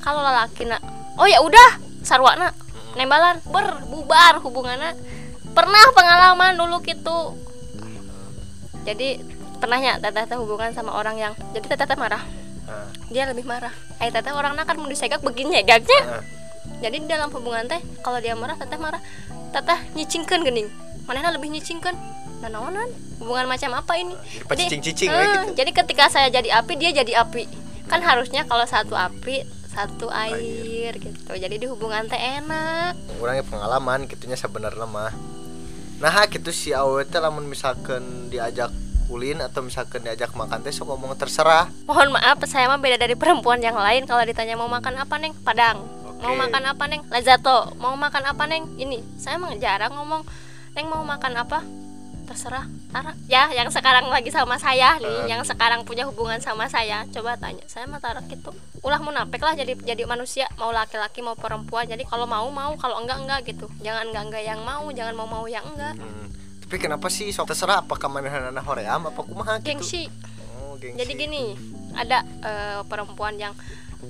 kalau 0.00 0.22
lelaki 0.22 0.62
nak 0.64 0.78
oh 1.18 1.26
ya 1.26 1.42
udah 1.42 1.82
sarwana 2.06 2.54
nembalan 2.94 3.42
berbubar 3.50 4.38
hubungannya. 4.40 4.94
Pernah 5.52 5.84
pengalaman 5.96 6.54
dulu 6.56 6.80
gitu. 6.84 7.34
Jadi 8.86 9.18
pernahnya 9.58 9.98
teteh 9.98 10.28
teh 10.28 10.38
hubungan 10.38 10.70
sama 10.70 10.94
orang 10.94 11.16
yang 11.18 11.32
jadi 11.50 11.74
teteh 11.74 11.86
teh 11.90 11.98
marah. 11.98 12.22
Ah, 12.70 12.86
dia 13.10 13.26
lebih 13.26 13.42
marah. 13.42 13.72
Ay 13.98 14.14
teteh 14.14 14.30
orang 14.30 14.54
nak 14.54 14.70
kan 14.70 14.78
mau 14.78 14.86
disegak 14.86 15.22
begini 15.22 15.60
nyegaknya 15.60 16.00
ah. 16.06 16.22
jadi 16.82 16.96
di 16.98 17.06
dalam 17.08 17.30
hubungan 17.34 17.66
teh 17.66 17.80
kalau 18.06 18.22
dia 18.22 18.38
marah 18.38 18.54
teteh 18.54 18.78
marah. 18.78 19.02
Teteh 19.50 19.78
nyicingkan 19.96 20.44
gening 20.46 20.68
mana 21.06 21.30
lebih 21.30 21.48
nyicingkan 21.54 21.94
naonan 22.44 22.88
hubungan 23.20 23.46
macam 23.48 23.70
apa 23.76 23.92
ini? 23.96 24.14
Jadi 24.14 24.44
pas 24.46 24.56
cicing-cicing 24.56 25.08
eh, 25.08 25.16
we 25.16 25.24
gitu. 25.24 25.48
jadi 25.56 25.70
ketika 25.72 26.04
saya 26.12 26.28
jadi 26.28 26.48
api 26.60 26.72
dia 26.76 26.90
jadi 26.92 27.24
api. 27.24 27.48
Kan 27.86 28.02
harusnya 28.02 28.44
kalau 28.44 28.66
satu 28.66 28.94
api 28.98 29.46
satu 29.76 30.08
air, 30.08 30.96
gitu. 30.96 31.32
Jadi 31.36 31.54
di 31.60 31.66
hubungan 31.68 32.08
teh 32.08 32.16
enak. 32.16 32.96
Orangnya 33.20 33.44
pengalaman 33.44 34.08
gitunya 34.08 34.36
sebenarnya 34.36 34.88
mah 34.88 35.12
nah 35.96 36.28
gitu 36.28 36.52
si 36.52 36.76
awet 36.76 37.08
lamun 37.16 37.48
misalkan 37.48 38.28
diajak 38.28 38.68
kulin 39.08 39.40
atau 39.40 39.64
misalkan 39.64 40.04
diajak 40.04 40.28
makan 40.36 40.60
teh 40.60 40.72
sok 40.74 40.92
ngomong 40.92 41.16
terserah. 41.16 41.72
Mohon 41.88 42.20
maaf 42.20 42.42
saya 42.44 42.68
mah 42.68 42.76
beda 42.76 43.00
dari 43.00 43.16
perempuan 43.16 43.64
yang 43.64 43.78
lain. 43.78 44.04
Kalau 44.04 44.20
ditanya 44.26 44.60
mau 44.60 44.68
makan 44.68 44.92
apa 45.00 45.16
neng? 45.16 45.32
Padang. 45.40 45.88
Mau 46.20 46.32
Oke. 46.36 46.40
makan 46.42 46.62
apa 46.68 46.84
neng? 46.84 47.00
Lazato 47.08 47.72
mau 47.80 47.96
makan 47.96 48.22
apa 48.28 48.44
neng? 48.44 48.76
Ini 48.76 49.00
saya 49.16 49.40
emang 49.40 49.56
jarang 49.56 49.94
ngomong 49.96 50.20
neng 50.76 50.86
mau 50.92 51.00
makan 51.00 51.32
apa 51.40 51.64
terserah. 52.26 52.66
Tara. 52.90 53.14
Ya 53.30 53.48
yang 53.54 53.70
sekarang 53.70 54.10
lagi 54.10 54.28
sama 54.34 54.58
saya 54.58 54.98
nih 54.98 55.30
yang 55.30 55.40
sekarang 55.46 55.86
punya 55.86 56.04
hubungan 56.04 56.42
sama 56.42 56.66
saya. 56.66 57.06
Coba 57.14 57.38
tanya 57.38 57.62
saya 57.70 57.86
mah 57.86 58.02
Tara 58.02 58.20
gitu 58.26 58.50
ulah 58.86 59.02
munafik 59.02 59.42
lah 59.42 59.58
jadi 59.58 59.74
jadi 59.82 60.06
manusia 60.06 60.46
mau 60.62 60.70
laki-laki 60.70 61.18
mau 61.18 61.34
perempuan. 61.34 61.90
Jadi 61.90 62.06
kalau 62.06 62.26
mau 62.26 62.46
mau 62.54 62.74
kalau 62.78 63.02
enggak 63.02 63.18
enggak 63.18 63.40
gitu. 63.50 63.66
Jangan 63.82 64.14
enggak 64.14 64.24
enggak 64.30 64.42
yang 64.46 64.60
mau 64.62 64.86
jangan 64.94 65.14
mau 65.18 65.26
mau 65.26 65.46
yang 65.50 65.66
enggak. 65.74 65.98
Hmm, 65.98 66.30
tapi 66.62 66.76
kenapa 66.78 67.10
sih 67.10 67.34
sok 67.34 67.50
terserah 67.50 67.82
apakah 67.82 68.06
manehna 68.06 68.62
hoream 68.62 69.10
apa 69.10 69.20
kumaha 69.26 69.58
gitu? 69.58 69.74
Gengsi. 69.74 70.06
Oh, 70.62 70.78
gengsi. 70.78 71.02
Jadi 71.02 71.12
gini 71.18 71.42
ada 71.98 72.22
eh, 72.22 72.80
perempuan 72.86 73.34
yang 73.40 73.58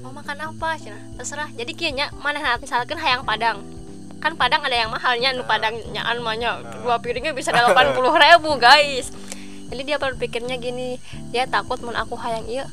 mau 0.04 0.12
makan 0.12 0.52
apa? 0.52 0.76
Cina. 0.76 1.00
Terserah. 1.16 1.48
Jadi 1.56 1.72
kianya 1.72 2.12
mana 2.20 2.60
misalkan 2.60 3.00
hayang 3.00 3.24
padang 3.24 3.64
kan 4.20 4.32
padang 4.34 4.64
ada 4.64 4.76
yang 4.76 4.90
mahalnya 4.90 5.36
nu 5.36 5.44
padang 5.44 5.76
nyaan 5.92 6.18
mahnya 6.24 6.60
dua 6.82 6.98
piringnya 6.98 7.36
bisa 7.36 7.52
delapan 7.56 7.92
puluh 7.92 8.14
ribu 8.16 8.56
guys. 8.56 9.12
Jadi 9.66 9.82
dia 9.82 9.98
berpikirnya 9.98 10.56
gini 10.62 10.98
dia 11.34 11.44
takut 11.50 11.82
mun 11.82 11.94
aku 11.98 12.14
hayang 12.18 12.46
iya. 12.46 12.66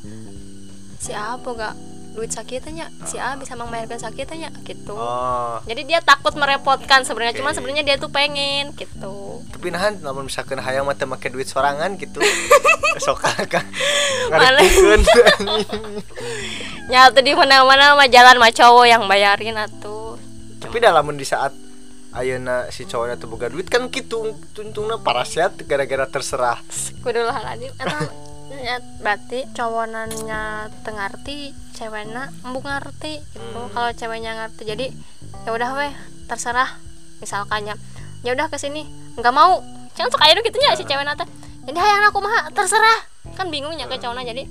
Si 1.01 1.11
apa 1.11 1.49
gak 1.51 1.75
duit 2.13 2.29
sakitnya 2.29 2.93
si 3.09 3.17
A 3.17 3.33
bisa 3.33 3.57
membayarkan 3.57 3.97
sakitnya 3.97 4.53
gitu. 4.63 4.93
Oh. 4.93 5.57
Jadi 5.65 5.81
dia 5.89 5.99
takut 6.05 6.37
merepotkan 6.37 7.01
sebenarnya 7.01 7.41
cuman 7.41 7.51
Oke. 7.51 7.57
sebenarnya 7.57 7.83
dia 7.83 7.95
tuh 7.97 8.13
pengen 8.13 8.69
gitu. 8.77 9.41
Tapi 9.49 9.73
nahan 9.73 9.97
namun 10.05 10.29
misalkan 10.29 10.61
hayang 10.61 10.85
mah 10.85 10.93
teu 10.93 11.09
make 11.09 11.25
duit 11.33 11.49
sorangan 11.49 11.97
gitu. 11.97 12.21
Sok 13.03 13.25
kan 13.25 13.65
nyatu 16.91 17.19
di 17.25 17.33
mana-mana 17.33 17.97
mah 17.97 18.05
jalan 18.05 18.37
mah 18.37 18.53
cowok 18.53 18.85
yang 18.85 19.03
bayarin 19.09 19.57
atuh 19.57 20.12
tapi 20.73 20.81
dalam 20.81 21.05
di 21.13 21.21
saat 21.21 21.53
ayeuna 22.17 22.65
si 22.73 22.89
cowoknya 22.89 23.21
tuh 23.21 23.29
boga 23.29 23.45
duit 23.45 23.69
kan 23.69 23.93
gitu 23.93 24.33
tuntungna 24.57 24.97
parasiat 24.97 25.53
gara-gara 25.69 26.09
terserah. 26.09 26.57
Kudu 27.05 27.29
eta 27.29 28.09
ya, 28.57 28.81
berarti 28.97 29.45
cowonannya 29.53 30.73
tengarti 30.81 31.53
ceweknya 31.77 32.33
embung 32.41 32.65
ngerti 32.65 33.21
gitu. 33.21 33.69
Kalau 33.69 33.93
ceweknya 33.93 34.33
ngerti 34.33 34.65
jadi 34.65 34.89
ya 35.45 35.53
udah 35.53 35.69
weh 35.77 35.93
terserah. 36.25 36.81
Misalkannya 37.21 37.77
ya 38.25 38.33
udah 38.33 38.49
ke 38.49 38.57
sini 38.57 38.89
nggak 39.21 39.29
mau. 39.29 39.61
Jangan 39.93 40.09
suka 40.09 40.25
aja 40.25 40.41
gitu 40.41 40.57
ya 40.57 40.73
si 40.73 40.89
cewek 40.89 41.05
nate 41.05 41.29
jadi 41.69 41.77
hayang 41.77 42.09
aku 42.09 42.17
mah 42.17 42.49
terserah. 42.49 42.97
Kan 43.37 43.53
bingungnya 43.53 43.85
ke 43.85 44.01
cowoknya 44.01 44.25
jadi 44.25 44.49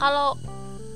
kalau 0.00 0.40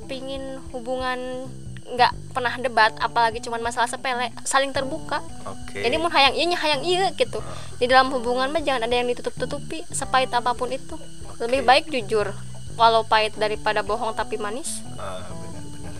pingin 0.09 0.57
hubungan 0.72 1.53
nggak 1.83 2.12
pernah 2.33 2.55
debat 2.57 2.95
apalagi 3.03 3.43
cuman 3.45 3.61
masalah 3.61 3.91
sepele 3.91 4.33
saling 4.47 4.70
terbuka. 4.70 5.20
Oke. 5.45 5.83
Jadi 5.83 5.97
mun 5.99 6.09
hayang 6.09 6.35
iya 6.35 6.57
hayang 6.57 6.83
iya 6.87 7.05
gitu. 7.12 7.43
Di 7.76 7.91
dalam 7.91 8.09
hubungan 8.14 8.49
mah 8.49 8.62
jangan 8.62 8.87
ada 8.87 8.95
yang 8.95 9.11
ditutup 9.11 9.35
tutupi 9.37 9.85
sepahit 9.93 10.33
apa 10.33 10.57
pun 10.57 10.72
itu. 10.72 10.97
Lebih 11.43 11.66
baik 11.66 11.85
jujur 11.91 12.33
walau 12.76 13.05
pahit 13.05 13.37
daripada 13.37 13.85
bohong 13.85 14.16
tapi 14.16 14.41
manis. 14.41 14.80
Ah, 14.97 15.20
benar-benar. 15.28 15.93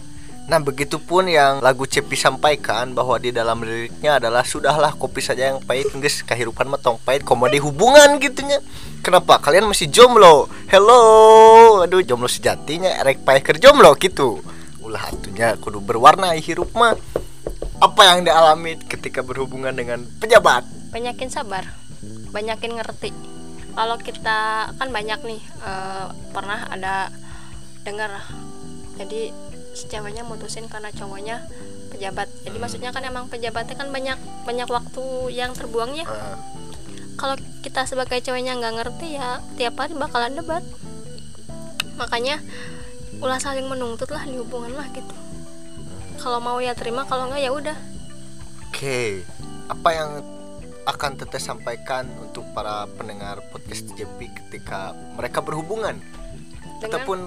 Nah, 0.49 0.59
begitupun 0.59 1.29
yang 1.29 1.61
lagu 1.61 1.85
Cepi 1.85 2.17
sampaikan 2.17 2.97
bahwa 2.97 3.21
di 3.21 3.31
dalam 3.31 3.61
liriknya 3.61 4.17
adalah 4.17 4.43
sudahlah 4.43 4.97
kopi 4.97 5.21
saja 5.21 5.53
yang 5.53 5.61
pahit, 5.63 5.93
guys, 5.93 6.25
kehidupan 6.25 6.67
mah 6.67 6.81
tong 6.81 6.99
pahit, 7.03 7.23
komodi 7.23 7.61
hubungan 7.61 8.17
gitunya. 8.19 8.59
Kenapa? 9.05 9.39
Kalian 9.39 9.69
masih 9.69 9.93
jomblo? 9.93 10.49
Hello, 10.71 11.03
aduh 11.85 12.01
jomblo 12.01 12.31
sejatinya, 12.31 12.91
erek 13.05 13.23
pahit 13.23 13.45
jomblo 13.61 13.93
gitu. 14.01 14.41
Ulah 14.93 15.09
atunya 15.09 15.57
kudu 15.57 15.81
berwarna 15.81 16.37
hirup 16.37 16.69
mah. 16.77 16.93
Apa 17.81 18.13
yang 18.13 18.29
dialami 18.29 18.77
ketika 18.77 19.25
berhubungan 19.25 19.73
dengan 19.73 20.05
pejabat? 20.21 20.69
banyakin 20.93 21.33
sabar 21.33 21.65
banyakin 22.33 22.77
ngerti. 22.77 23.11
Kalau 23.73 23.97
kita 23.97 24.69
kan 24.77 24.89
banyak 24.93 25.21
nih 25.25 25.41
eh, 25.41 26.07
pernah 26.37 26.69
ada 26.69 27.09
dengar. 27.89 28.13
Jadi 29.01 29.33
si 29.73 29.89
ceweknya 29.89 30.29
mutusin 30.29 30.69
karena 30.69 30.93
cowoknya 30.93 31.41
pejabat. 31.89 32.29
Jadi 32.45 32.57
maksudnya 32.61 32.93
kan 32.93 33.05
emang 33.09 33.33
pejabatnya 33.33 33.77
kan 33.77 33.89
banyak 33.89 34.21
banyak 34.45 34.69
waktu 34.69 35.05
yang 35.33 35.57
terbuangnya 35.57 36.05
Ah, 36.05 36.37
kalau 37.17 37.41
kita 37.65 37.89
sebagai 37.89 38.21
ceweknya 38.21 38.57
nggak 38.61 38.77
ngerti 38.85 39.17
ya 39.17 39.41
tiap 39.57 39.81
hari 39.81 39.97
bakalan 39.97 40.37
debat. 40.37 40.65
Makanya 41.97 42.41
ulah 43.23 43.39
saling 43.39 43.71
menuntut 43.71 44.11
lah 44.11 44.27
di 44.27 44.37
hubungan 44.37 44.75
lah 44.75 44.87
gitu. 44.91 45.15
Kalau 46.19 46.43
mau 46.43 46.59
ya 46.59 46.75
terima 46.75 47.07
kalau 47.07 47.31
nggak 47.31 47.43
ya 47.43 47.51
udah. 47.55 47.79
Oke, 48.69 49.23
apa 49.71 49.89
yang 49.95 50.11
akan 50.83 51.13
teteh 51.15 51.39
sampaikan 51.39 52.11
untuk 52.19 52.43
para 52.51 52.91
pendengar 52.99 53.39
podcast 53.55 53.95
TJP 53.95 54.35
ketika 54.35 54.93
mereka 55.15 55.39
berhubungan? 55.39 56.03
Dengan 56.83 56.83
ataupun 56.83 57.19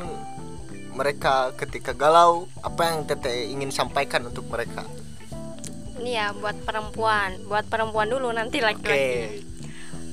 mereka 0.96 1.56
ketika 1.56 1.96
galau, 1.96 2.52
apa 2.60 2.92
yang 2.92 3.08
teteh 3.08 3.52
ingin 3.52 3.72
sampaikan 3.72 4.28
untuk 4.28 4.48
mereka? 4.52 4.84
ini 5.96 6.22
ya 6.22 6.36
buat 6.38 6.60
perempuan. 6.68 7.40
Buat 7.48 7.66
perempuan 7.72 8.12
dulu 8.12 8.30
nanti 8.30 8.62
laki-laki 8.62 9.42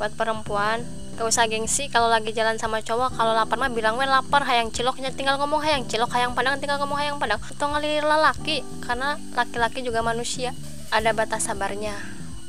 buat 0.02 0.18
perempuan 0.18 0.82
gak 1.22 1.30
usah 1.30 1.46
gengsi 1.46 1.86
kalau 1.86 2.10
lagi 2.10 2.34
jalan 2.34 2.58
sama 2.58 2.82
cowok 2.82 3.14
kalau 3.14 3.30
lapar 3.30 3.54
mah 3.54 3.70
bilang 3.70 3.94
we 3.94 4.02
lapar 4.02 4.42
hayang 4.42 4.74
ciloknya 4.74 5.14
tinggal 5.14 5.38
ngomong 5.38 5.62
hayang 5.62 5.86
cilok 5.86 6.10
hayang 6.18 6.34
padang 6.34 6.58
tinggal 6.58 6.82
ngomong 6.82 6.98
hayang 6.98 7.22
padang. 7.22 7.38
Atau 7.38 7.70
ngalilir 7.70 8.02
laki 8.02 8.66
karena 8.82 9.14
laki-laki 9.38 9.86
juga 9.86 10.02
manusia 10.02 10.50
ada 10.90 11.14
batas 11.14 11.46
sabarnya. 11.46 11.94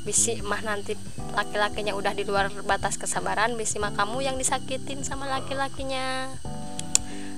Bisi 0.02 0.42
mah 0.42 0.58
nanti 0.66 0.98
laki-lakinya 1.38 1.94
udah 1.94 2.18
di 2.18 2.26
luar 2.26 2.50
batas 2.66 2.98
kesabaran 2.98 3.54
bisi 3.54 3.78
mah 3.78 3.94
kamu 3.94 4.26
yang 4.26 4.34
disakitin 4.42 5.06
sama 5.06 5.30
laki-lakinya. 5.30 6.34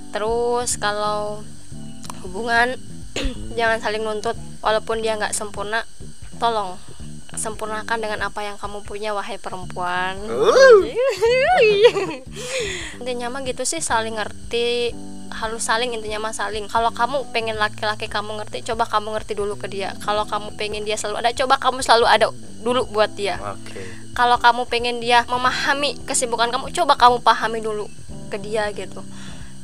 Terus 0.09 0.81
kalau 0.81 1.45
hubungan 2.25 2.81
jangan 3.61 3.77
saling 3.77 4.01
nuntut 4.01 4.33
walaupun 4.65 5.05
dia 5.05 5.13
nggak 5.13 5.37
sempurna 5.37 5.85
tolong 6.41 6.81
sempurnakan 7.37 7.97
dengan 8.01 8.27
apa 8.27 8.43
yang 8.43 8.57
kamu 8.57 8.83
punya 8.83 9.13
wahai 9.13 9.37
perempuan. 9.37 10.17
Uh, 10.27 10.83
intinya 12.99 13.31
mah 13.31 13.45
gitu 13.45 13.63
sih 13.63 13.79
saling 13.79 14.17
ngerti 14.17 14.91
harus 15.31 15.61
saling 15.61 15.93
intinya 15.93 16.27
mah 16.27 16.33
saling. 16.33 16.65
Kalau 16.67 16.91
kamu 16.91 17.29
pengen 17.31 17.61
laki-laki 17.61 18.09
kamu 18.09 18.41
ngerti 18.41 18.65
coba 18.67 18.89
kamu 18.89 19.15
ngerti 19.15 19.33
dulu 19.37 19.53
ke 19.55 19.69
dia. 19.69 19.93
Kalau 20.01 20.25
kamu 20.25 20.57
pengen 20.57 20.83
dia 20.83 20.97
selalu 20.97 21.21
ada 21.21 21.31
coba 21.37 21.55
kamu 21.61 21.79
selalu 21.85 22.05
ada 22.09 22.27
dulu 22.65 22.89
buat 22.89 23.13
dia. 23.13 23.37
Oke. 23.39 24.09
kalau 24.17 24.41
kamu 24.41 24.65
pengen 24.65 24.97
dia 24.97 25.21
memahami 25.29 25.93
kesibukan 26.09 26.49
kamu 26.49 26.73
coba 26.73 26.97
kamu 26.97 27.21
pahami 27.21 27.61
dulu 27.61 27.85
ke 28.33 28.41
dia 28.41 28.65
gitu. 28.73 29.05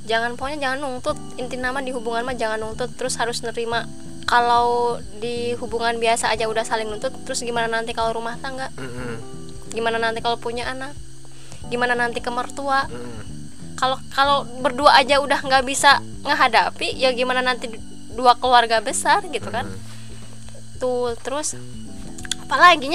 Jangan 0.06 0.38
pokoknya 0.38 0.70
jangan 0.70 0.80
nuntut. 0.86 1.18
Inti 1.42 1.58
nama 1.58 1.82
di 1.82 1.90
hubungan 1.90 2.22
mah 2.22 2.38
jangan 2.38 2.62
nuntut 2.62 2.94
terus 2.94 3.18
harus 3.18 3.42
nerima 3.42 3.90
kalau 4.24 5.00
di 5.20 5.54
hubungan 5.60 6.00
biasa 6.00 6.32
aja 6.32 6.48
udah 6.48 6.64
saling 6.64 6.88
nuntut 6.88 7.12
terus 7.28 7.44
gimana 7.44 7.68
nanti 7.68 7.92
kalau 7.92 8.16
rumah 8.16 8.40
tangga? 8.40 8.72
Mm-mm, 8.80 9.20
gimana 9.76 10.00
nanti 10.00 10.24
kalau 10.24 10.40
punya 10.40 10.68
anak? 10.70 10.96
Gimana 11.68 11.96
nanti 11.96 12.20
ke 12.20 12.32
mertua? 12.32 12.88
Mm. 12.88 13.22
kalau 13.74 13.98
kalau 14.16 14.38
berdua 14.64 14.96
aja 14.96 15.20
udah 15.20 15.44
nggak 15.44 15.66
bisa 15.68 16.00
ngehadapi 16.24 16.94
ya 16.96 17.12
gimana 17.12 17.44
nanti 17.44 17.68
dua 18.16 18.38
keluarga 18.40 18.80
besar 18.80 19.26
gitu 19.28 19.50
kan? 19.52 19.68
Tuh 20.80 21.18
terus 21.20 21.58
apalagi 22.48 22.88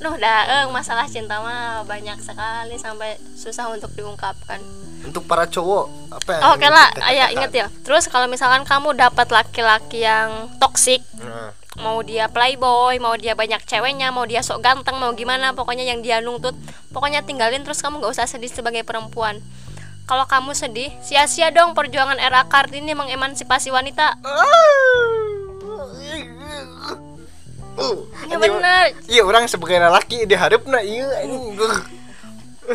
Duh, 0.00 0.16
dah, 0.16 0.40
eh, 0.48 0.64
masalah 0.72 1.04
cinta 1.04 1.36
mah 1.44 1.84
banyak 1.84 2.16
sekali 2.18 2.80
sampai 2.80 3.20
susah 3.36 3.68
untuk 3.68 3.92
diungkapkan. 3.92 4.56
Untuk 5.04 5.28
para 5.28 5.44
cowok, 5.44 5.84
apa 6.08 6.28
yang 6.32 6.42
Oh, 6.42 6.52
Oke 6.56 6.68
lah, 6.68 6.88
ya 7.12 7.28
katakan? 7.28 7.36
inget 7.36 7.52
ya. 7.52 7.66
Terus 7.84 8.08
kalau 8.08 8.24
misalkan 8.24 8.64
kamu 8.64 8.96
dapat 8.96 9.28
laki-laki 9.28 10.00
yang 10.00 10.48
toksik, 10.56 11.04
Nah, 11.20 11.52
mau 11.76 12.00
dia 12.00 12.32
playboy, 12.32 12.96
mau 12.96 13.12
dia 13.16 13.36
banyak 13.36 13.60
ceweknya, 13.68 14.08
mau 14.08 14.24
dia 14.24 14.40
sok 14.40 14.64
ganteng, 14.64 14.96
mau 14.96 15.12
gimana, 15.12 15.52
pokoknya 15.52 15.84
yang 15.84 16.00
dia 16.00 16.24
nuntut, 16.24 16.56
pokoknya 16.96 17.20
tinggalin 17.20 17.60
terus 17.60 17.84
kamu 17.84 18.00
gak 18.00 18.16
usah 18.16 18.24
sedih 18.24 18.48
sebagai 18.48 18.84
perempuan. 18.88 19.36
Kalau 20.08 20.24
kamu 20.24 20.56
sedih, 20.56 20.90
sia-sia 21.04 21.52
dong 21.52 21.76
perjuangan 21.76 22.16
era 22.16 22.42
Kartini 22.48 22.96
mengemansipasi 22.96 23.68
wanita. 23.68 24.16
Uh, 27.78 28.02
Ya 28.26 28.36
ini- 28.36 28.42
benar, 28.42 28.84
Iya 29.06 29.22
orang 29.22 29.46
sebagai 29.46 29.78
laki 29.78 30.26
diharapna 30.26 30.82
iya 30.82 31.22
ini. 31.24 31.54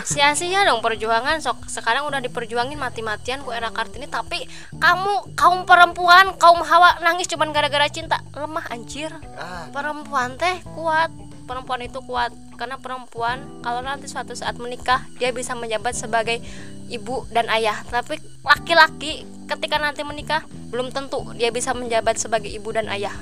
sia-sia 0.03 0.67
dong 0.67 0.83
perjuangan. 0.83 1.39
Sok 1.39 1.71
sekarang 1.71 2.03
udah 2.03 2.19
diperjuangin 2.19 2.75
mati-matian 2.75 3.39
ku 3.43 3.55
era 3.55 3.71
Kartini. 3.71 4.11
Tapi 4.11 4.43
kamu 4.75 5.35
kaum 5.39 5.63
perempuan 5.63 6.35
kaum 6.35 6.59
hawa 6.67 6.99
nangis 6.99 7.31
cuman 7.31 7.55
gara-gara 7.55 7.87
cinta. 7.87 8.19
Lemah 8.35 8.67
anjir. 8.67 9.11
Ah, 9.39 9.71
perempuan 9.71 10.35
teh 10.35 10.59
kuat. 10.75 11.11
Perempuan 11.47 11.79
itu 11.85 12.03
kuat. 12.03 12.35
Karena 12.59 12.75
perempuan 12.75 13.63
kalau 13.63 13.79
nanti 13.79 14.11
suatu 14.11 14.35
saat 14.35 14.59
menikah 14.59 15.03
dia 15.15 15.31
bisa 15.31 15.55
menjabat 15.55 15.95
sebagai 15.95 16.43
ibu 16.91 17.23
dan 17.31 17.47
ayah. 17.47 17.79
Tapi 17.87 18.19
laki-laki 18.43 19.23
ketika 19.47 19.79
nanti 19.79 20.03
menikah 20.03 20.43
belum 20.73 20.91
tentu 20.91 21.23
dia 21.37 21.53
bisa 21.53 21.71
menjabat 21.71 22.17
sebagai 22.19 22.49
ibu 22.49 22.73
dan 22.73 22.89
ayah 22.89 23.13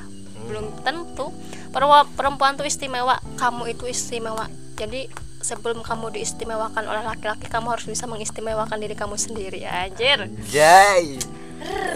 belum 0.46 0.66
tentu 0.84 1.32
Perempuan- 1.74 2.54
tuh 2.54 2.68
istimewa 2.70 3.18
kamu 3.40 3.74
itu 3.74 3.90
istimewa 3.90 4.46
jadi 4.78 5.10
sebelum 5.44 5.84
kamu 5.84 6.16
diistimewakan 6.16 6.88
oleh 6.88 7.04
laki-laki 7.04 7.50
kamu 7.52 7.76
harus 7.76 7.86
bisa 7.90 8.08
mengistimewakan 8.08 8.80
diri 8.80 8.96
kamu 8.96 9.20
sendiri 9.20 9.66
anjir 9.68 10.32
Jai. 10.48 11.20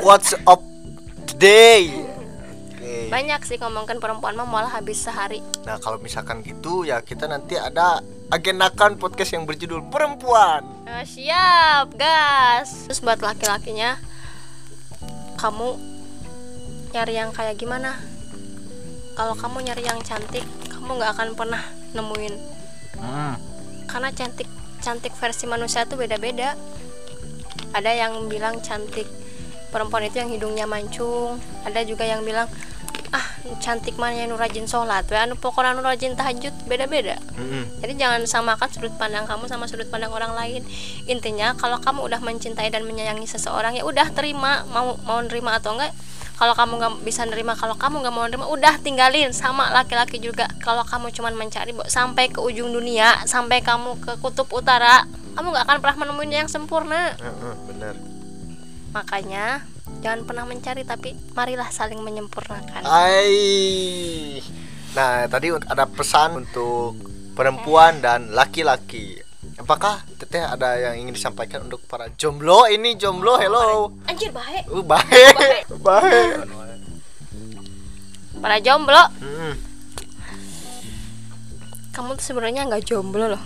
What's 0.04 0.36
up 0.44 0.60
today? 1.30 1.92
Oke. 2.78 3.12
banyak 3.12 3.44
sih 3.44 3.60
ngomongkan 3.60 4.00
perempuan 4.00 4.36
mah 4.36 4.48
malah 4.48 4.72
habis 4.72 5.04
sehari 5.04 5.44
Nah 5.68 5.76
kalau 5.80 6.00
misalkan 6.00 6.40
gitu 6.44 6.88
ya 6.88 7.04
kita 7.04 7.28
nanti 7.28 7.60
ada 7.60 8.00
agendakan 8.28 9.00
podcast 9.00 9.32
yang 9.36 9.48
berjudul 9.48 9.88
perempuan. 9.88 10.64
Nah, 10.84 11.04
siap, 11.08 11.96
gas. 11.96 12.88
Terus 12.88 13.00
buat 13.00 13.20
laki-lakinya, 13.24 13.96
kamu 15.40 15.80
nyari 16.92 17.14
yang 17.16 17.32
kayak 17.32 17.56
gimana? 17.56 17.96
Kalau 19.18 19.34
kamu 19.34 19.66
nyari 19.66 19.82
yang 19.82 19.98
cantik, 20.06 20.46
kamu 20.70 21.02
nggak 21.02 21.12
akan 21.18 21.30
pernah 21.34 21.66
nemuin. 21.98 22.38
Karena 23.90 24.14
cantik, 24.14 24.46
cantik 24.86 25.18
versi 25.18 25.50
manusia 25.50 25.90
tuh 25.90 25.98
beda-beda. 25.98 26.54
Ada 27.74 27.98
yang 27.98 28.30
bilang 28.30 28.62
cantik 28.62 29.10
perempuan 29.74 30.06
itu 30.06 30.22
yang 30.22 30.30
hidungnya 30.30 30.70
mancung. 30.70 31.42
Ada 31.66 31.82
juga 31.82 32.06
yang 32.06 32.22
bilang 32.22 32.46
ah 33.16 33.24
cantik 33.64 33.96
mana 33.96 34.20
yang 34.20 34.36
nu 34.36 34.38
rajin 34.38 34.68
sholat, 34.68 35.08
we 35.08 35.16
anu 35.16 35.40
pokoknya 35.40 35.80
nu 35.80 35.82
rajin 35.82 36.14
tahajud 36.20 36.52
beda-beda. 36.68 37.16
Mm-mm. 37.40 37.80
Jadi 37.80 37.94
jangan 37.96 38.22
samakan 38.28 38.68
sudut 38.68 38.92
pandang 39.00 39.24
kamu 39.24 39.48
sama 39.48 39.64
sudut 39.64 39.88
pandang 39.88 40.12
orang 40.12 40.36
lain. 40.36 40.62
Intinya 41.08 41.56
kalau 41.56 41.80
kamu 41.80 42.04
udah 42.04 42.20
mencintai 42.20 42.68
dan 42.68 42.84
menyayangi 42.84 43.24
seseorang 43.24 43.80
ya 43.80 43.88
udah 43.88 44.12
terima 44.12 44.68
mau 44.76 45.00
mau 45.08 45.24
nerima 45.24 45.56
atau 45.56 45.80
enggak. 45.80 45.96
Kalau 46.38 46.54
kamu 46.54 46.74
nggak 46.78 46.94
bisa 47.02 47.26
nerima, 47.26 47.58
kalau 47.58 47.74
kamu 47.74 48.06
nggak 48.06 48.14
mau 48.14 48.30
nerima, 48.30 48.46
udah 48.46 48.78
tinggalin 48.86 49.34
sama 49.34 49.74
laki-laki 49.74 50.22
juga. 50.22 50.46
Kalau 50.62 50.86
kamu 50.86 51.10
cuman 51.10 51.34
mencari 51.34 51.74
sampai 51.90 52.30
ke 52.30 52.38
ujung 52.38 52.70
dunia, 52.70 53.26
sampai 53.26 53.66
kamu 53.66 53.98
ke 53.98 54.22
kutub 54.22 54.46
utara, 54.54 55.10
kamu 55.34 55.50
nggak 55.50 55.66
akan 55.66 55.78
pernah 55.82 55.98
menemuin 56.06 56.46
yang 56.46 56.50
sempurna. 56.50 57.18
Heeh, 57.18 57.54
bener. 57.74 57.96
Makanya 58.94 59.66
jangan 60.06 60.30
pernah 60.30 60.46
mencari, 60.46 60.86
tapi 60.86 61.18
marilah 61.34 61.74
saling 61.74 62.06
menyempurnakan. 62.06 62.86
Ai. 62.86 64.38
Nah 64.94 65.26
tadi 65.26 65.50
ada 65.54 65.90
pesan 65.90 66.46
untuk 66.46 67.02
perempuan 67.34 67.98
dan 67.98 68.30
laki-laki. 68.30 69.26
Apakah 69.58 70.06
teteh 70.16 70.40
ada 70.40 70.78
yang 70.78 71.02
ingin 71.02 71.18
disampaikan 71.18 71.66
untuk 71.66 71.82
para 71.84 72.14
jomblo 72.14 72.70
ini 72.70 72.94
jomblo 72.94 73.42
hello 73.42 73.90
Anjir 74.06 74.30
baik. 74.30 74.70
uh 74.70 74.86
baik 74.86 75.34
baik 75.82 76.34
Para 78.38 78.62
jomblo, 78.62 79.02
Mm. 79.18 79.58
kamu 81.90 82.14
tuh 82.14 82.22
sebenarnya 82.24 82.70
nggak 82.70 82.86
jomblo 82.86 83.26
loh. 83.28 83.42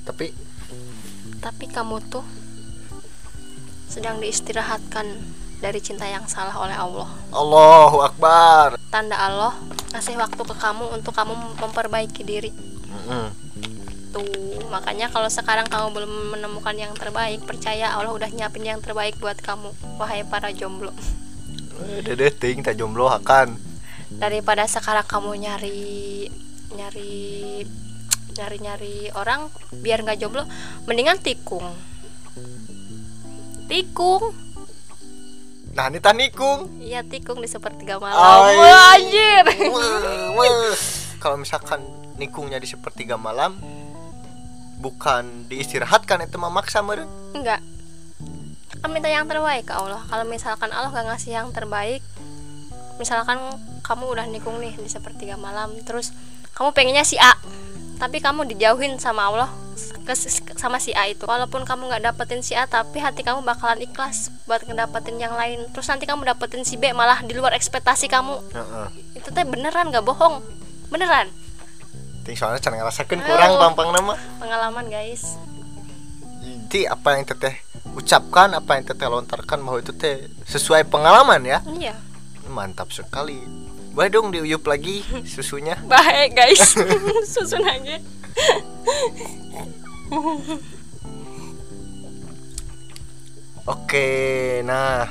tapi 0.00 0.30
tapi 1.38 1.66
kamu 1.66 1.98
tuh 2.06 2.22
sedang 3.86 4.22
diistirahatkan 4.22 5.06
dari 5.58 5.78
cinta 5.78 6.06
yang 6.06 6.24
salah 6.24 6.54
oleh 6.56 6.72
Allah. 6.72 7.10
Allahu 7.34 8.00
Akbar. 8.00 8.78
Tanda 8.88 9.18
Allah 9.18 9.52
kasih 9.90 10.14
waktu 10.14 10.38
ke 10.40 10.54
kamu 10.54 10.94
untuk 10.94 11.10
kamu 11.10 11.34
memperbaiki 11.58 12.22
diri. 12.22 12.54
Mm-mm. 12.86 13.49
Tuh, 14.10 14.66
makanya 14.66 15.06
kalau 15.06 15.30
sekarang 15.30 15.70
kamu 15.70 15.94
belum 15.94 16.12
menemukan 16.34 16.74
yang 16.74 16.90
terbaik, 16.98 17.46
percaya 17.46 17.94
Allah 17.94 18.10
udah 18.10 18.26
nyiapin 18.26 18.66
yang 18.66 18.82
terbaik 18.82 19.14
buat 19.22 19.38
kamu. 19.38 19.70
Wahai 20.02 20.26
para 20.26 20.50
jomblo. 20.50 20.90
Eh, 21.86 22.02
Dede 22.02 22.34
ting 22.34 22.66
tak 22.66 22.74
jomblo 22.74 23.06
akan. 23.06 23.54
Daripada 24.10 24.66
sekarang 24.66 25.06
kamu 25.06 25.46
nyari 25.46 26.26
nyari 26.74 27.62
nyari 28.34 28.56
nyari 28.58 28.96
orang 29.14 29.46
biar 29.78 30.02
nggak 30.02 30.18
jomblo, 30.18 30.42
mendingan 30.90 31.22
tikung. 31.22 31.70
Tikung. 33.70 34.34
Nah, 35.70 35.86
ini 35.86 36.02
tanikung. 36.02 36.66
Iya, 36.82 37.06
tikung 37.06 37.38
di 37.38 37.46
sepertiga 37.46 38.02
malam. 38.02 38.18
Wah, 38.18 38.98
anjir. 38.98 39.46
Kalau 41.22 41.38
misalkan 41.38 41.78
nikungnya 42.18 42.58
di 42.58 42.66
sepertiga 42.66 43.14
malam 43.14 43.54
bukan 44.80 45.46
diistirahatkan 45.46 46.24
itu 46.24 46.40
memaksa 46.40 46.80
meren. 46.80 47.06
Enggak. 47.36 47.60
Minta 48.88 49.12
yang 49.12 49.28
terbaik 49.28 49.68
ke 49.68 49.74
Allah. 49.76 50.02
Kalau 50.08 50.24
misalkan 50.26 50.72
Allah 50.72 50.90
gak 50.90 51.06
ngasih 51.12 51.36
yang 51.36 51.52
terbaik, 51.52 52.00
misalkan 52.96 53.38
kamu 53.84 54.04
udah 54.08 54.26
nikung 54.26 54.58
nih 54.58 54.74
di 54.74 54.88
sepertiga 54.88 55.36
malam, 55.36 55.76
terus 55.84 56.10
kamu 56.56 56.72
pengennya 56.74 57.04
si 57.04 57.20
A, 57.20 57.36
tapi 58.00 58.18
kamu 58.18 58.48
dijauhin 58.48 58.96
sama 58.96 59.28
Allah 59.28 59.50
ke, 60.08 60.16
sama 60.56 60.80
si 60.80 60.96
A 60.96 61.06
itu. 61.06 61.28
Walaupun 61.28 61.62
kamu 61.68 61.92
nggak 61.92 62.02
dapetin 62.10 62.40
si 62.40 62.56
A, 62.56 62.64
tapi 62.66 62.98
hati 62.98 63.20
kamu 63.20 63.44
bakalan 63.44 63.84
ikhlas 63.84 64.32
buat 64.48 64.64
ngedapetin 64.64 65.20
yang 65.20 65.36
lain. 65.36 65.68
Terus 65.70 65.86
nanti 65.86 66.08
kamu 66.08 66.24
dapetin 66.24 66.64
si 66.64 66.80
B 66.80 66.90
malah 66.96 67.20
di 67.22 67.36
luar 67.36 67.52
ekspektasi 67.54 68.08
kamu. 68.08 68.40
Heeh. 68.56 68.86
Itu 69.20 69.30
teh 69.30 69.44
beneran 69.44 69.92
gak 69.92 70.02
bohong, 70.02 70.40
beneran. 70.88 71.28
Ting 72.20 72.36
soalnya 72.36 72.60
can 72.60 72.76
ngerasakeun 72.76 73.20
kurang 73.24 73.56
pampang 73.56 73.88
nama. 73.96 74.14
Pengalaman 74.36 74.86
guys. 74.92 75.40
Jadi 76.40 76.86
apa 76.86 77.18
yang 77.18 77.24
teteh 77.26 77.54
ucapkan, 77.96 78.54
apa 78.54 78.78
yang 78.78 78.84
teteh 78.86 79.08
lontarkan 79.08 79.58
bahwa 79.64 79.82
itu 79.82 79.90
teh 79.90 80.28
sesuai 80.46 80.86
pengalaman 80.86 81.42
ya. 81.42 81.58
Iya. 81.66 81.96
Mantap 82.46 82.92
sekali. 82.92 83.40
Boleh 83.90 84.10
dong 84.12 84.30
diuyup 84.30 84.62
lagi 84.68 85.02
susunya. 85.26 85.74
Baik 85.90 86.38
guys, 86.38 86.78
susun 87.34 87.64
aja. 87.66 87.98
Oke, 93.66 94.08
nah 94.66 95.10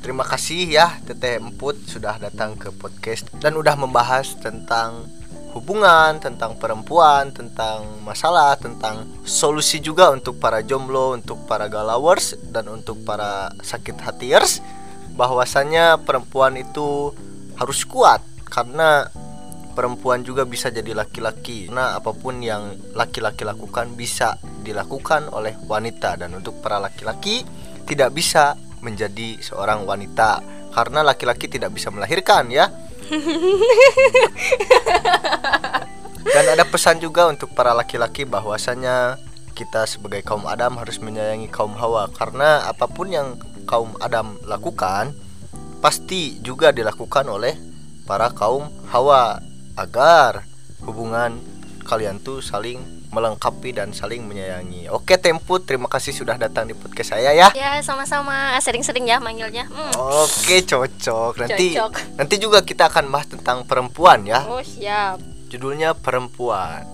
terima 0.00 0.24
kasih 0.24 0.70
ya 0.70 0.96
Teteh 1.04 1.42
Emput 1.42 1.76
sudah 1.84 2.16
datang 2.16 2.56
ke 2.56 2.72
podcast 2.72 3.28
dan 3.42 3.58
udah 3.58 3.76
membahas 3.76 4.38
tentang 4.40 5.10
hubungan, 5.56 6.20
tentang 6.20 6.56
perempuan, 6.56 7.32
tentang 7.32 7.84
masalah, 8.04 8.56
tentang 8.60 9.08
solusi 9.24 9.80
juga 9.80 10.12
untuk 10.12 10.36
para 10.36 10.60
jomblo, 10.60 11.16
untuk 11.16 11.44
para 11.48 11.66
galawers 11.66 12.36
dan 12.52 12.68
untuk 12.68 13.00
para 13.04 13.52
sakit 13.64 13.96
hatiers 14.00 14.60
bahwasannya 15.18 16.06
perempuan 16.06 16.54
itu 16.54 17.10
harus 17.58 17.82
kuat 17.82 18.22
karena 18.46 19.10
perempuan 19.74 20.26
juga 20.26 20.42
bisa 20.42 20.74
jadi 20.74 20.90
laki-laki. 20.94 21.70
Nah, 21.70 21.98
apa 21.98 22.10
pun 22.10 22.42
yang 22.42 22.74
laki-laki 22.94 23.46
lakukan 23.46 23.94
bisa 23.94 24.38
dilakukan 24.66 25.30
oleh 25.30 25.54
wanita 25.66 26.18
dan 26.18 26.34
untuk 26.34 26.58
para 26.58 26.82
laki-laki 26.82 27.46
tidak 27.86 28.14
bisa 28.14 28.58
menjadi 28.82 29.38
seorang 29.42 29.86
wanita 29.86 30.42
karena 30.74 31.02
laki-laki 31.02 31.46
tidak 31.46 31.74
bisa 31.74 31.94
melahirkan 31.94 32.50
ya. 32.50 32.70
Dan 36.34 36.44
ada 36.44 36.64
pesan 36.68 37.00
juga 37.00 37.32
untuk 37.32 37.56
para 37.56 37.72
laki-laki 37.72 38.28
bahwasanya 38.28 39.16
kita 39.56 39.88
sebagai 39.88 40.20
kaum 40.22 40.44
Adam 40.44 40.76
harus 40.76 41.00
menyayangi 41.00 41.48
kaum 41.48 41.72
Hawa. 41.74 42.12
Karena 42.12 42.68
apa 42.68 42.84
pun 42.84 43.08
yang 43.08 43.40
kaum 43.64 43.96
Adam 43.98 44.36
lakukan 44.44 45.16
pasti 45.80 46.36
juga 46.44 46.74
dilakukan 46.74 47.26
oleh 47.26 47.56
para 48.04 48.30
kaum 48.32 48.68
Hawa 48.92 49.40
agar 49.78 50.44
hubungan 50.84 51.40
kalian 51.86 52.20
tuh 52.20 52.44
saling 52.44 52.97
melengkapi 53.08 53.72
dan 53.72 53.96
saling 53.96 54.24
menyayangi. 54.28 54.92
Oke, 54.92 55.16
Temput, 55.16 55.64
terima 55.64 55.88
kasih 55.88 56.12
sudah 56.12 56.36
datang 56.36 56.68
di 56.68 56.74
podcast 56.76 57.16
saya 57.16 57.32
ya. 57.32 57.48
Ya 57.56 57.80
sama-sama 57.80 58.56
sering-sering 58.60 59.08
ya 59.08 59.16
manggilnya. 59.18 59.64
Hmm. 59.68 59.92
Oke, 60.24 60.60
cocok. 60.64 61.40
Nanti 61.40 61.72
Cocok. 61.72 61.92
nanti 62.20 62.34
juga 62.36 62.60
kita 62.60 62.92
akan 62.92 63.08
bahas 63.08 63.28
tentang 63.32 63.64
perempuan 63.64 64.28
ya. 64.28 64.44
Oh 64.44 64.60
siap. 64.60 65.20
Judulnya 65.48 65.96
perempuan. 65.96 66.84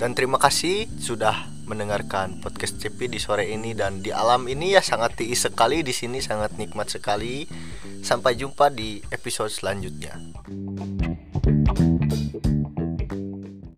Dan 0.00 0.16
terima 0.16 0.40
kasih 0.40 0.88
sudah 0.98 1.46
mendengarkan 1.70 2.42
podcast 2.42 2.82
CP 2.82 3.06
di 3.06 3.22
sore 3.22 3.46
ini 3.46 3.78
dan 3.78 4.02
di 4.02 4.10
alam 4.10 4.50
ini 4.50 4.74
ya 4.74 4.82
sangat 4.82 5.22
tiis 5.22 5.46
sekali 5.46 5.86
di 5.86 5.94
sini 5.94 6.18
sangat 6.18 6.58
nikmat 6.58 6.90
sekali. 6.90 7.46
Sampai 8.00 8.34
jumpa 8.34 8.72
di 8.72 8.98
episode 9.12 9.52
selanjutnya. 9.52 10.16